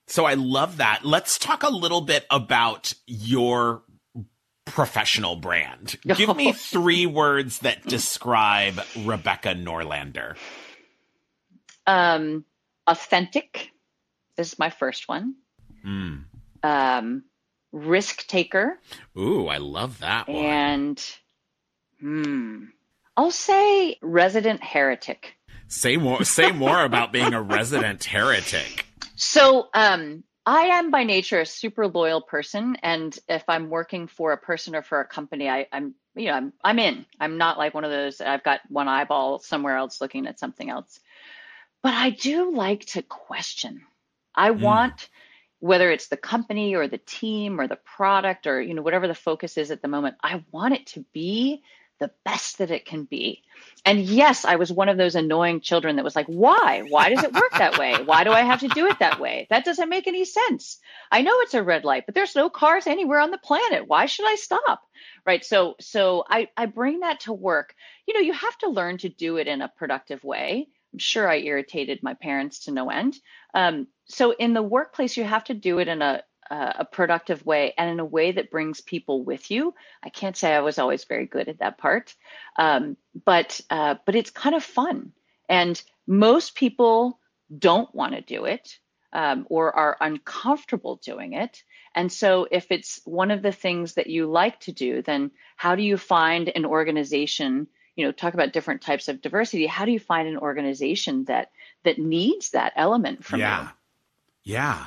So 0.07 0.25
I 0.25 0.33
love 0.33 0.77
that. 0.77 1.03
Let's 1.03 1.37
talk 1.37 1.63
a 1.63 1.69
little 1.69 2.01
bit 2.01 2.25
about 2.29 2.93
your 3.07 3.83
professional 4.65 5.35
brand. 5.35 5.97
Give 6.15 6.35
me 6.35 6.51
three 6.51 7.05
words 7.05 7.59
that 7.59 7.83
describe 7.85 8.79
Rebecca 9.05 9.49
Norlander. 9.49 10.35
Um, 11.85 12.45
authentic 12.87 13.71
is 14.37 14.57
my 14.59 14.69
first 14.69 15.07
one. 15.07 15.35
Mm. 15.85 16.23
Um, 16.63 17.23
risk 17.73 18.27
taker. 18.27 18.79
Ooh, 19.17 19.47
I 19.47 19.57
love 19.57 19.99
that 19.99 20.29
one. 20.29 20.37
And 20.37 21.05
hmm, 21.99 22.65
I'll 23.17 23.31
say 23.31 23.97
resident 24.01 24.63
heretic. 24.63 25.35
Say 25.67 25.97
more. 25.97 26.23
Say 26.23 26.51
more 26.51 26.85
about 26.85 27.11
being 27.11 27.33
a 27.33 27.41
resident 27.41 28.03
heretic. 28.03 28.85
So, 29.15 29.67
um, 29.73 30.23
I 30.45 30.63
am 30.63 30.91
by 30.91 31.03
nature 31.03 31.41
a 31.41 31.45
super 31.45 31.87
loyal 31.87 32.21
person, 32.21 32.77
and 32.83 33.17
if 33.29 33.43
I'm 33.47 33.69
working 33.69 34.07
for 34.07 34.33
a 34.33 34.37
person 34.37 34.75
or 34.75 34.81
for 34.81 34.99
a 34.99 35.05
company, 35.05 35.49
I, 35.49 35.67
am 35.71 35.95
you 36.15 36.27
know 36.27 36.33
I'm 36.33 36.53
I'm 36.63 36.79
in. 36.79 37.05
I'm 37.19 37.37
not 37.37 37.57
like 37.57 37.73
one 37.73 37.85
of 37.85 37.91
those. 37.91 38.21
I've 38.21 38.43
got 38.43 38.59
one 38.69 38.87
eyeball 38.87 39.39
somewhere 39.39 39.77
else 39.77 40.01
looking 40.01 40.27
at 40.27 40.39
something 40.39 40.69
else. 40.69 40.99
But 41.81 41.93
I 41.93 42.11
do 42.11 42.53
like 42.53 42.85
to 42.87 43.01
question. 43.01 43.81
I 44.35 44.49
mm. 44.51 44.59
want 44.59 45.09
whether 45.63 45.89
it's 45.89 46.09
the 46.09 46.17
company 46.17 46.75
or 46.75 46.89
the 46.89 46.97
team 46.97 47.57
or 47.57 47.69
the 47.69 47.77
product 47.77 48.47
or 48.47 48.61
you 48.61 48.73
know 48.73 48.81
whatever 48.81 49.07
the 49.07 49.15
focus 49.15 49.57
is 49.57 49.71
at 49.71 49.81
the 49.81 49.87
moment. 49.87 50.17
I 50.21 50.43
want 50.51 50.73
it 50.73 50.87
to 50.87 51.05
be 51.13 51.63
the 51.99 52.11
best 52.25 52.57
that 52.57 52.69
it 52.69 52.85
can 52.85 53.05
be. 53.05 53.43
And 53.85 54.01
yes, 54.01 54.43
I 54.43 54.57
was 54.57 54.73
one 54.73 54.89
of 54.89 54.97
those 54.97 55.15
annoying 55.15 55.61
children 55.61 55.95
that 55.95 56.03
was 56.03 56.17
like, 56.17 56.25
why? 56.25 56.83
Why 56.89 57.07
does 57.07 57.23
it 57.23 57.31
work 57.31 57.53
that 57.53 57.77
way? 57.77 57.95
Why 58.03 58.25
do 58.25 58.31
I 58.31 58.41
have 58.41 58.59
to 58.59 58.67
do 58.67 58.87
it 58.87 58.99
that 58.99 59.21
way? 59.21 59.47
That 59.49 59.63
doesn't 59.63 59.87
make 59.87 60.05
any 60.05 60.25
sense. 60.25 60.79
I 61.09 61.21
know 61.21 61.39
it's 61.39 61.53
a 61.53 61.63
red 61.63 61.85
light, 61.85 62.05
but 62.05 62.13
there's 62.13 62.35
no 62.35 62.49
cars 62.49 62.85
anywhere 62.85 63.21
on 63.21 63.31
the 63.31 63.37
planet. 63.37 63.87
Why 63.87 64.05
should 64.05 64.27
I 64.27 64.35
stop? 64.35 64.81
Right. 65.25 65.45
So 65.45 65.75
so 65.79 66.25
I, 66.29 66.49
I 66.57 66.65
bring 66.65 66.99
that 67.01 67.21
to 67.21 67.31
work. 67.31 67.73
You 68.05 68.15
know, 68.15 68.19
you 68.19 68.33
have 68.33 68.57
to 68.59 68.69
learn 68.69 68.97
to 68.97 69.07
do 69.07 69.37
it 69.37 69.47
in 69.47 69.61
a 69.61 69.71
productive 69.77 70.25
way. 70.25 70.67
I'm 70.93 70.99
sure 70.99 71.27
I 71.27 71.37
irritated 71.37 72.03
my 72.03 72.13
parents 72.13 72.65
to 72.65 72.71
no 72.71 72.89
end. 72.89 73.17
Um, 73.53 73.87
so 74.05 74.31
in 74.31 74.53
the 74.53 74.63
workplace, 74.63 75.17
you 75.17 75.23
have 75.23 75.45
to 75.45 75.53
do 75.53 75.79
it 75.79 75.87
in 75.87 76.01
a 76.01 76.23
a 76.49 76.85
productive 76.85 77.45
way 77.45 77.73
and 77.77 77.89
in 77.89 77.99
a 77.99 78.05
way 78.05 78.31
that 78.31 78.51
brings 78.51 78.81
people 78.81 79.23
with 79.23 79.49
you. 79.49 79.73
I 80.03 80.09
can't 80.09 80.37
say 80.37 80.53
I 80.53 80.59
was 80.59 80.77
always 80.77 81.05
very 81.05 81.25
good 81.25 81.47
at 81.47 81.59
that 81.59 81.77
part, 81.77 82.13
um, 82.57 82.97
but 83.25 83.59
uh, 83.69 83.95
but 84.05 84.15
it's 84.15 84.29
kind 84.29 84.55
of 84.55 84.63
fun. 84.63 85.13
And 85.49 85.81
most 86.05 86.55
people 86.55 87.19
don't 87.57 87.93
want 87.95 88.13
to 88.13 88.21
do 88.21 88.45
it 88.45 88.77
um, 89.13 89.45
or 89.49 89.75
are 89.75 89.97
uncomfortable 90.01 90.97
doing 90.97 91.33
it. 91.33 91.63
And 91.95 92.11
so, 92.11 92.47
if 92.49 92.67
it's 92.71 93.01
one 93.05 93.31
of 93.31 93.41
the 93.41 93.51
things 93.51 93.93
that 93.93 94.07
you 94.07 94.25
like 94.25 94.59
to 94.61 94.71
do, 94.71 95.01
then 95.01 95.31
how 95.55 95.75
do 95.75 95.83
you 95.83 95.97
find 95.97 96.49
an 96.49 96.65
organization? 96.65 97.67
You 97.95 98.05
know, 98.05 98.11
talk 98.11 98.33
about 98.33 98.53
different 98.53 98.81
types 98.81 99.07
of 99.07 99.21
diversity. 99.21 99.67
How 99.67 99.85
do 99.85 99.91
you 99.91 99.99
find 99.99 100.27
an 100.27 100.37
organization 100.37 101.25
that 101.25 101.51
that 101.83 101.99
needs 101.99 102.51
that 102.51 102.73
element 102.75 103.23
from 103.23 103.39
yeah. 103.39 103.61
you? 103.61 103.63
Yeah. 103.63 103.71
Yeah. 104.43 104.85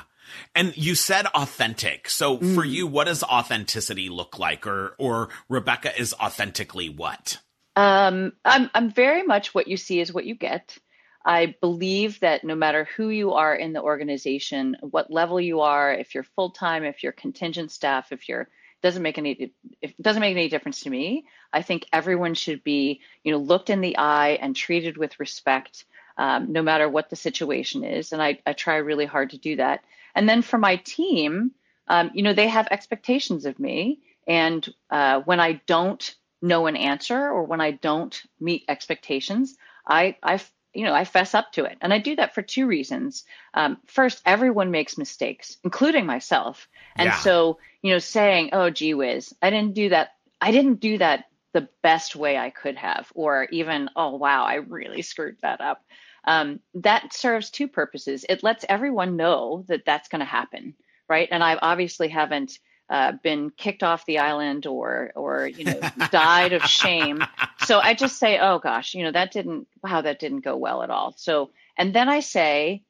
And 0.55 0.75
you 0.75 0.95
said 0.95 1.25
authentic. 1.27 2.09
So 2.09 2.37
mm. 2.37 2.53
for 2.55 2.65
you, 2.65 2.85
what 2.85 3.07
does 3.07 3.23
authenticity 3.23 4.09
look 4.09 4.37
like? 4.37 4.67
Or 4.67 4.95
or 4.97 5.29
Rebecca 5.49 5.99
is 5.99 6.13
authentically 6.13 6.89
what? 6.89 7.39
Um, 7.75 8.33
I'm 8.43 8.69
I'm 8.73 8.91
very 8.91 9.23
much 9.23 9.53
what 9.53 9.67
you 9.67 9.77
see 9.77 9.99
is 9.99 10.11
what 10.11 10.25
you 10.25 10.35
get. 10.35 10.77
I 11.25 11.55
believe 11.59 12.21
that 12.21 12.43
no 12.43 12.55
matter 12.55 12.87
who 12.95 13.09
you 13.09 13.33
are 13.33 13.53
in 13.53 13.73
the 13.73 13.81
organization, 13.81 14.77
what 14.81 15.11
level 15.11 15.41
you 15.41 15.59
are, 15.59 15.93
if 15.93 16.15
you're 16.15 16.23
full 16.23 16.51
time, 16.51 16.85
if 16.85 17.03
you're 17.03 17.11
contingent 17.11 17.71
staff, 17.71 18.11
if 18.11 18.29
you're 18.29 18.47
doesn't 18.81 19.03
make 19.03 19.17
any 19.17 19.51
it 19.81 20.01
doesn't 20.01 20.21
make 20.21 20.35
any 20.35 20.49
difference 20.49 20.81
to 20.81 20.89
me. 20.89 21.25
I 21.51 21.61
think 21.61 21.85
everyone 21.91 22.33
should 22.33 22.63
be 22.63 23.01
you 23.23 23.31
know 23.31 23.37
looked 23.37 23.69
in 23.69 23.81
the 23.81 23.97
eye 23.97 24.37
and 24.41 24.55
treated 24.55 24.97
with 24.97 25.19
respect, 25.19 25.85
um, 26.17 26.51
no 26.51 26.61
matter 26.61 26.89
what 26.89 27.09
the 27.09 27.15
situation 27.15 27.83
is. 27.83 28.11
And 28.11 28.21
I, 28.21 28.39
I 28.45 28.53
try 28.53 28.77
really 28.77 29.05
hard 29.05 29.31
to 29.31 29.37
do 29.37 29.55
that. 29.57 29.83
And 30.15 30.27
then 30.27 30.41
for 30.41 30.57
my 30.57 30.77
team, 30.77 31.51
um, 31.87 32.11
you 32.13 32.23
know, 32.23 32.33
they 32.33 32.47
have 32.47 32.67
expectations 32.71 33.45
of 33.45 33.59
me. 33.59 33.99
And 34.27 34.67
uh, 34.89 35.21
when 35.21 35.39
I 35.39 35.61
don't 35.67 36.15
know 36.41 36.67
an 36.67 36.75
answer 36.75 37.17
or 37.17 37.43
when 37.43 37.61
I 37.61 37.71
don't 37.71 38.21
meet 38.39 38.65
expectations, 38.67 39.55
I, 39.87 40.17
I, 40.21 40.41
you 40.77 40.85
know, 40.85 40.93
I 40.93 41.05
fess 41.05 41.33
up 41.33 41.51
to 41.53 41.65
it. 41.65 41.77
And 41.81 41.93
I 41.93 41.99
do 41.99 42.15
that 42.15 42.35
for 42.35 42.41
two 42.41 42.67
reasons. 42.67 43.23
Um, 43.53 43.77
first, 43.87 44.21
everyone 44.25 44.71
makes 44.71 44.97
mistakes, 44.97 45.57
including 45.63 46.05
myself. 46.05 46.67
And 46.95 47.07
yeah. 47.07 47.17
so, 47.17 47.59
you 47.81 47.91
know, 47.91 47.99
saying, 47.99 48.49
oh, 48.53 48.69
gee 48.69 48.93
whiz, 48.93 49.33
I 49.41 49.49
didn't 49.49 49.73
do 49.73 49.89
that. 49.89 50.09
I 50.39 50.51
didn't 50.51 50.79
do 50.79 50.99
that 50.99 51.25
the 51.53 51.67
best 51.81 52.15
way 52.15 52.37
I 52.37 52.51
could 52.51 52.75
have, 52.77 53.11
or 53.15 53.47
even, 53.51 53.89
oh, 53.95 54.17
wow, 54.17 54.45
I 54.45 54.55
really 54.55 55.01
screwed 55.01 55.37
that 55.41 55.61
up 55.61 55.81
um, 56.27 56.59
that 56.75 57.13
serves 57.13 57.49
two 57.49 57.69
purposes. 57.69 58.25
It 58.27 58.43
lets 58.43 58.65
everyone 58.67 59.15
know 59.15 59.63
that 59.69 59.85
that's 59.85 60.09
going 60.09 60.19
to 60.19 60.25
happen, 60.25 60.75
right? 61.09 61.29
And 61.31 61.41
I 61.41 61.55
obviously 61.55 62.09
haven't 62.09 62.59
uh, 62.89 63.13
been 63.23 63.49
kicked 63.49 63.83
off 63.83 64.05
the 64.05 64.19
island 64.19 64.65
or 64.65 65.11
or 65.15 65.47
you 65.47 65.65
know 65.65 65.79
died 66.11 66.53
of 66.53 66.63
shame. 66.63 67.23
So 67.65 67.79
I 67.79 67.93
just 67.93 68.17
say, 68.17 68.39
oh 68.39 68.59
gosh, 68.59 68.93
you 68.93 69.03
know 69.03 69.11
that 69.11 69.31
didn't 69.31 69.67
wow 69.83 70.01
that 70.01 70.19
didn't 70.19 70.41
go 70.41 70.55
well 70.55 70.83
at 70.83 70.89
all. 70.89 71.13
So 71.17 71.51
and 71.77 71.93
then 71.93 72.09
I 72.09 72.21
say, 72.21 72.83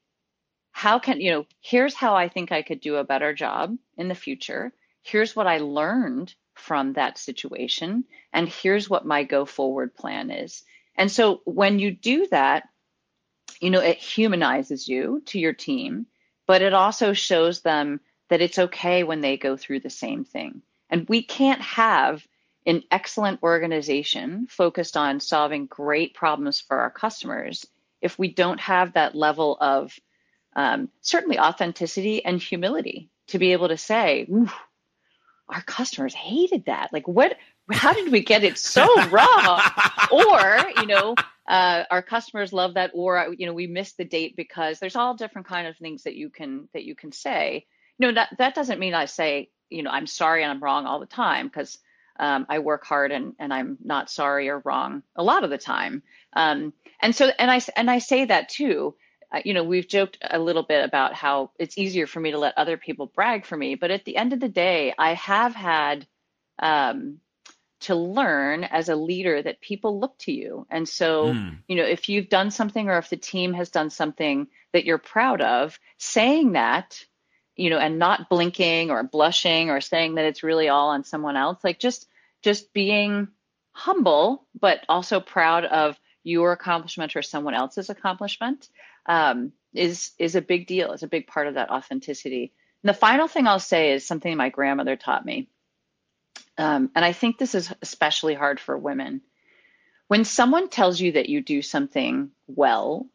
how 0.72 1.00
can 1.00 1.20
you 1.20 1.32
know 1.32 1.46
here's 1.62 1.96
how 1.96 2.16
I 2.16 2.30
think 2.30 2.52
I 2.52 2.62
could 2.62 2.80
do 2.80 2.96
a 2.96 3.04
better 3.04 3.34
job 3.34 3.76
in 3.98 4.08
the 4.08 4.16
future. 4.16 4.72
Here's 5.02 5.36
what 5.36 5.48
I 5.48 5.60
learned 5.60 6.34
from 6.54 6.94
that 6.94 7.18
situation, 7.18 8.04
and 8.34 8.48
here's 8.48 8.90
what 8.90 9.06
my 9.06 9.24
go 9.24 9.46
forward 9.46 9.96
plan 9.96 10.32
is. 10.32 10.64
And 10.96 11.12
so 11.12 11.42
when 11.46 11.80
you 11.80 11.92
do 11.92 12.28
that, 12.32 12.64
you 13.62 13.70
know, 13.70 13.80
it 13.80 13.98
humanizes 13.98 14.88
you 14.88 15.22
to 15.28 15.40
your 15.40 15.54
team, 15.54 16.08
but 16.48 16.62
it 16.62 16.74
also 16.74 17.14
shows 17.14 17.62
them 17.62 18.00
that 18.30 18.42
it's 18.42 18.60
okay 18.60 19.04
when 19.04 19.22
they 19.22 19.38
go 19.38 19.58
through 19.58 19.80
the 19.80 19.90
same 19.90 20.24
thing. 20.24 20.62
And 20.90 21.08
we 21.08 21.24
can't 21.24 21.62
have 21.62 22.26
an 22.66 22.84
excellent 22.92 23.42
organization 23.44 24.48
focused 24.50 24.98
on 24.98 25.20
solving 25.20 25.66
great 25.68 26.14
problems 26.14 26.60
for 26.60 26.80
our 26.80 26.90
customers 26.90 27.66
if 28.02 28.20
we 28.20 28.28
don't 28.34 28.60
have 28.60 28.94
that 28.94 29.16
level 29.16 29.58
of 29.60 29.98
um, 30.56 30.90
certainly 31.02 31.40
authenticity 31.40 32.24
and 32.24 32.42
humility 32.42 33.10
to 33.28 33.40
be 33.40 33.54
able 33.54 33.70
to 33.70 33.78
say, 33.78 34.28
our 35.50 35.62
customers 35.62 36.14
hated 36.14 36.66
that. 36.66 36.92
Like, 36.92 37.08
what? 37.08 37.38
How 37.72 37.94
did 37.94 38.12
we 38.12 38.24
get 38.24 38.44
it 38.44 38.58
so 38.58 38.86
wrong? 39.10 39.62
or, 40.12 40.64
you 40.80 40.88
know, 40.88 41.16
uh, 41.48 41.84
our 41.90 42.02
customers 42.02 42.52
love 42.52 42.74
that 42.74 42.92
or 42.94 43.34
you 43.38 43.46
know 43.46 43.54
we 43.54 43.68
missed 43.68 43.98
the 43.98 44.06
date 44.06 44.36
because 44.36 44.80
there's 44.80 44.96
all 44.96 45.16
different 45.16 45.48
kind 45.48 45.68
of 45.68 45.78
things 45.78 46.04
that 46.04 46.16
you 46.16 46.30
can 46.30 46.68
that 46.74 46.84
you 46.84 46.94
can 46.94 47.12
say 47.12 47.66
no 48.00 48.12
that 48.12 48.30
that 48.38 48.56
doesn't 48.56 48.80
mean 48.80 48.94
i 48.94 49.06
say 49.06 49.50
you 49.70 49.84
know 49.84 49.90
i'm 49.90 50.08
sorry 50.08 50.44
and 50.44 50.52
i'm 50.52 50.64
wrong 50.64 50.86
all 50.86 51.00
the 51.00 51.06
time 51.06 51.48
because 51.48 51.78
um, 52.20 52.46
i 52.50 52.60
work 52.60 52.86
hard 52.86 53.12
and 53.12 53.34
and 53.40 53.54
i'm 53.54 53.78
not 53.84 54.10
sorry 54.10 54.50
or 54.50 54.60
wrong 54.60 55.04
a 55.16 55.24
lot 55.24 55.44
of 55.44 55.50
the 55.50 55.58
time 55.58 56.02
um, 56.34 56.74
and 57.02 57.16
so 57.16 57.30
and 57.40 57.52
i 57.52 57.62
and 57.76 57.90
i 57.90 58.00
say 58.00 58.26
that 58.26 58.50
too 58.50 58.96
uh, 59.32 59.42
you 59.46 59.54
know 59.54 59.64
we've 59.64 59.88
joked 59.88 60.18
a 60.30 60.40
little 60.40 60.64
bit 60.64 60.84
about 60.84 61.14
how 61.14 61.52
it's 61.60 61.78
easier 61.78 62.08
for 62.08 62.20
me 62.20 62.32
to 62.32 62.40
let 62.40 62.58
other 62.58 62.78
people 62.78 63.08
brag 63.08 63.46
for 63.46 63.58
me 63.58 63.76
but 63.76 63.92
at 63.92 64.06
the 64.06 64.18
end 64.18 64.34
of 64.34 64.40
the 64.40 64.50
day 64.50 64.94
i 64.98 65.14
have 65.14 65.54
had 65.54 66.08
um, 66.60 67.20
to 67.80 67.96
learn 67.96 68.64
as 68.64 68.90
a 68.90 68.96
leader 68.96 69.42
that 69.42 69.62
people 69.62 70.00
look 70.00 70.18
to 70.20 70.32
you. 70.32 70.66
And 70.70 70.88
so, 70.88 71.34
mm. 71.34 71.58
you 71.68 71.76
know, 71.76 71.86
if 71.86 72.10
you've 72.10 72.30
done 72.30 72.50
something 72.52 72.90
or 72.90 72.98
if 72.98 73.10
the 73.10 73.18
team 73.18 73.54
has 73.54 73.70
done 73.70 73.90
something 73.90 74.48
that 74.74 74.86
you're 74.86 74.98
proud 74.98 75.42
of, 75.42 75.80
saying 75.98 76.54
that, 76.54 77.04
you 77.58 77.70
know, 77.70 77.78
and 77.78 78.00
not 78.00 78.30
blinking 78.30 78.92
or 78.92 79.04
blushing 79.04 79.70
or 79.70 79.82
saying 79.82 80.16
that 80.16 80.26
it's 80.26 80.44
really 80.44 80.70
all 80.70 80.90
on 80.90 81.04
someone 81.04 81.36
else, 81.36 81.58
like 81.64 81.80
just 81.80 82.08
just 82.42 82.72
being 82.74 83.28
humble 83.72 84.48
but 84.60 84.84
also 84.90 85.20
proud 85.20 85.66
of 85.66 86.00
your 86.24 86.52
accomplishment 86.52 87.16
or 87.16 87.22
someone 87.22 87.54
else's 87.54 87.90
accomplishment 87.90 88.70
um, 89.06 89.52
is 89.74 90.12
is 90.18 90.36
a 90.36 90.42
big 90.42 90.68
deal. 90.68 90.92
It's 90.94 91.04
a 91.04 91.08
big 91.08 91.28
part 91.28 91.48
of 91.48 91.56
that 91.56 91.72
authenticity. 91.72 92.54
And 92.84 92.90
the 92.90 92.94
final 92.94 93.28
thing 93.28 93.48
I'll 93.48 93.60
say 93.60 93.92
is 93.92 94.06
something 94.08 94.38
my 94.38 94.50
grandmother 94.50 94.96
taught 94.96 95.26
me 95.26 95.50
um, 96.58 96.90
and 96.96 97.06
I 97.06 97.14
think 97.14 97.38
this 97.38 97.56
is 97.56 97.72
especially 97.82 98.34
hard 98.34 98.60
for 98.60 98.78
women. 98.78 99.22
When 100.08 100.26
someone 100.26 100.70
tells 100.70 101.00
you 101.00 101.14
that 101.14 101.30
you 101.30 101.42
do 101.42 101.62
something 101.62 102.32
well, 102.48 103.08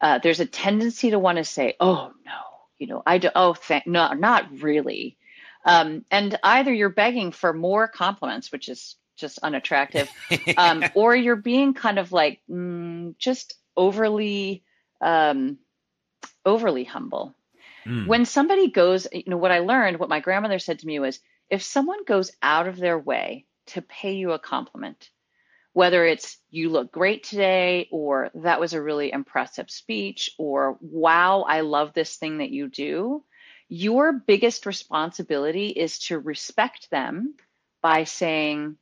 uh, 0.00 0.18
there's 0.22 0.40
a 0.40 0.46
tendency 0.46 1.10
to 1.10 1.18
want 1.18 1.38
to 1.38 1.44
say, 1.44 1.74
"Oh 1.80 2.12
no, 2.24 2.40
you 2.78 2.86
know, 2.86 3.02
I 3.06 3.18
do." 3.18 3.30
Oh, 3.34 3.54
thank 3.54 3.86
no, 3.86 4.12
not 4.12 4.60
really. 4.60 5.16
Um, 5.64 6.04
and 6.10 6.38
either 6.42 6.72
you're 6.72 6.88
begging 6.88 7.32
for 7.32 7.52
more 7.52 7.88
compliments, 7.88 8.52
which 8.52 8.68
is 8.68 8.96
just 9.16 9.40
unattractive, 9.40 10.08
um, 10.56 10.84
or 10.94 11.14
you're 11.14 11.36
being 11.36 11.74
kind 11.74 11.98
of 11.98 12.12
like 12.12 12.40
mm, 12.48 13.16
just 13.18 13.54
overly, 13.76 14.62
um, 15.00 15.58
overly 16.44 16.84
humble. 16.84 17.34
Mm. 17.84 18.06
When 18.06 18.24
somebody 18.24 18.70
goes, 18.70 19.08
you 19.12 19.24
know, 19.26 19.36
what 19.36 19.50
I 19.50 19.58
learned, 19.58 19.98
what 19.98 20.08
my 20.08 20.20
grandmother 20.20 20.58
said 20.58 20.80
to 20.80 20.86
me 20.86 20.98
was, 21.00 21.18
if 21.50 21.62
someone 21.62 22.04
goes 22.04 22.32
out 22.42 22.68
of 22.68 22.76
their 22.76 22.98
way 22.98 23.44
to 23.68 23.82
pay 23.82 24.14
you 24.14 24.32
a 24.32 24.38
compliment, 24.38 25.10
whether 25.76 26.06
it's 26.06 26.38
you 26.48 26.70
look 26.70 26.90
great 26.90 27.22
today, 27.22 27.86
or 27.90 28.30
that 28.34 28.58
was 28.58 28.72
a 28.72 28.80
really 28.80 29.12
impressive 29.12 29.70
speech, 29.70 30.30
or 30.38 30.78
wow, 30.80 31.42
I 31.42 31.60
love 31.60 31.92
this 31.92 32.16
thing 32.16 32.38
that 32.38 32.48
you 32.48 32.68
do, 32.68 33.22
your 33.68 34.14
biggest 34.14 34.64
responsibility 34.64 35.66
is 35.66 35.98
to 35.98 36.18
respect 36.18 36.90
them 36.90 37.34
by 37.82 38.04
saying, 38.04 38.78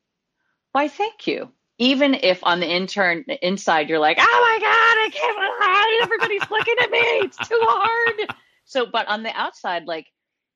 why, 0.70 0.86
thank 0.86 1.26
you. 1.26 1.50
Even 1.78 2.14
if 2.14 2.38
on 2.44 2.60
the 2.60 2.70
intern 2.70 3.24
inside 3.42 3.88
you're 3.88 3.98
like, 3.98 4.18
oh 4.20 4.22
my 4.22 4.58
God, 4.60 4.70
I 4.70 5.10
can't 5.10 5.36
believe 5.36 6.28
everybody's 6.30 6.48
looking 6.48 6.76
at 6.80 6.92
me. 6.92 6.98
It's 7.26 7.48
too 7.48 7.58
hard. 7.60 8.36
So, 8.66 8.86
but 8.86 9.08
on 9.08 9.24
the 9.24 9.36
outside, 9.36 9.86
like 9.86 10.06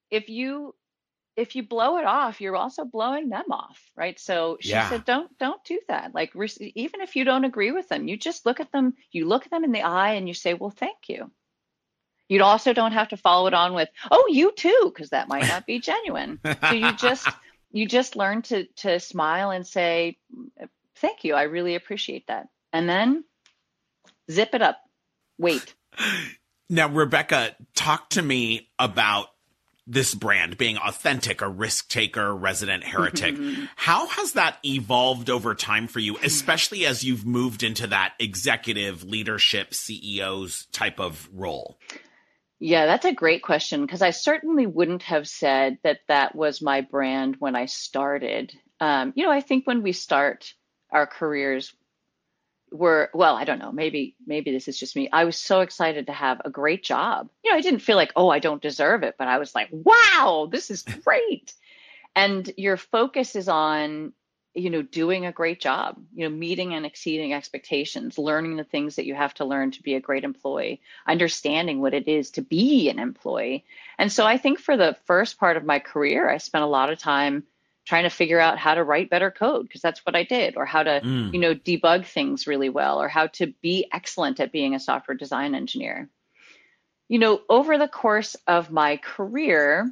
if 0.08 0.28
you 0.28 0.76
if 1.38 1.54
you 1.54 1.62
blow 1.62 1.98
it 1.98 2.04
off, 2.04 2.40
you're 2.40 2.56
also 2.56 2.84
blowing 2.84 3.28
them 3.28 3.52
off, 3.52 3.80
right? 3.94 4.18
So 4.18 4.58
she 4.60 4.70
yeah. 4.70 4.88
said, 4.88 5.04
don't 5.04 5.30
don't 5.38 5.62
do 5.64 5.78
that. 5.86 6.12
Like 6.12 6.32
even 6.58 7.00
if 7.00 7.14
you 7.14 7.22
don't 7.22 7.44
agree 7.44 7.70
with 7.70 7.88
them, 7.88 8.08
you 8.08 8.16
just 8.16 8.44
look 8.44 8.58
at 8.58 8.72
them. 8.72 8.94
You 9.12 9.28
look 9.28 9.44
at 9.44 9.52
them 9.52 9.62
in 9.62 9.70
the 9.70 9.82
eye 9.82 10.14
and 10.14 10.26
you 10.26 10.34
say, 10.34 10.54
well, 10.54 10.70
thank 10.70 11.08
you. 11.08 11.30
You 12.28 12.42
also 12.42 12.72
don't 12.72 12.92
have 12.92 13.10
to 13.10 13.16
follow 13.16 13.46
it 13.46 13.54
on 13.54 13.72
with, 13.72 13.88
oh, 14.10 14.26
you 14.28 14.50
too, 14.50 14.92
because 14.92 15.10
that 15.10 15.28
might 15.28 15.46
not 15.46 15.64
be 15.64 15.78
genuine. 15.78 16.40
so 16.44 16.74
you 16.74 16.92
just 16.94 17.28
you 17.70 17.86
just 17.86 18.16
learn 18.16 18.42
to 18.42 18.64
to 18.78 18.98
smile 18.98 19.52
and 19.52 19.64
say, 19.64 20.18
"Thank 20.96 21.22
you, 21.22 21.34
I 21.34 21.42
really 21.42 21.76
appreciate 21.76 22.26
that," 22.26 22.48
and 22.72 22.88
then 22.88 23.24
zip 24.28 24.54
it 24.54 24.62
up. 24.62 24.78
Wait. 25.38 25.72
Now, 26.68 26.88
Rebecca, 26.88 27.56
talk 27.74 28.10
to 28.10 28.20
me 28.20 28.68
about 28.78 29.28
this 29.88 30.14
brand 30.14 30.58
being 30.58 30.76
authentic, 30.76 31.40
a 31.40 31.48
risk 31.48 31.88
taker, 31.88 32.34
resident 32.34 32.84
heretic. 32.84 33.34
How 33.76 34.06
has 34.06 34.32
that 34.34 34.58
evolved 34.64 35.30
over 35.30 35.54
time 35.54 35.88
for 35.88 35.98
you, 35.98 36.18
especially 36.22 36.84
as 36.84 37.02
you've 37.02 37.26
moved 37.26 37.62
into 37.62 37.86
that 37.86 38.12
executive 38.18 39.02
leadership 39.02 39.70
CEO's 39.70 40.66
type 40.66 41.00
of 41.00 41.28
role? 41.32 41.78
Yeah, 42.60 42.86
that's 42.86 43.04
a 43.06 43.14
great 43.14 43.42
question 43.42 43.82
because 43.82 44.02
I 44.02 44.10
certainly 44.10 44.66
wouldn't 44.66 45.04
have 45.04 45.26
said 45.26 45.78
that 45.84 46.00
that 46.08 46.34
was 46.34 46.60
my 46.60 46.82
brand 46.82 47.36
when 47.38 47.56
I 47.56 47.66
started. 47.66 48.52
Um, 48.80 49.12
you 49.16 49.24
know, 49.24 49.30
I 49.30 49.40
think 49.40 49.66
when 49.66 49.82
we 49.82 49.92
start 49.92 50.52
our 50.90 51.06
careers, 51.06 51.72
were 52.72 53.10
well 53.14 53.36
i 53.36 53.44
don't 53.44 53.58
know 53.58 53.72
maybe 53.72 54.14
maybe 54.26 54.52
this 54.52 54.68
is 54.68 54.78
just 54.78 54.96
me. 54.96 55.08
I 55.12 55.24
was 55.24 55.36
so 55.36 55.60
excited 55.60 56.06
to 56.06 56.12
have 56.12 56.42
a 56.44 56.50
great 56.50 56.82
job. 56.82 57.28
You 57.44 57.50
know 57.50 57.58
i 57.58 57.60
didn't 57.60 57.80
feel 57.80 57.96
like 57.96 58.12
oh 58.16 58.28
i 58.28 58.38
don't 58.38 58.62
deserve 58.62 59.02
it 59.02 59.16
but 59.18 59.28
i 59.28 59.38
was 59.38 59.54
like 59.54 59.68
wow 59.72 60.48
this 60.50 60.70
is 60.70 60.82
great. 61.04 61.54
And 62.16 62.50
your 62.56 62.76
focus 62.76 63.36
is 63.36 63.48
on 63.48 64.12
you 64.54 64.70
know 64.70 64.82
doing 64.82 65.26
a 65.26 65.32
great 65.32 65.60
job 65.60 65.98
you 66.14 66.28
know 66.28 66.34
meeting 66.34 66.74
and 66.74 66.84
exceeding 66.84 67.32
expectations 67.32 68.18
learning 68.18 68.56
the 68.56 68.64
things 68.64 68.96
that 68.96 69.06
you 69.06 69.14
have 69.14 69.34
to 69.34 69.44
learn 69.44 69.70
to 69.70 69.82
be 69.82 69.94
a 69.94 70.00
great 70.00 70.24
employee 70.24 70.80
understanding 71.06 71.80
what 71.80 71.94
it 71.94 72.08
is 72.08 72.30
to 72.32 72.42
be 72.42 72.88
an 72.88 72.98
employee. 72.98 73.64
And 73.98 74.10
so 74.10 74.26
i 74.26 74.36
think 74.36 74.58
for 74.58 74.76
the 74.76 74.96
first 75.06 75.38
part 75.38 75.56
of 75.56 75.64
my 75.64 75.78
career 75.78 76.28
i 76.28 76.38
spent 76.38 76.64
a 76.64 76.68
lot 76.68 76.90
of 76.90 76.98
time 76.98 77.44
trying 77.88 78.04
to 78.04 78.10
figure 78.10 78.38
out 78.38 78.58
how 78.58 78.74
to 78.74 78.84
write 78.84 79.08
better 79.08 79.30
code 79.30 79.66
because 79.66 79.80
that's 79.80 80.04
what 80.04 80.14
I 80.14 80.22
did 80.22 80.58
or 80.58 80.66
how 80.66 80.82
to 80.82 81.00
mm. 81.02 81.32
you 81.32 81.40
know 81.40 81.54
debug 81.54 82.04
things 82.04 82.46
really 82.46 82.68
well 82.68 83.00
or 83.00 83.08
how 83.08 83.28
to 83.28 83.46
be 83.62 83.86
excellent 83.90 84.40
at 84.40 84.52
being 84.52 84.74
a 84.74 84.80
software 84.80 85.16
design 85.16 85.54
engineer. 85.54 86.10
You 87.08 87.18
know, 87.18 87.40
over 87.48 87.78
the 87.78 87.88
course 87.88 88.36
of 88.46 88.70
my 88.70 88.98
career, 88.98 89.90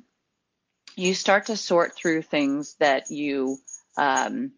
you 0.94 1.14
start 1.14 1.46
to 1.46 1.56
sort 1.56 1.96
through 1.96 2.20
things 2.22 2.76
that 2.80 3.10
you 3.10 3.56
um, 3.96 4.52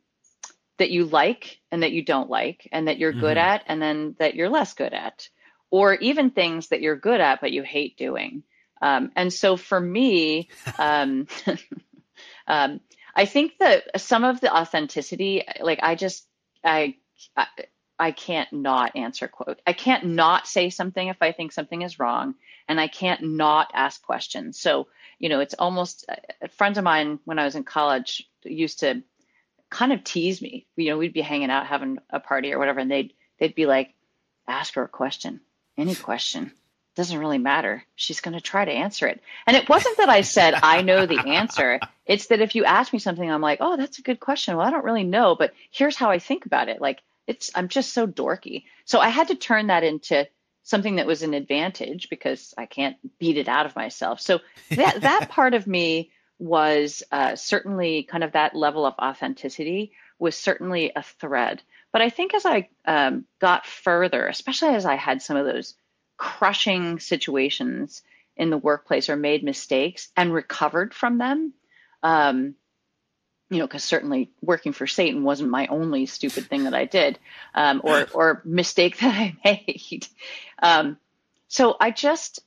that 0.78 0.90
you 0.90 1.04
like 1.04 1.60
and 1.70 1.84
that 1.84 1.92
you 1.92 2.04
don't 2.04 2.28
like 2.28 2.68
and 2.72 2.88
that 2.88 2.98
you're 2.98 3.12
mm-hmm. 3.12 3.20
good 3.20 3.38
at 3.38 3.62
and 3.68 3.80
then 3.80 4.16
that 4.18 4.34
you're 4.34 4.48
less 4.48 4.74
good 4.74 4.92
at 4.92 5.28
or 5.70 5.94
even 5.94 6.30
things 6.30 6.68
that 6.68 6.80
you're 6.80 6.96
good 6.96 7.20
at 7.20 7.40
but 7.40 7.52
you 7.52 7.62
hate 7.62 7.96
doing 7.96 8.42
um, 8.82 9.12
and 9.14 9.32
so 9.32 9.56
for 9.56 9.78
me 9.80 10.48
um, 10.78 11.28
um, 12.48 12.80
I 13.18 13.24
think 13.24 13.58
that 13.58 14.00
some 14.00 14.22
of 14.22 14.40
the 14.40 14.56
authenticity, 14.56 15.42
like 15.60 15.80
I 15.82 15.96
just, 15.96 16.24
I, 16.62 16.94
I, 17.36 17.46
I 17.98 18.12
can't 18.12 18.52
not 18.52 18.94
answer 18.94 19.26
quote. 19.26 19.60
I 19.66 19.72
can't 19.72 20.06
not 20.06 20.46
say 20.46 20.70
something 20.70 21.08
if 21.08 21.16
I 21.20 21.32
think 21.32 21.50
something 21.50 21.82
is 21.82 21.98
wrong, 21.98 22.36
and 22.68 22.80
I 22.80 22.86
can't 22.86 23.20
not 23.20 23.72
ask 23.74 24.00
questions. 24.00 24.60
So, 24.60 24.86
you 25.18 25.28
know, 25.28 25.40
it's 25.40 25.54
almost 25.58 26.08
friends 26.56 26.78
of 26.78 26.84
mine 26.84 27.18
when 27.24 27.40
I 27.40 27.44
was 27.44 27.56
in 27.56 27.64
college 27.64 28.22
used 28.44 28.78
to 28.80 29.02
kind 29.68 29.92
of 29.92 30.04
tease 30.04 30.40
me. 30.40 30.68
You 30.76 30.90
know, 30.90 30.98
we'd 30.98 31.12
be 31.12 31.20
hanging 31.20 31.50
out 31.50 31.66
having 31.66 31.98
a 32.10 32.20
party 32.20 32.52
or 32.52 32.60
whatever, 32.60 32.78
and 32.78 32.90
they'd 32.90 33.14
they'd 33.40 33.56
be 33.56 33.66
like, 33.66 33.94
"Ask 34.46 34.74
her 34.74 34.84
a 34.84 34.88
question, 34.88 35.40
any 35.76 35.96
question." 35.96 36.52
Doesn't 36.98 37.20
really 37.20 37.38
matter. 37.38 37.84
She's 37.94 38.20
going 38.20 38.34
to 38.34 38.40
try 38.40 38.64
to 38.64 38.72
answer 38.72 39.06
it. 39.06 39.22
And 39.46 39.56
it 39.56 39.68
wasn't 39.68 39.98
that 39.98 40.08
I 40.08 40.22
said, 40.22 40.54
I 40.64 40.82
know 40.82 41.06
the 41.06 41.20
answer. 41.20 41.78
It's 42.06 42.28
that 42.28 42.40
if 42.40 42.54
you 42.54 42.64
ask 42.64 42.90
me 42.90 42.98
something, 42.98 43.30
I'm 43.30 43.42
like, 43.42 43.58
oh, 43.60 43.76
that's 43.76 43.98
a 43.98 44.02
good 44.02 44.18
question. 44.18 44.56
Well, 44.56 44.66
I 44.66 44.70
don't 44.70 44.84
really 44.84 45.04
know, 45.04 45.36
but 45.36 45.52
here's 45.70 45.94
how 45.94 46.08
I 46.08 46.18
think 46.18 46.46
about 46.46 46.70
it. 46.70 46.80
Like, 46.80 47.02
it's, 47.26 47.50
I'm 47.54 47.68
just 47.68 47.92
so 47.92 48.06
dorky. 48.06 48.64
So 48.86 48.98
I 48.98 49.10
had 49.10 49.28
to 49.28 49.34
turn 49.34 49.66
that 49.66 49.84
into 49.84 50.26
something 50.62 50.96
that 50.96 51.06
was 51.06 51.22
an 51.22 51.34
advantage 51.34 52.08
because 52.08 52.54
I 52.56 52.64
can't 52.64 52.96
beat 53.18 53.36
it 53.36 53.46
out 53.46 53.66
of 53.66 53.76
myself. 53.76 54.22
So 54.22 54.40
that, 54.70 55.00
that 55.02 55.28
part 55.28 55.52
of 55.52 55.66
me 55.66 56.10
was 56.38 57.02
uh, 57.12 57.36
certainly 57.36 58.04
kind 58.04 58.24
of 58.24 58.32
that 58.32 58.56
level 58.56 58.86
of 58.86 58.94
authenticity 58.98 59.92
was 60.18 60.34
certainly 60.34 60.92
a 60.96 61.02
thread. 61.02 61.60
But 61.92 62.00
I 62.00 62.08
think 62.08 62.32
as 62.32 62.46
I 62.46 62.70
um, 62.86 63.26
got 63.38 63.66
further, 63.66 64.26
especially 64.26 64.70
as 64.70 64.86
I 64.86 64.94
had 64.94 65.20
some 65.20 65.36
of 65.36 65.44
those 65.44 65.74
crushing 66.18 66.98
situations 66.98 68.02
in 68.36 68.50
the 68.50 68.58
workplace 68.58 69.08
or 69.08 69.16
made 69.16 69.42
mistakes 69.42 70.08
and 70.16 70.32
recovered 70.32 70.92
from 70.92 71.18
them. 71.18 71.54
Um, 72.02 72.54
you 73.50 73.58
know, 73.58 73.66
because 73.66 73.82
certainly 73.82 74.30
working 74.42 74.72
for 74.72 74.86
Satan 74.86 75.24
wasn't 75.24 75.50
my 75.50 75.66
only 75.68 76.04
stupid 76.04 76.46
thing 76.46 76.64
that 76.64 76.74
I 76.74 76.84
did 76.84 77.18
um, 77.54 77.80
or 77.82 78.06
or 78.12 78.42
mistake 78.44 78.98
that 78.98 79.14
I 79.14 79.36
made. 79.44 80.06
Um, 80.62 80.98
so 81.48 81.74
I 81.80 81.90
just, 81.90 82.40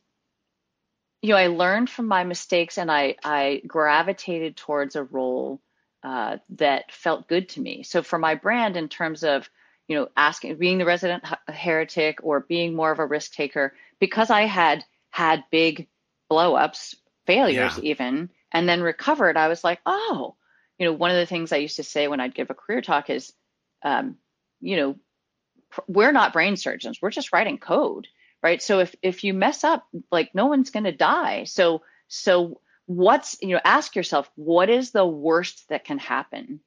you 1.24 1.30
know, 1.30 1.38
I 1.38 1.48
learned 1.48 1.90
from 1.90 2.08
my 2.08 2.24
mistakes 2.24 2.78
and 2.78 2.92
I 2.92 3.16
I 3.24 3.64
gravitated 3.66 4.58
towards 4.58 4.96
a 4.96 5.04
role 5.04 5.60
uh, 6.04 6.38
that 6.52 6.92
felt 6.92 7.28
good 7.28 7.50
to 7.50 7.62
me. 7.62 7.84
So 7.84 8.04
for 8.04 8.20
my 8.20 8.36
brand, 8.36 8.78
in 8.78 8.88
terms 8.88 9.24
of 9.24 9.50
you 9.92 9.98
know, 9.98 10.08
asking, 10.16 10.56
being 10.56 10.78
the 10.78 10.86
resident 10.86 11.22
heretic 11.50 12.20
or 12.24 12.39
being 12.39 12.74
more 12.74 12.94
of 12.94 13.00
a 13.00 13.06
risk 13.06 13.34
taker, 13.34 13.74
because 14.00 14.30
I 14.30 14.44
had 14.44 14.86
had 15.10 15.44
big 15.52 15.89
blowups, 16.32 16.96
failures 17.26 17.78
yeah. 17.78 17.92
even, 17.92 18.30
and 18.54 18.70
then 18.70 18.82
recovered, 18.82 19.36
I 19.36 19.50
was 19.50 19.66
like, 19.66 19.82
oh, 19.86 20.36
you 20.80 20.86
know, 20.86 20.94
one 20.94 21.12
of 21.12 21.18
the 21.18 21.26
things 21.26 21.52
I 21.52 21.58
used 21.58 21.76
to 21.76 21.84
say 21.84 22.08
when 22.08 22.22
I'd 22.22 22.34
give 22.34 22.50
a 22.50 22.54
career 22.54 22.82
talk 22.82 23.10
is, 23.10 23.34
um, 23.84 24.16
you 24.62 24.78
know, 24.78 24.96
we're 25.89 26.14
not 26.14 26.32
brain 26.32 26.56
surgeons. 26.56 27.00
We're 27.02 27.12
just 27.12 27.34
writing 27.34 27.58
code, 27.58 28.08
right? 28.42 28.62
So 28.62 28.80
if 28.80 28.96
if 29.02 29.26
you 29.26 29.34
mess 29.34 29.66
up, 29.66 29.86
like 30.10 30.34
no 30.34 30.46
one's 30.46 30.72
going 30.72 30.86
to 30.86 30.94
die. 30.94 31.44
So 31.44 31.82
so 32.08 32.62
what's 32.86 33.36
you 33.42 33.50
know, 33.50 33.62
ask 33.66 33.98
yourself, 33.98 34.32
what 34.36 34.70
is 34.70 34.92
the 34.92 35.06
worst 35.06 35.68
that 35.68 35.84
can 35.84 35.98
happen? 35.98 36.62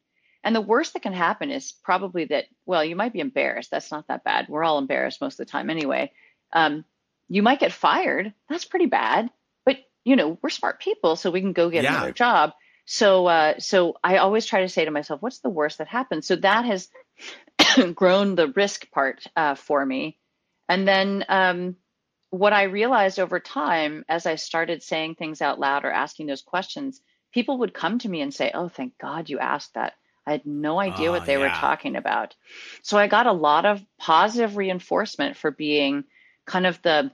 And 0.44 0.54
the 0.54 0.60
worst 0.60 0.92
that 0.92 1.02
can 1.02 1.14
happen 1.14 1.50
is 1.50 1.72
probably 1.72 2.26
that, 2.26 2.44
well, 2.66 2.84
you 2.84 2.96
might 2.96 3.14
be 3.14 3.20
embarrassed. 3.20 3.70
That's 3.70 3.90
not 3.90 4.08
that 4.08 4.24
bad. 4.24 4.48
We're 4.48 4.62
all 4.62 4.78
embarrassed 4.78 5.20
most 5.20 5.40
of 5.40 5.46
the 5.46 5.50
time 5.50 5.70
anyway. 5.70 6.12
Um, 6.52 6.84
you 7.28 7.42
might 7.42 7.60
get 7.60 7.72
fired. 7.72 8.34
That's 8.50 8.66
pretty 8.66 8.86
bad. 8.86 9.30
But, 9.64 9.78
you 10.04 10.16
know, 10.16 10.38
we're 10.42 10.50
smart 10.50 10.80
people, 10.80 11.16
so 11.16 11.30
we 11.30 11.40
can 11.40 11.54
go 11.54 11.70
get 11.70 11.84
yeah. 11.84 11.96
another 11.96 12.12
job. 12.12 12.52
So, 12.84 13.26
uh, 13.26 13.54
so 13.58 13.96
I 14.04 14.18
always 14.18 14.44
try 14.44 14.60
to 14.60 14.68
say 14.68 14.84
to 14.84 14.90
myself, 14.90 15.22
what's 15.22 15.38
the 15.38 15.48
worst 15.48 15.78
that 15.78 15.88
happens? 15.88 16.26
So 16.26 16.36
that 16.36 16.66
has 16.66 16.88
grown 17.94 18.34
the 18.34 18.48
risk 18.48 18.90
part 18.90 19.26
uh, 19.34 19.54
for 19.54 19.84
me. 19.84 20.18
And 20.68 20.86
then 20.86 21.24
um, 21.28 21.76
what 22.30 22.52
I 22.52 22.64
realized 22.64 23.18
over 23.18 23.40
time, 23.40 24.04
as 24.08 24.26
I 24.26 24.34
started 24.34 24.82
saying 24.82 25.14
things 25.14 25.40
out 25.40 25.58
loud 25.58 25.84
or 25.86 25.90
asking 25.90 26.26
those 26.26 26.42
questions, 26.42 27.00
people 27.32 27.58
would 27.58 27.72
come 27.72 27.98
to 28.00 28.08
me 28.08 28.20
and 28.20 28.32
say, 28.32 28.50
"Oh, 28.54 28.68
thank 28.68 28.98
God 28.98 29.30
you 29.30 29.38
asked 29.38 29.74
that." 29.74 29.94
I 30.26 30.32
had 30.32 30.46
no 30.46 30.78
idea 30.78 31.10
what 31.10 31.22
ah, 31.22 31.24
they 31.24 31.34
yeah. 31.34 31.40
were 31.40 31.48
talking 31.60 31.96
about. 31.96 32.34
So 32.82 32.98
I 32.98 33.06
got 33.08 33.26
a 33.26 33.32
lot 33.32 33.66
of 33.66 33.84
positive 33.98 34.56
reinforcement 34.56 35.36
for 35.36 35.50
being 35.50 36.04
kind 36.46 36.66
of 36.66 36.80
the 36.82 37.10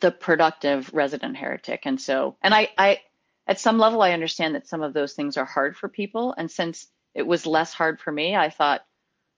the 0.00 0.10
productive 0.10 0.90
resident 0.94 1.36
heretic. 1.36 1.82
And 1.84 2.00
so 2.00 2.36
and 2.42 2.54
I 2.54 2.68
I 2.78 3.00
at 3.46 3.60
some 3.60 3.78
level 3.78 4.02
I 4.02 4.12
understand 4.12 4.54
that 4.54 4.68
some 4.68 4.82
of 4.82 4.94
those 4.94 5.14
things 5.14 5.36
are 5.36 5.44
hard 5.44 5.76
for 5.76 5.88
people 5.88 6.34
and 6.36 6.50
since 6.50 6.86
it 7.14 7.26
was 7.26 7.46
less 7.46 7.72
hard 7.72 8.00
for 8.00 8.10
me, 8.10 8.34
I 8.34 8.50
thought, 8.50 8.84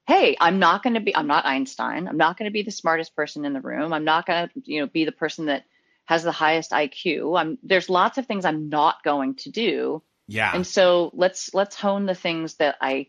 "Hey, 0.06 0.36
I'm 0.40 0.58
not 0.58 0.82
going 0.82 0.94
to 0.94 1.00
be 1.00 1.14
I'm 1.14 1.26
not 1.26 1.46
Einstein. 1.46 2.08
I'm 2.08 2.16
not 2.16 2.38
going 2.38 2.48
to 2.48 2.52
be 2.52 2.62
the 2.62 2.70
smartest 2.70 3.14
person 3.16 3.44
in 3.44 3.52
the 3.52 3.60
room. 3.60 3.92
I'm 3.92 4.04
not 4.04 4.26
going 4.26 4.48
to, 4.48 4.52
you 4.64 4.80
know, 4.80 4.86
be 4.86 5.04
the 5.04 5.12
person 5.12 5.46
that 5.46 5.64
has 6.06 6.22
the 6.22 6.32
highest 6.32 6.70
IQ. 6.70 7.38
I'm 7.38 7.58
there's 7.62 7.90
lots 7.90 8.18
of 8.18 8.26
things 8.26 8.44
I'm 8.44 8.68
not 8.68 9.02
going 9.02 9.34
to 9.36 9.50
do." 9.50 10.02
Yeah. 10.28 10.50
And 10.54 10.66
so 10.66 11.10
let's 11.14 11.54
let's 11.54 11.76
hone 11.76 12.06
the 12.06 12.14
things 12.14 12.54
that 12.54 12.76
I 12.80 13.08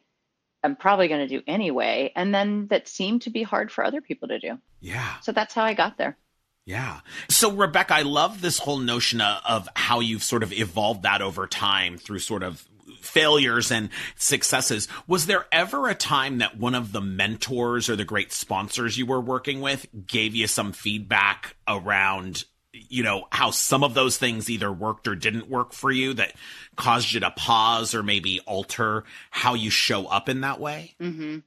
am 0.63 0.75
probably 0.75 1.07
going 1.07 1.27
to 1.27 1.37
do 1.37 1.43
anyway, 1.47 2.11
and 2.15 2.33
then 2.33 2.67
that 2.67 2.87
seem 2.87 3.19
to 3.19 3.29
be 3.29 3.43
hard 3.43 3.71
for 3.71 3.83
other 3.83 4.01
people 4.01 4.27
to 4.29 4.39
do. 4.39 4.59
Yeah. 4.79 5.19
So 5.21 5.31
that's 5.31 5.53
how 5.53 5.63
I 5.63 5.73
got 5.73 5.97
there. 5.97 6.17
Yeah. 6.65 6.99
So 7.29 7.51
Rebecca, 7.51 7.95
I 7.95 8.01
love 8.01 8.41
this 8.41 8.59
whole 8.59 8.77
notion 8.77 9.21
of, 9.21 9.41
of 9.47 9.69
how 9.75 10.01
you've 10.01 10.23
sort 10.23 10.43
of 10.43 10.51
evolved 10.51 11.03
that 11.03 11.21
over 11.21 11.47
time 11.47 11.97
through 11.97 12.19
sort 12.19 12.43
of 12.43 12.67
failures 12.99 13.71
and 13.71 13.89
successes. 14.15 14.87
Was 15.07 15.27
there 15.27 15.45
ever 15.51 15.87
a 15.87 15.95
time 15.95 16.39
that 16.39 16.57
one 16.57 16.75
of 16.75 16.91
the 16.91 17.01
mentors 17.01 17.89
or 17.89 17.95
the 17.95 18.03
great 18.03 18.33
sponsors 18.33 18.97
you 18.97 19.05
were 19.05 19.21
working 19.21 19.61
with 19.61 19.87
gave 20.05 20.35
you 20.35 20.45
some 20.47 20.73
feedback 20.73 21.55
around 21.67 22.43
you 22.73 23.03
know, 23.03 23.27
how 23.31 23.51
some 23.51 23.83
of 23.83 23.93
those 23.93 24.17
things 24.17 24.49
either 24.49 24.71
worked 24.71 25.07
or 25.07 25.15
didn't 25.15 25.49
work 25.49 25.73
for 25.73 25.91
you 25.91 26.13
that 26.13 26.33
caused 26.75 27.11
you 27.11 27.19
to 27.21 27.31
pause 27.31 27.95
or 27.95 28.03
maybe 28.03 28.39
alter 28.41 29.03
how 29.31 29.53
you 29.53 29.69
show 29.69 30.05
up 30.05 30.29
in 30.29 30.41
that 30.41 30.59
way? 30.59 30.95
Mm-hmm. 31.01 31.39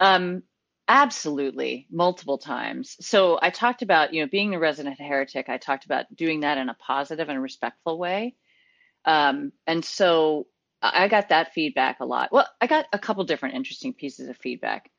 Um, 0.00 0.42
absolutely, 0.88 1.86
multiple 1.90 2.38
times. 2.38 2.96
So 3.00 3.38
I 3.40 3.50
talked 3.50 3.82
about, 3.82 4.14
you 4.14 4.22
know, 4.22 4.28
being 4.28 4.50
the 4.50 4.58
resident 4.58 5.00
heretic, 5.00 5.48
I 5.48 5.58
talked 5.58 5.84
about 5.84 6.14
doing 6.14 6.40
that 6.40 6.58
in 6.58 6.68
a 6.68 6.74
positive 6.74 7.28
and 7.28 7.42
respectful 7.42 7.98
way. 7.98 8.34
Um, 9.04 9.52
and 9.66 9.84
so 9.84 10.46
I 10.80 11.08
got 11.08 11.28
that 11.28 11.52
feedback 11.52 12.00
a 12.00 12.04
lot. 12.04 12.32
Well, 12.32 12.48
I 12.60 12.66
got 12.66 12.86
a 12.92 12.98
couple 12.98 13.24
different 13.24 13.54
interesting 13.54 13.92
pieces 13.92 14.28
of 14.28 14.36
feedback. 14.36 14.90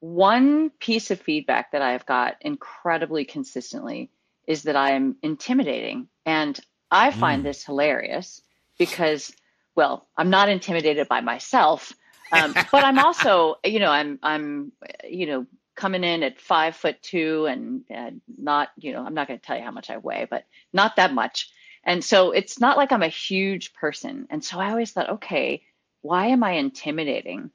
One 0.00 0.70
piece 0.70 1.10
of 1.10 1.20
feedback 1.20 1.72
that 1.72 1.82
I've 1.82 2.06
got 2.06 2.36
incredibly 2.40 3.24
consistently 3.24 4.10
is 4.46 4.64
that 4.64 4.76
I 4.76 4.92
am 4.92 5.16
intimidating. 5.22 6.08
And 6.26 6.58
I 6.90 7.10
find 7.10 7.42
mm. 7.42 7.44
this 7.44 7.64
hilarious 7.64 8.42
because, 8.78 9.32
well, 9.74 10.06
I'm 10.16 10.30
not 10.30 10.48
intimidated 10.48 11.08
by 11.08 11.20
myself, 11.20 11.92
um, 12.32 12.52
but 12.72 12.84
I'm 12.84 12.98
also, 12.98 13.56
you 13.64 13.78
know, 13.78 13.90
I'm, 13.90 14.18
I'm, 14.22 14.72
you 15.08 15.26
know, 15.26 15.46
coming 15.74 16.04
in 16.04 16.22
at 16.22 16.40
five 16.40 16.76
foot 16.76 17.02
two 17.02 17.46
and, 17.46 17.84
and 17.88 18.20
not, 18.38 18.68
you 18.76 18.92
know, 18.92 19.04
I'm 19.04 19.14
not 19.14 19.26
going 19.26 19.38
to 19.40 19.44
tell 19.44 19.56
you 19.56 19.64
how 19.64 19.70
much 19.70 19.90
I 19.90 19.96
weigh, 19.96 20.26
but 20.28 20.44
not 20.72 20.96
that 20.96 21.14
much. 21.14 21.50
And 21.84 22.04
so 22.04 22.30
it's 22.30 22.60
not 22.60 22.76
like 22.76 22.92
I'm 22.92 23.02
a 23.02 23.08
huge 23.08 23.74
person. 23.74 24.26
And 24.30 24.44
so 24.44 24.60
I 24.60 24.70
always 24.70 24.92
thought, 24.92 25.10
okay, 25.10 25.62
why 26.02 26.26
am 26.26 26.44
I 26.44 26.52
intimidating? 26.52 27.50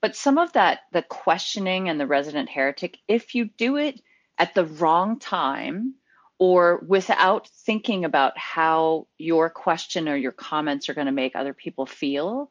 But 0.00 0.16
some 0.16 0.38
of 0.38 0.52
that, 0.54 0.80
the 0.92 1.02
questioning 1.02 1.88
and 1.88 2.00
the 2.00 2.06
resident 2.06 2.48
heretic, 2.48 2.98
if 3.06 3.34
you 3.34 3.46
do 3.46 3.76
it 3.76 4.00
at 4.38 4.54
the 4.54 4.64
wrong 4.64 5.18
time 5.18 5.94
or 6.38 6.82
without 6.86 7.48
thinking 7.48 8.04
about 8.04 8.38
how 8.38 9.06
your 9.18 9.50
question 9.50 10.08
or 10.08 10.16
your 10.16 10.32
comments 10.32 10.88
are 10.88 10.94
going 10.94 11.06
to 11.06 11.12
make 11.12 11.34
other 11.34 11.52
people 11.54 11.86
feel, 11.86 12.50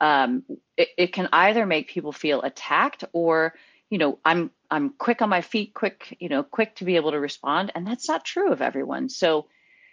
um, 0.00 0.42
it, 0.76 0.88
it 0.98 1.12
can 1.12 1.28
either 1.32 1.64
make 1.64 1.88
people 1.88 2.12
feel 2.12 2.42
attacked 2.42 3.04
or 3.12 3.54
you 3.88 3.98
know 3.98 4.18
i'm 4.24 4.50
i'm 4.70 4.90
quick 4.90 5.22
on 5.22 5.28
my 5.28 5.42
feet 5.42 5.74
quick 5.74 6.16
you 6.18 6.28
know 6.28 6.42
quick 6.42 6.74
to 6.74 6.84
be 6.84 6.96
able 6.96 7.12
to 7.12 7.20
respond 7.20 7.70
and 7.74 7.86
that's 7.86 8.08
not 8.08 8.24
true 8.24 8.52
of 8.52 8.62
everyone. 8.62 9.08
So 9.08 9.46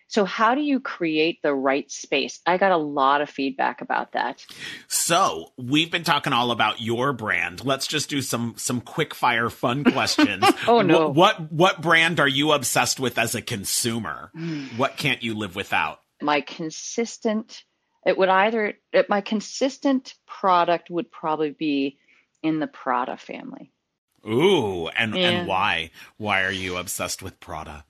so 0.10 0.26
how 0.26 0.56
do 0.56 0.62
you 0.62 0.80
create 0.80 1.40
the 1.44 1.54
right 1.54 1.90
space? 1.90 2.40
I 2.44 2.58
got 2.58 2.72
a 2.72 2.78
lot 2.78 3.22
of 3.22 3.30
feedback 3.30 3.82
about 3.82 4.14
that. 4.14 4.44
So 4.88 5.54
we've 5.56 5.92
been 5.92 6.04
talking 6.04 6.34
all 6.34 6.50
about 6.50 6.82
your 6.82 7.14
brand. 7.14 7.64
Let's 7.64 7.86
just 7.86 8.10
do 8.10 8.24
some 8.24 8.56
some 8.58 8.82
quick 8.82 9.14
fire 9.14 9.52
fun 9.52 9.84
questions. 9.94 10.44
oh 10.68 10.82
no. 10.82 11.10
What, 11.10 11.40
what, 11.40 11.52
what 11.52 11.82
brand 11.82 12.20
are 12.20 12.28
you 12.28 12.54
obsessed 12.54 13.00
with 13.00 13.20
as 13.20 13.36
a 13.36 13.42
consumer? 13.42 14.32
Mm. 14.36 14.80
What 14.80 14.98
can't 14.98 15.22
you 15.22 15.36
live 15.36 15.56
without? 15.56 16.02
My 16.24 16.42
consistent 16.42 17.64
it 18.04 18.18
would 18.18 18.30
either 18.30 18.74
it, 18.92 19.10
my 19.10 19.22
consistent 19.22 20.16
product 20.26 20.90
would 20.90 21.12
probably 21.12 21.52
be 21.52 22.00
in 22.42 22.60
the 22.60 22.68
Prada 22.68 23.16
family. 23.16 23.72
Ooh, 24.28 24.88
and 24.88 25.14
yeah. 25.14 25.30
and 25.30 25.48
why? 25.48 25.92
Why 26.18 26.44
are 26.44 26.52
you 26.52 26.78
obsessed 26.78 27.22
with 27.22 27.40
Prada? 27.40 27.86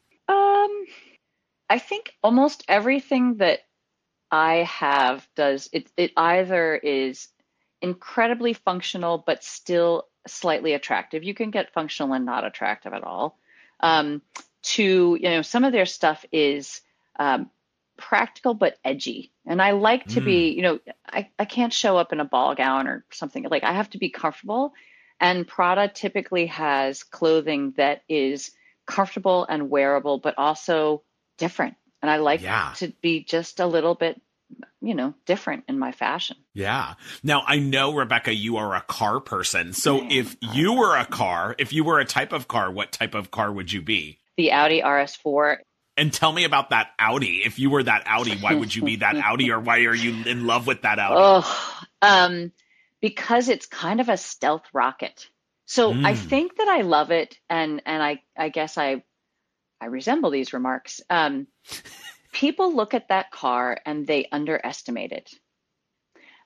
I 1.70 1.80
think 1.80 2.14
almost 2.24 2.64
everything 2.68 3.38
that 3.38 3.60
I 4.32 4.58
have 4.58 5.28
does 5.36 5.70
it 5.72 5.92
it 5.98 6.12
either 6.18 6.76
is 6.76 7.28
incredibly 7.82 8.54
functional 8.54 9.24
but 9.26 9.44
still 9.44 10.08
slightly 10.28 10.74
attractive. 10.74 11.24
You 11.24 11.34
can 11.34 11.52
get 11.52 11.74
functional 11.74 12.14
and 12.14 12.26
not 12.26 12.46
attractive 12.46 12.94
at 12.94 13.04
all. 13.04 13.38
Um, 13.80 14.22
to 14.62 15.18
you 15.20 15.30
know, 15.30 15.42
some 15.42 15.64
of 15.64 15.72
their 15.72 15.86
stuff 15.86 16.26
is 16.32 16.82
um, 17.18 17.50
practical 17.98 18.54
but 18.54 18.78
edgy, 18.84 19.32
and 19.46 19.62
I 19.62 19.72
like 19.72 20.06
to 20.08 20.22
mm. 20.22 20.26
be 20.26 20.50
you 20.50 20.62
know 20.62 20.80
I 21.08 21.30
I 21.40 21.46
can't 21.46 21.74
show 21.74 21.98
up 21.98 22.12
in 22.14 22.20
a 22.20 22.26
ball 22.26 22.56
gown 22.56 22.88
or 22.88 23.06
something 23.12 23.44
like 23.44 23.64
I 23.64 23.74
have 23.74 23.90
to 23.92 23.98
be 23.98 24.10
comfortable. 24.10 24.74
And 25.22 25.48
Prada 25.48 25.90
typically 25.90 26.46
has 26.46 27.04
clothing 27.04 27.74
that 27.76 28.04
is 28.08 28.52
comfortable 28.86 29.46
and 29.50 29.70
wearable, 29.70 30.18
but 30.18 30.36
also 30.38 31.04
different. 31.40 31.76
And 32.02 32.10
I 32.10 32.18
like 32.18 32.42
yeah. 32.42 32.74
to 32.78 32.94
be 33.02 33.24
just 33.24 33.60
a 33.60 33.66
little 33.66 33.96
bit, 33.96 34.22
you 34.82 34.94
know, 34.94 35.14
different 35.26 35.66
in 35.68 35.80
my 35.80 35.92
fashion. 35.92 36.38
Yeah. 36.54 36.94
Now, 37.24 37.44
I 37.46 37.60
know, 37.60 37.94
Rebecca, 37.94 38.34
you 38.34 38.58
are 38.58 38.76
a 38.76 38.82
car 38.82 39.20
person. 39.20 39.74
So 39.74 40.06
if 40.10 40.38
you 40.54 40.74
were 40.74 40.96
a 40.96 41.06
car, 41.06 41.56
if 41.58 41.74
you 41.74 41.84
were 41.84 42.00
a 42.00 42.06
type 42.06 42.32
of 42.32 42.48
car, 42.48 42.72
what 42.72 42.92
type 42.92 43.16
of 43.16 43.32
car 43.32 43.52
would 43.52 43.72
you 43.74 43.82
be? 43.82 44.20
The 44.38 44.52
Audi 44.52 44.82
RS4. 44.82 45.58
And 45.98 46.14
tell 46.14 46.32
me 46.32 46.46
about 46.46 46.70
that 46.70 46.92
Audi. 46.98 47.42
If 47.44 47.60
you 47.60 47.70
were 47.70 47.84
that 47.84 48.04
Audi, 48.06 48.38
why 48.38 48.54
would 48.54 48.74
you 48.74 48.84
be 48.84 48.98
that 48.98 49.16
Audi 49.26 49.52
or 49.52 49.60
why 49.60 49.80
are 49.80 49.96
you 49.96 50.24
in 50.26 50.48
love 50.48 50.66
with 50.66 50.84
that 50.84 50.98
Audi? 50.98 51.16
Oh, 51.18 51.80
um, 52.02 52.54
because 53.02 53.50
it's 53.50 53.66
kind 53.66 54.00
of 54.00 54.08
a 54.08 54.16
stealth 54.16 54.64
rocket. 54.72 55.28
So 55.66 55.94
mm. 55.94 56.06
I 56.06 56.16
think 56.16 56.56
that 56.58 56.68
I 56.68 56.82
love 56.82 57.12
it, 57.12 57.38
and 57.50 57.82
and 57.86 58.02
I 58.02 58.24
I 58.36 58.50
guess 58.50 58.78
I 58.78 59.04
I 59.82 59.86
resemble 59.86 60.30
these 60.30 60.54
remarks. 60.54 61.02
Um, 61.10 61.48
people 62.32 62.76
look 62.76 62.94
at 62.94 63.10
that 63.10 63.32
car 63.32 63.80
and 63.86 64.06
they 64.06 64.28
underestimate 64.32 65.12
it. 65.12 65.32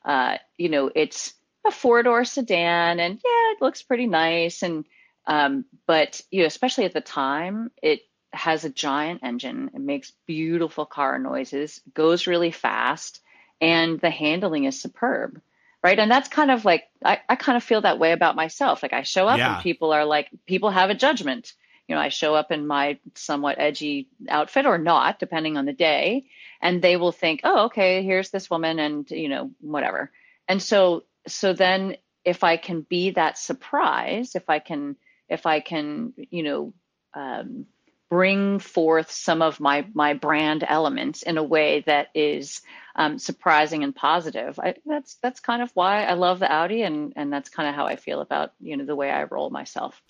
Uh, 0.05 0.37
you 0.57 0.69
know, 0.69 0.91
it's 0.93 1.33
a 1.65 1.71
four 1.71 2.03
door 2.03 2.25
sedan, 2.25 2.99
and 2.99 3.15
yeah, 3.15 3.51
it 3.53 3.61
looks 3.61 3.81
pretty 3.81 4.07
nice. 4.07 4.63
And 4.63 4.85
um, 5.25 5.65
but 5.87 6.21
you 6.29 6.41
know, 6.41 6.47
especially 6.47 6.85
at 6.85 6.93
the 6.93 7.01
time, 7.01 7.71
it 7.81 8.01
has 8.33 8.65
a 8.65 8.69
giant 8.69 9.21
engine. 9.23 9.71
It 9.73 9.81
makes 9.81 10.11
beautiful 10.25 10.85
car 10.85 11.19
noises, 11.19 11.79
goes 11.93 12.27
really 12.27 12.51
fast, 12.51 13.21
and 13.61 13.99
the 13.99 14.09
handling 14.09 14.65
is 14.65 14.81
superb. 14.81 15.41
Right. 15.83 15.99
And 15.99 16.09
that's 16.09 16.29
kind 16.29 16.49
of 16.49 16.63
like, 16.63 16.85
I, 17.03 17.19
I 17.27 17.35
kind 17.35 17.57
of 17.57 17.63
feel 17.63 17.81
that 17.81 17.99
way 17.99 18.13
about 18.13 18.37
myself. 18.37 18.81
Like 18.81 18.93
I 18.93 19.03
show 19.03 19.27
up 19.27 19.37
yeah. 19.37 19.55
and 19.55 19.63
people 19.63 19.91
are 19.91 20.05
like, 20.05 20.29
people 20.45 20.69
have 20.69 20.89
a 20.89 20.95
judgment 20.95 21.51
you 21.87 21.95
know, 21.95 22.01
I 22.01 22.09
show 22.09 22.33
up 22.33 22.51
in 22.51 22.65
my 22.65 22.99
somewhat 23.15 23.57
edgy 23.59 24.07
outfit 24.29 24.65
or 24.65 24.77
not, 24.77 25.19
depending 25.19 25.57
on 25.57 25.65
the 25.65 25.73
day, 25.73 26.25
and 26.61 26.81
they 26.81 26.95
will 26.95 27.11
think, 27.11 27.41
oh, 27.43 27.65
okay, 27.65 28.03
here's 28.03 28.29
this 28.29 28.49
woman, 28.49 28.79
and 28.79 29.09
you 29.11 29.29
know, 29.29 29.51
whatever. 29.59 30.11
And 30.47 30.61
so, 30.61 31.03
so 31.27 31.53
then, 31.53 31.97
if 32.23 32.43
I 32.43 32.57
can 32.57 32.81
be 32.81 33.11
that 33.11 33.37
surprise, 33.37 34.35
if 34.35 34.49
I 34.49 34.59
can, 34.59 34.95
if 35.27 35.45
I 35.45 35.59
can, 35.59 36.13
you 36.29 36.43
know, 36.43 36.73
um, 37.13 37.65
bring 38.09 38.59
forth 38.59 39.09
some 39.11 39.41
of 39.41 39.59
my 39.59 39.85
my 39.93 40.13
brand 40.13 40.63
elements 40.67 41.23
in 41.23 41.37
a 41.37 41.43
way 41.43 41.83
that 41.87 42.09
is 42.13 42.61
um, 42.95 43.17
surprising 43.17 43.83
and 43.83 43.95
positive. 43.95 44.59
I, 44.59 44.75
that's 44.85 45.15
that's 45.15 45.39
kind 45.39 45.61
of 45.61 45.71
why 45.73 46.05
I 46.05 46.13
love 46.13 46.39
the 46.39 46.51
Audi, 46.51 46.83
and 46.83 47.13
and 47.15 47.33
that's 47.33 47.49
kind 47.49 47.67
of 47.67 47.75
how 47.75 47.87
I 47.87 47.95
feel 47.95 48.21
about 48.21 48.53
you 48.61 48.77
know 48.77 48.85
the 48.85 48.95
way 48.95 49.09
I 49.09 49.23
roll 49.23 49.49
myself. 49.49 50.01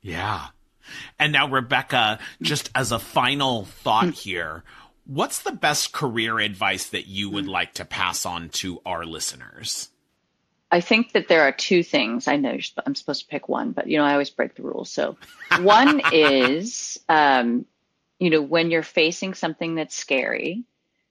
Yeah, 0.00 0.46
and 1.18 1.32
now, 1.32 1.48
Rebecca, 1.48 2.18
just 2.42 2.70
as 2.74 2.92
a 2.92 2.98
final 2.98 3.64
thought 3.64 4.10
here, 4.10 4.64
what's 5.06 5.42
the 5.42 5.52
best 5.52 5.92
career 5.92 6.38
advice 6.38 6.88
that 6.88 7.06
you 7.06 7.30
would 7.30 7.46
like 7.46 7.74
to 7.74 7.84
pass 7.84 8.24
on 8.24 8.48
to 8.50 8.80
our 8.86 9.04
listeners? 9.04 9.88
I 10.70 10.80
think 10.80 11.12
that 11.12 11.26
there 11.28 11.42
are 11.42 11.52
two 11.52 11.82
things. 11.82 12.28
I 12.28 12.36
know 12.36 12.56
I'm 12.86 12.94
supposed 12.94 13.22
to 13.22 13.26
pick 13.26 13.48
one, 13.48 13.72
but 13.72 13.88
you 13.88 13.98
know 13.98 14.04
I 14.04 14.12
always 14.12 14.30
break 14.30 14.54
the 14.54 14.62
rules. 14.62 14.90
So, 14.90 15.16
one 15.60 16.00
is, 16.12 16.98
um, 17.08 17.66
you 18.18 18.30
know, 18.30 18.42
when 18.42 18.70
you're 18.70 18.84
facing 18.84 19.34
something 19.34 19.74
that's 19.74 19.96
scary, 19.96 20.64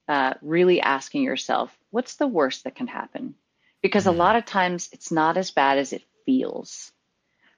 uh, 0.08 0.36
really 0.42 0.82
asking 0.82 1.24
yourself, 1.24 1.78
what's 1.92 2.16
the 2.16 2.28
worst 2.28 2.64
that 2.64 2.76
can 2.76 2.88
happen? 2.88 3.36
Because 3.82 4.08
a 4.08 4.12
mm. 4.12 4.18
lot 4.18 4.36
of 4.36 4.46
times 4.46 4.90
it's 4.94 5.12
not 5.12 5.38
as 5.38 5.52
bad 5.52 5.78
as 5.78 5.92
it 5.92 6.04
feels, 6.26 6.92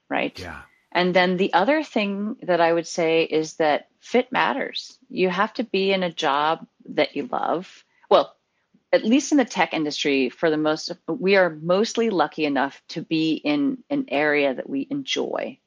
right? 0.08 0.36
Yeah. 0.38 0.62
And 0.92 1.14
then 1.14 1.38
the 1.38 1.54
other 1.54 1.82
thing 1.82 2.36
that 2.42 2.60
I 2.60 2.72
would 2.72 2.86
say 2.86 3.22
is 3.22 3.54
that 3.54 3.88
fit 4.00 4.30
matters. 4.30 4.98
You 5.08 5.30
have 5.30 5.54
to 5.54 5.64
be 5.64 5.92
in 5.92 6.02
a 6.02 6.12
job 6.12 6.66
that 6.90 7.16
you 7.16 7.28
love. 7.32 7.84
Well, 8.10 8.36
at 8.92 9.04
least 9.04 9.32
in 9.32 9.38
the 9.38 9.46
tech 9.46 9.72
industry, 9.72 10.28
for 10.28 10.50
the 10.50 10.58
most, 10.58 10.92
we 11.06 11.36
are 11.36 11.48
mostly 11.48 12.10
lucky 12.10 12.44
enough 12.44 12.82
to 12.88 13.00
be 13.00 13.32
in 13.32 13.78
an 13.88 14.06
area 14.08 14.52
that 14.52 14.68
we 14.68 14.86
enjoy. 14.90 15.58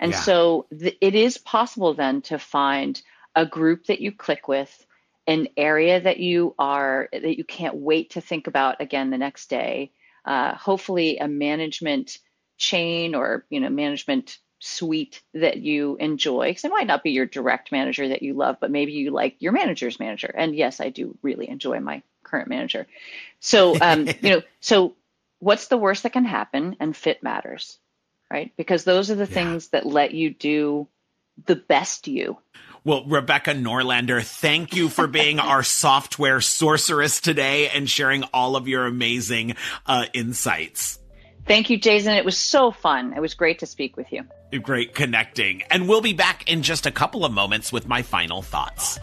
And 0.00 0.10
yeah. 0.10 0.18
so 0.18 0.66
th- 0.76 0.98
it 1.00 1.14
is 1.14 1.38
possible 1.38 1.94
then 1.94 2.22
to 2.22 2.38
find 2.38 3.00
a 3.36 3.46
group 3.46 3.86
that 3.86 4.00
you 4.00 4.10
click 4.10 4.48
with, 4.48 4.86
an 5.26 5.48
area 5.56 6.00
that 6.00 6.18
you 6.18 6.54
are, 6.58 7.08
that 7.12 7.38
you 7.38 7.44
can't 7.44 7.76
wait 7.76 8.10
to 8.10 8.20
think 8.20 8.48
about 8.48 8.80
again 8.80 9.10
the 9.10 9.18
next 9.18 9.48
day. 9.48 9.92
Uh, 10.24 10.54
hopefully, 10.54 11.18
a 11.18 11.28
management 11.28 12.18
chain 12.56 13.14
or 13.14 13.44
you 13.50 13.60
know 13.60 13.68
management 13.68 14.38
suite 14.64 15.22
that 15.34 15.58
you 15.58 15.96
enjoy 16.00 16.50
because 16.50 16.64
it 16.64 16.70
might 16.70 16.86
not 16.86 17.02
be 17.02 17.10
your 17.10 17.26
direct 17.26 17.70
manager 17.70 18.08
that 18.08 18.22
you 18.22 18.34
love 18.34 18.56
but 18.60 18.70
maybe 18.70 18.92
you 18.92 19.10
like 19.10 19.36
your 19.38 19.52
manager's 19.52 20.00
manager. 20.00 20.32
And 20.34 20.54
yes 20.54 20.80
i 20.80 20.88
do 20.88 21.16
really 21.22 21.48
enjoy 21.48 21.80
my 21.80 22.02
current 22.22 22.48
manager. 22.48 22.86
So 23.40 23.78
um, 23.80 24.06
you 24.20 24.30
know 24.30 24.42
so 24.60 24.94
what's 25.38 25.68
the 25.68 25.76
worst 25.76 26.04
that 26.04 26.12
can 26.12 26.24
happen? 26.24 26.76
And 26.80 26.96
fit 26.96 27.22
matters 27.22 27.78
right? 28.30 28.52
Because 28.56 28.84
those 28.84 29.10
are 29.10 29.14
the 29.14 29.26
yeah. 29.26 29.34
things 29.34 29.68
that 29.68 29.86
let 29.86 30.12
you 30.12 30.30
do 30.30 30.88
the 31.46 31.56
best 31.56 32.08
you. 32.08 32.36
Well, 32.84 33.04
Rebecca 33.06 33.54
Norlander, 33.54 34.22
thank 34.22 34.74
you 34.74 34.88
for 34.88 35.06
being 35.06 35.38
our 35.40 35.62
software 35.62 36.40
sorceress 36.40 37.20
today 37.20 37.68
and 37.68 37.88
sharing 37.88 38.24
all 38.34 38.56
of 38.56 38.68
your 38.68 38.86
amazing 38.86 39.54
uh, 39.86 40.06
insights. 40.12 40.98
Thank 41.46 41.68
you, 41.68 41.76
Jason. 41.76 42.14
It 42.14 42.24
was 42.24 42.38
so 42.38 42.70
fun. 42.70 43.12
It 43.12 43.20
was 43.20 43.34
great 43.34 43.58
to 43.58 43.66
speak 43.66 43.96
with 43.96 44.10
you. 44.12 44.24
Great 44.60 44.94
connecting. 44.94 45.62
And 45.70 45.88
we'll 45.88 46.00
be 46.00 46.14
back 46.14 46.50
in 46.50 46.62
just 46.62 46.86
a 46.86 46.90
couple 46.90 47.24
of 47.24 47.32
moments 47.32 47.72
with 47.72 47.86
my 47.86 48.02
final 48.02 48.40
thoughts. 48.40 48.98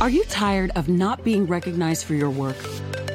Are 0.00 0.08
you 0.08 0.24
tired 0.24 0.70
of 0.76 0.88
not 0.88 1.24
being 1.24 1.46
recognized 1.46 2.04
for 2.04 2.14
your 2.14 2.30
work? 2.30 2.56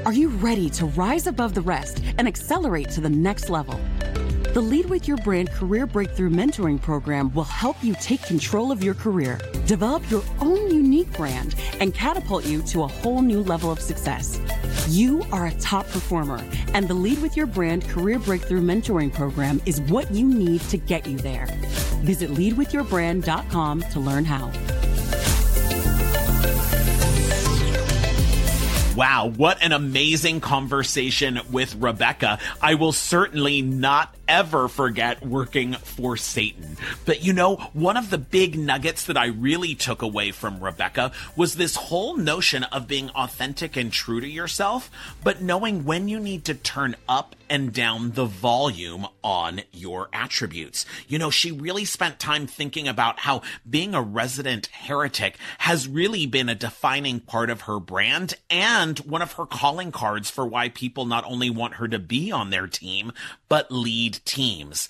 Are 0.06 0.14
you 0.14 0.30
ready 0.30 0.70
to 0.72 0.86
rise 0.86 1.28
above 1.28 1.54
the 1.54 1.62
rest 1.62 2.02
and 2.18 2.28
accelerate 2.28 2.90
to 2.92 3.02
the 3.02 3.10
next 3.10 3.50
level? 3.50 3.80
The 4.54 4.62
Lead 4.62 4.88
with 4.88 5.08
Your 5.08 5.18
Brand 5.18 5.52
Career 5.52 5.86
Breakthrough 5.86 6.32
Mentoring 6.32 6.82
Program 6.82 7.32
will 7.34 7.44
help 7.44 7.84
you 7.84 7.94
take 8.02 8.24
control 8.24 8.72
of 8.72 8.84
your 8.84 8.96
career, 8.96 9.40
develop 9.68 10.10
your 10.10 10.24
own 10.42 10.72
unique 10.72 11.12
brand, 11.14 11.54
and 11.80 11.94
catapult 11.94 12.46
you 12.46 12.64
to 12.64 12.84
a 12.84 12.88
whole 12.88 13.22
new 13.22 13.44
level 13.44 13.72
of 13.72 13.80
success. 13.80 14.40
You 14.88 15.24
are 15.32 15.48
a 15.48 15.54
top 15.56 15.88
performer, 15.88 16.44
and 16.74 16.88
the 16.88 16.94
Lead 16.94 17.22
with 17.22 17.36
Your 17.36 17.46
Brand 17.46 17.88
Career 17.88 18.20
Breakthrough 18.20 18.62
Mentoring 18.62 19.14
Program 19.14 19.62
is 19.66 19.82
what 19.82 20.10
you 20.12 20.28
need 20.28 20.62
to 20.62 20.78
get 20.78 21.06
you 21.06 21.18
there. 21.18 21.48
Visit 22.04 22.32
leadwithyourbrand.com 22.32 23.82
to 23.82 24.00
learn 24.00 24.26
how. 24.26 24.52
Wow, 29.00 29.32
what 29.34 29.64
an 29.64 29.72
amazing 29.72 30.42
conversation 30.42 31.40
with 31.54 31.74
Rebecca. 31.76 32.38
I 32.62 32.76
will 32.76 32.92
certainly 32.92 33.62
not 33.62 34.14
ever 34.28 34.68
forget 34.68 35.26
working 35.26 35.74
for 35.74 36.18
Satan. 36.18 36.76
But 37.06 37.24
you 37.24 37.32
know, 37.32 37.56
one 37.72 37.96
of 37.96 38.10
the 38.10 38.18
big 38.18 38.60
nuggets 38.60 39.06
that 39.06 39.18
I 39.18 39.28
really 39.28 39.74
took 39.74 40.02
away 40.02 40.32
from 40.32 40.62
Rebecca 40.62 41.14
was 41.38 41.56
this 41.56 41.78
whole 41.78 42.18
notion 42.18 42.66
of 42.66 42.90
being 42.90 43.10
authentic 43.12 43.78
and 43.78 43.92
true 43.92 44.20
to 44.20 44.28
yourself, 44.28 44.92
but 45.24 45.42
knowing 45.42 45.86
when 45.86 46.10
you 46.10 46.20
need 46.20 46.44
to 46.46 46.54
turn 46.54 46.98
up 47.08 47.38
and 47.50 47.74
down 47.74 48.12
the 48.12 48.26
volume 48.26 49.08
on 49.24 49.62
your 49.72 50.08
attributes. 50.14 50.86
You 51.08 51.18
know, 51.18 51.32
she 51.32 51.52
really 51.52 51.84
spent 51.84 52.20
time 52.20 52.46
thinking 52.46 52.88
about 52.88 53.20
how 53.20 53.42
being 53.68 53.96
a 53.96 54.02
resident 54.02 54.68
heretic 54.68 55.36
has 55.58 55.88
really 55.88 56.28
been 56.28 56.48
a 56.48 56.54
defining 56.54 57.20
part 57.20 57.50
of 57.50 57.62
her 57.62 57.80
brand 57.80 58.36
and 58.90 59.00
one 59.00 59.22
of 59.22 59.34
her 59.34 59.46
calling 59.46 59.92
cards 59.92 60.30
for 60.30 60.46
why 60.46 60.70
people 60.70 61.06
not 61.06 61.24
only 61.26 61.50
want 61.50 61.76
her 61.76 61.88
to 61.88 62.00
be 62.00 62.32
on 62.32 62.50
their 62.50 62.68
team, 62.68 63.14
but 63.48 63.72
lead 63.72 64.20
teams. 64.26 64.90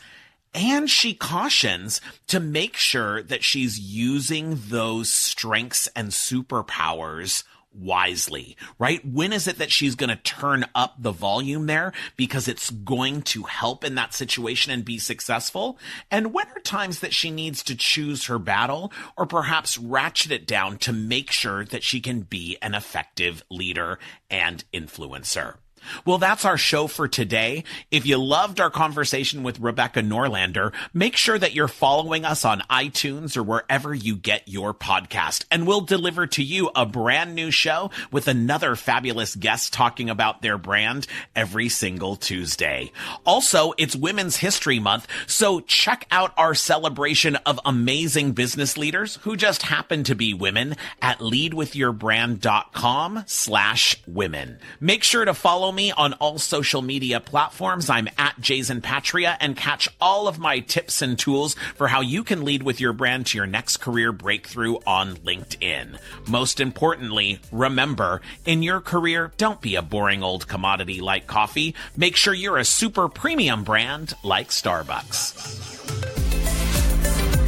And 0.54 0.90
she 0.90 1.14
cautions 1.14 2.02
to 2.28 2.40
make 2.40 2.76
sure 2.76 3.22
that 3.22 3.44
she's 3.44 3.78
using 3.78 4.60
those 4.70 5.12
strengths 5.12 5.88
and 5.96 6.10
superpowers 6.10 7.44
wisely, 7.74 8.58
right? 8.78 9.04
When 9.06 9.34
is 9.34 9.48
it 9.48 9.58
that 9.58 9.72
she's 9.72 9.96
going 9.96 10.10
to 10.10 10.16
turn 10.16 10.66
up 10.76 10.96
the 11.00 11.12
volume 11.12 11.68
there 11.68 11.94
because 12.16 12.48
it's 12.48 12.70
going 12.70 13.22
to 13.24 13.44
help 13.44 13.84
in 13.84 13.96
that 13.96 14.14
situation 14.14 14.72
and 14.72 14.84
be 14.84 14.98
successful? 14.98 15.78
And 16.10 16.34
when 16.34 16.48
are 16.48 16.62
times 16.62 17.00
that 17.00 17.14
she 17.14 17.32
needs 17.32 17.64
to 17.64 17.76
choose 17.76 18.26
her 18.26 18.40
battle 18.40 18.92
or 19.18 19.26
perhaps 19.26 19.78
ratchet 19.78 20.32
it 20.32 20.48
down 20.48 20.78
to 20.80 20.94
make 20.94 21.32
sure 21.32 21.66
that 21.66 21.84
she 21.84 22.00
can 22.00 22.22
be 22.22 22.58
an 22.62 22.76
effective 22.76 23.44
leader 23.50 24.00
and 24.30 24.64
influencer? 24.74 25.58
Well, 26.06 26.18
that's 26.18 26.46
our 26.46 26.58
show 26.58 26.88
for 26.88 27.08
today. 27.08 27.64
If 27.92 28.06
you 28.06 28.18
loved 28.18 28.60
our 28.60 28.70
conversation 28.70 29.44
with 29.44 29.60
Rebecca 29.60 30.02
Norlander, 30.02 30.74
make 30.94 31.16
sure 31.16 31.40
that 31.40 31.54
you're 31.54 31.68
following 31.68 32.26
us 32.26 32.46
on 32.46 32.62
iTunes 32.70 33.38
or 33.38 33.44
wherever 33.44 33.94
you 33.94 34.16
get 34.16 34.48
your 34.48 34.74
podcast, 34.74 35.46
and 35.52 35.68
we'll 35.68 35.82
deliver 35.82 36.28
to 36.28 36.44
you 36.44 36.70
a 36.76 36.86
brand 36.86 37.36
new 37.36 37.52
show 37.52 37.92
with 38.12 38.28
another 38.28 38.76
fabulous 38.76 39.36
guest 39.36 39.74
talking 39.74 40.10
about 40.10 40.42
their 40.42 40.58
brand 40.58 41.08
every 41.36 41.70
single 41.70 42.16
Tuesday. 42.16 42.92
Also, 43.26 43.74
it's 43.78 43.96
Women's 43.96 44.38
History 44.38 44.80
Month, 44.80 45.08
so 45.28 45.60
check 45.62 46.08
out 46.12 46.34
our 46.38 46.56
celebration 46.56 47.36
of 47.38 47.60
amazing 47.66 48.34
business 48.34 48.78
leaders 48.78 49.18
who 49.24 49.36
just 49.36 49.64
happen 49.64 50.04
to 50.04 50.16
be 50.16 50.34
women 50.34 50.76
at 51.02 51.20
leadwithyourbrand.com 51.20 53.24
slash 53.26 54.02
women. 54.08 54.60
Make 54.80 55.04
sure 55.04 55.26
to 55.26 55.34
follow 55.34 55.69
follow 55.70 55.76
me 55.76 55.92
on 55.92 56.14
all 56.14 56.40
social 56.40 56.82
media 56.82 57.20
platforms. 57.20 57.92
I'm 57.92 58.08
at 58.18 58.42
Jason 58.42 58.82
Patra 58.82 59.38
and 59.40 59.56
catch 59.56 59.88
all 60.02 60.28
of 60.28 60.40
my 60.40 60.62
tips 60.62 61.04
and 61.04 61.20
tools 61.20 61.54
for 61.76 61.88
how 61.88 62.02
you 62.02 62.24
can 62.24 62.44
lead 62.44 62.64
with 62.64 62.82
your 62.82 62.92
brand 62.92 63.28
to 63.28 63.38
your 63.38 63.46
next 63.46 63.78
career 63.78 64.12
breakthrough 64.12 64.78
on 64.88 65.18
LinkedIn. 65.18 66.00
Most 66.28 66.60
importantly, 66.60 67.40
remember, 67.52 68.20
in 68.46 68.64
your 68.64 68.82
career, 68.82 69.32
don't 69.38 69.62
be 69.62 69.76
a 69.76 69.84
boring 69.84 70.24
old 70.24 70.48
commodity 70.48 71.02
like 71.02 71.28
coffee. 71.28 71.76
Make 71.96 72.16
sure 72.16 72.34
you're 72.34 72.58
a 72.58 72.66
super 72.66 73.08
premium 73.08 73.64
brand 73.64 74.16
like 74.24 74.50
Starbucks. 74.50 76.19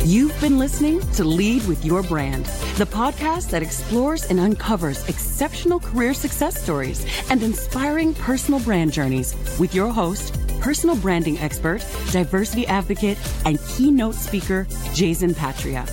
You've 0.04 0.42
been 0.42 0.58
listening 0.58 1.00
to 1.12 1.24
Lead 1.24 1.64
with 1.68 1.86
Your 1.86 2.02
Brand, 2.02 2.46
the 2.78 2.88
podcast 2.88 3.52
that 3.52 3.62
explores 3.62 4.24
and 4.24 4.40
uncovers 4.40 5.08
exceptional 5.08 5.80
career 5.80 6.16
success 6.16 6.60
stories 6.60 7.06
and 7.30 7.44
inspiring 7.44 8.16
personal 8.16 8.60
brand 8.62 8.92
journeys 8.92 9.36
with 9.60 9.76
your 9.76 9.90
host, 9.90 10.34
personal 10.60 10.96
branding 10.96 11.38
expert, 11.38 11.86
diversity 12.12 12.66
advocate, 12.66 13.20
and 13.46 13.60
keynote 13.68 14.16
speaker, 14.16 14.66
Jason 14.96 15.36
Patra. 15.36 15.86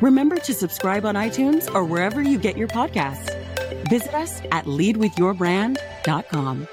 Remember 0.00 0.38
to 0.38 0.52
subscribe 0.52 1.06
on 1.06 1.14
iTunes 1.14 1.72
or 1.72 1.84
wherever 1.84 2.20
you 2.20 2.36
get 2.36 2.56
your 2.56 2.66
podcasts. 2.66 3.30
Visit 3.88 4.12
us 4.12 4.42
at 4.50 4.64
leadwithyourbrand.com. 4.64 6.66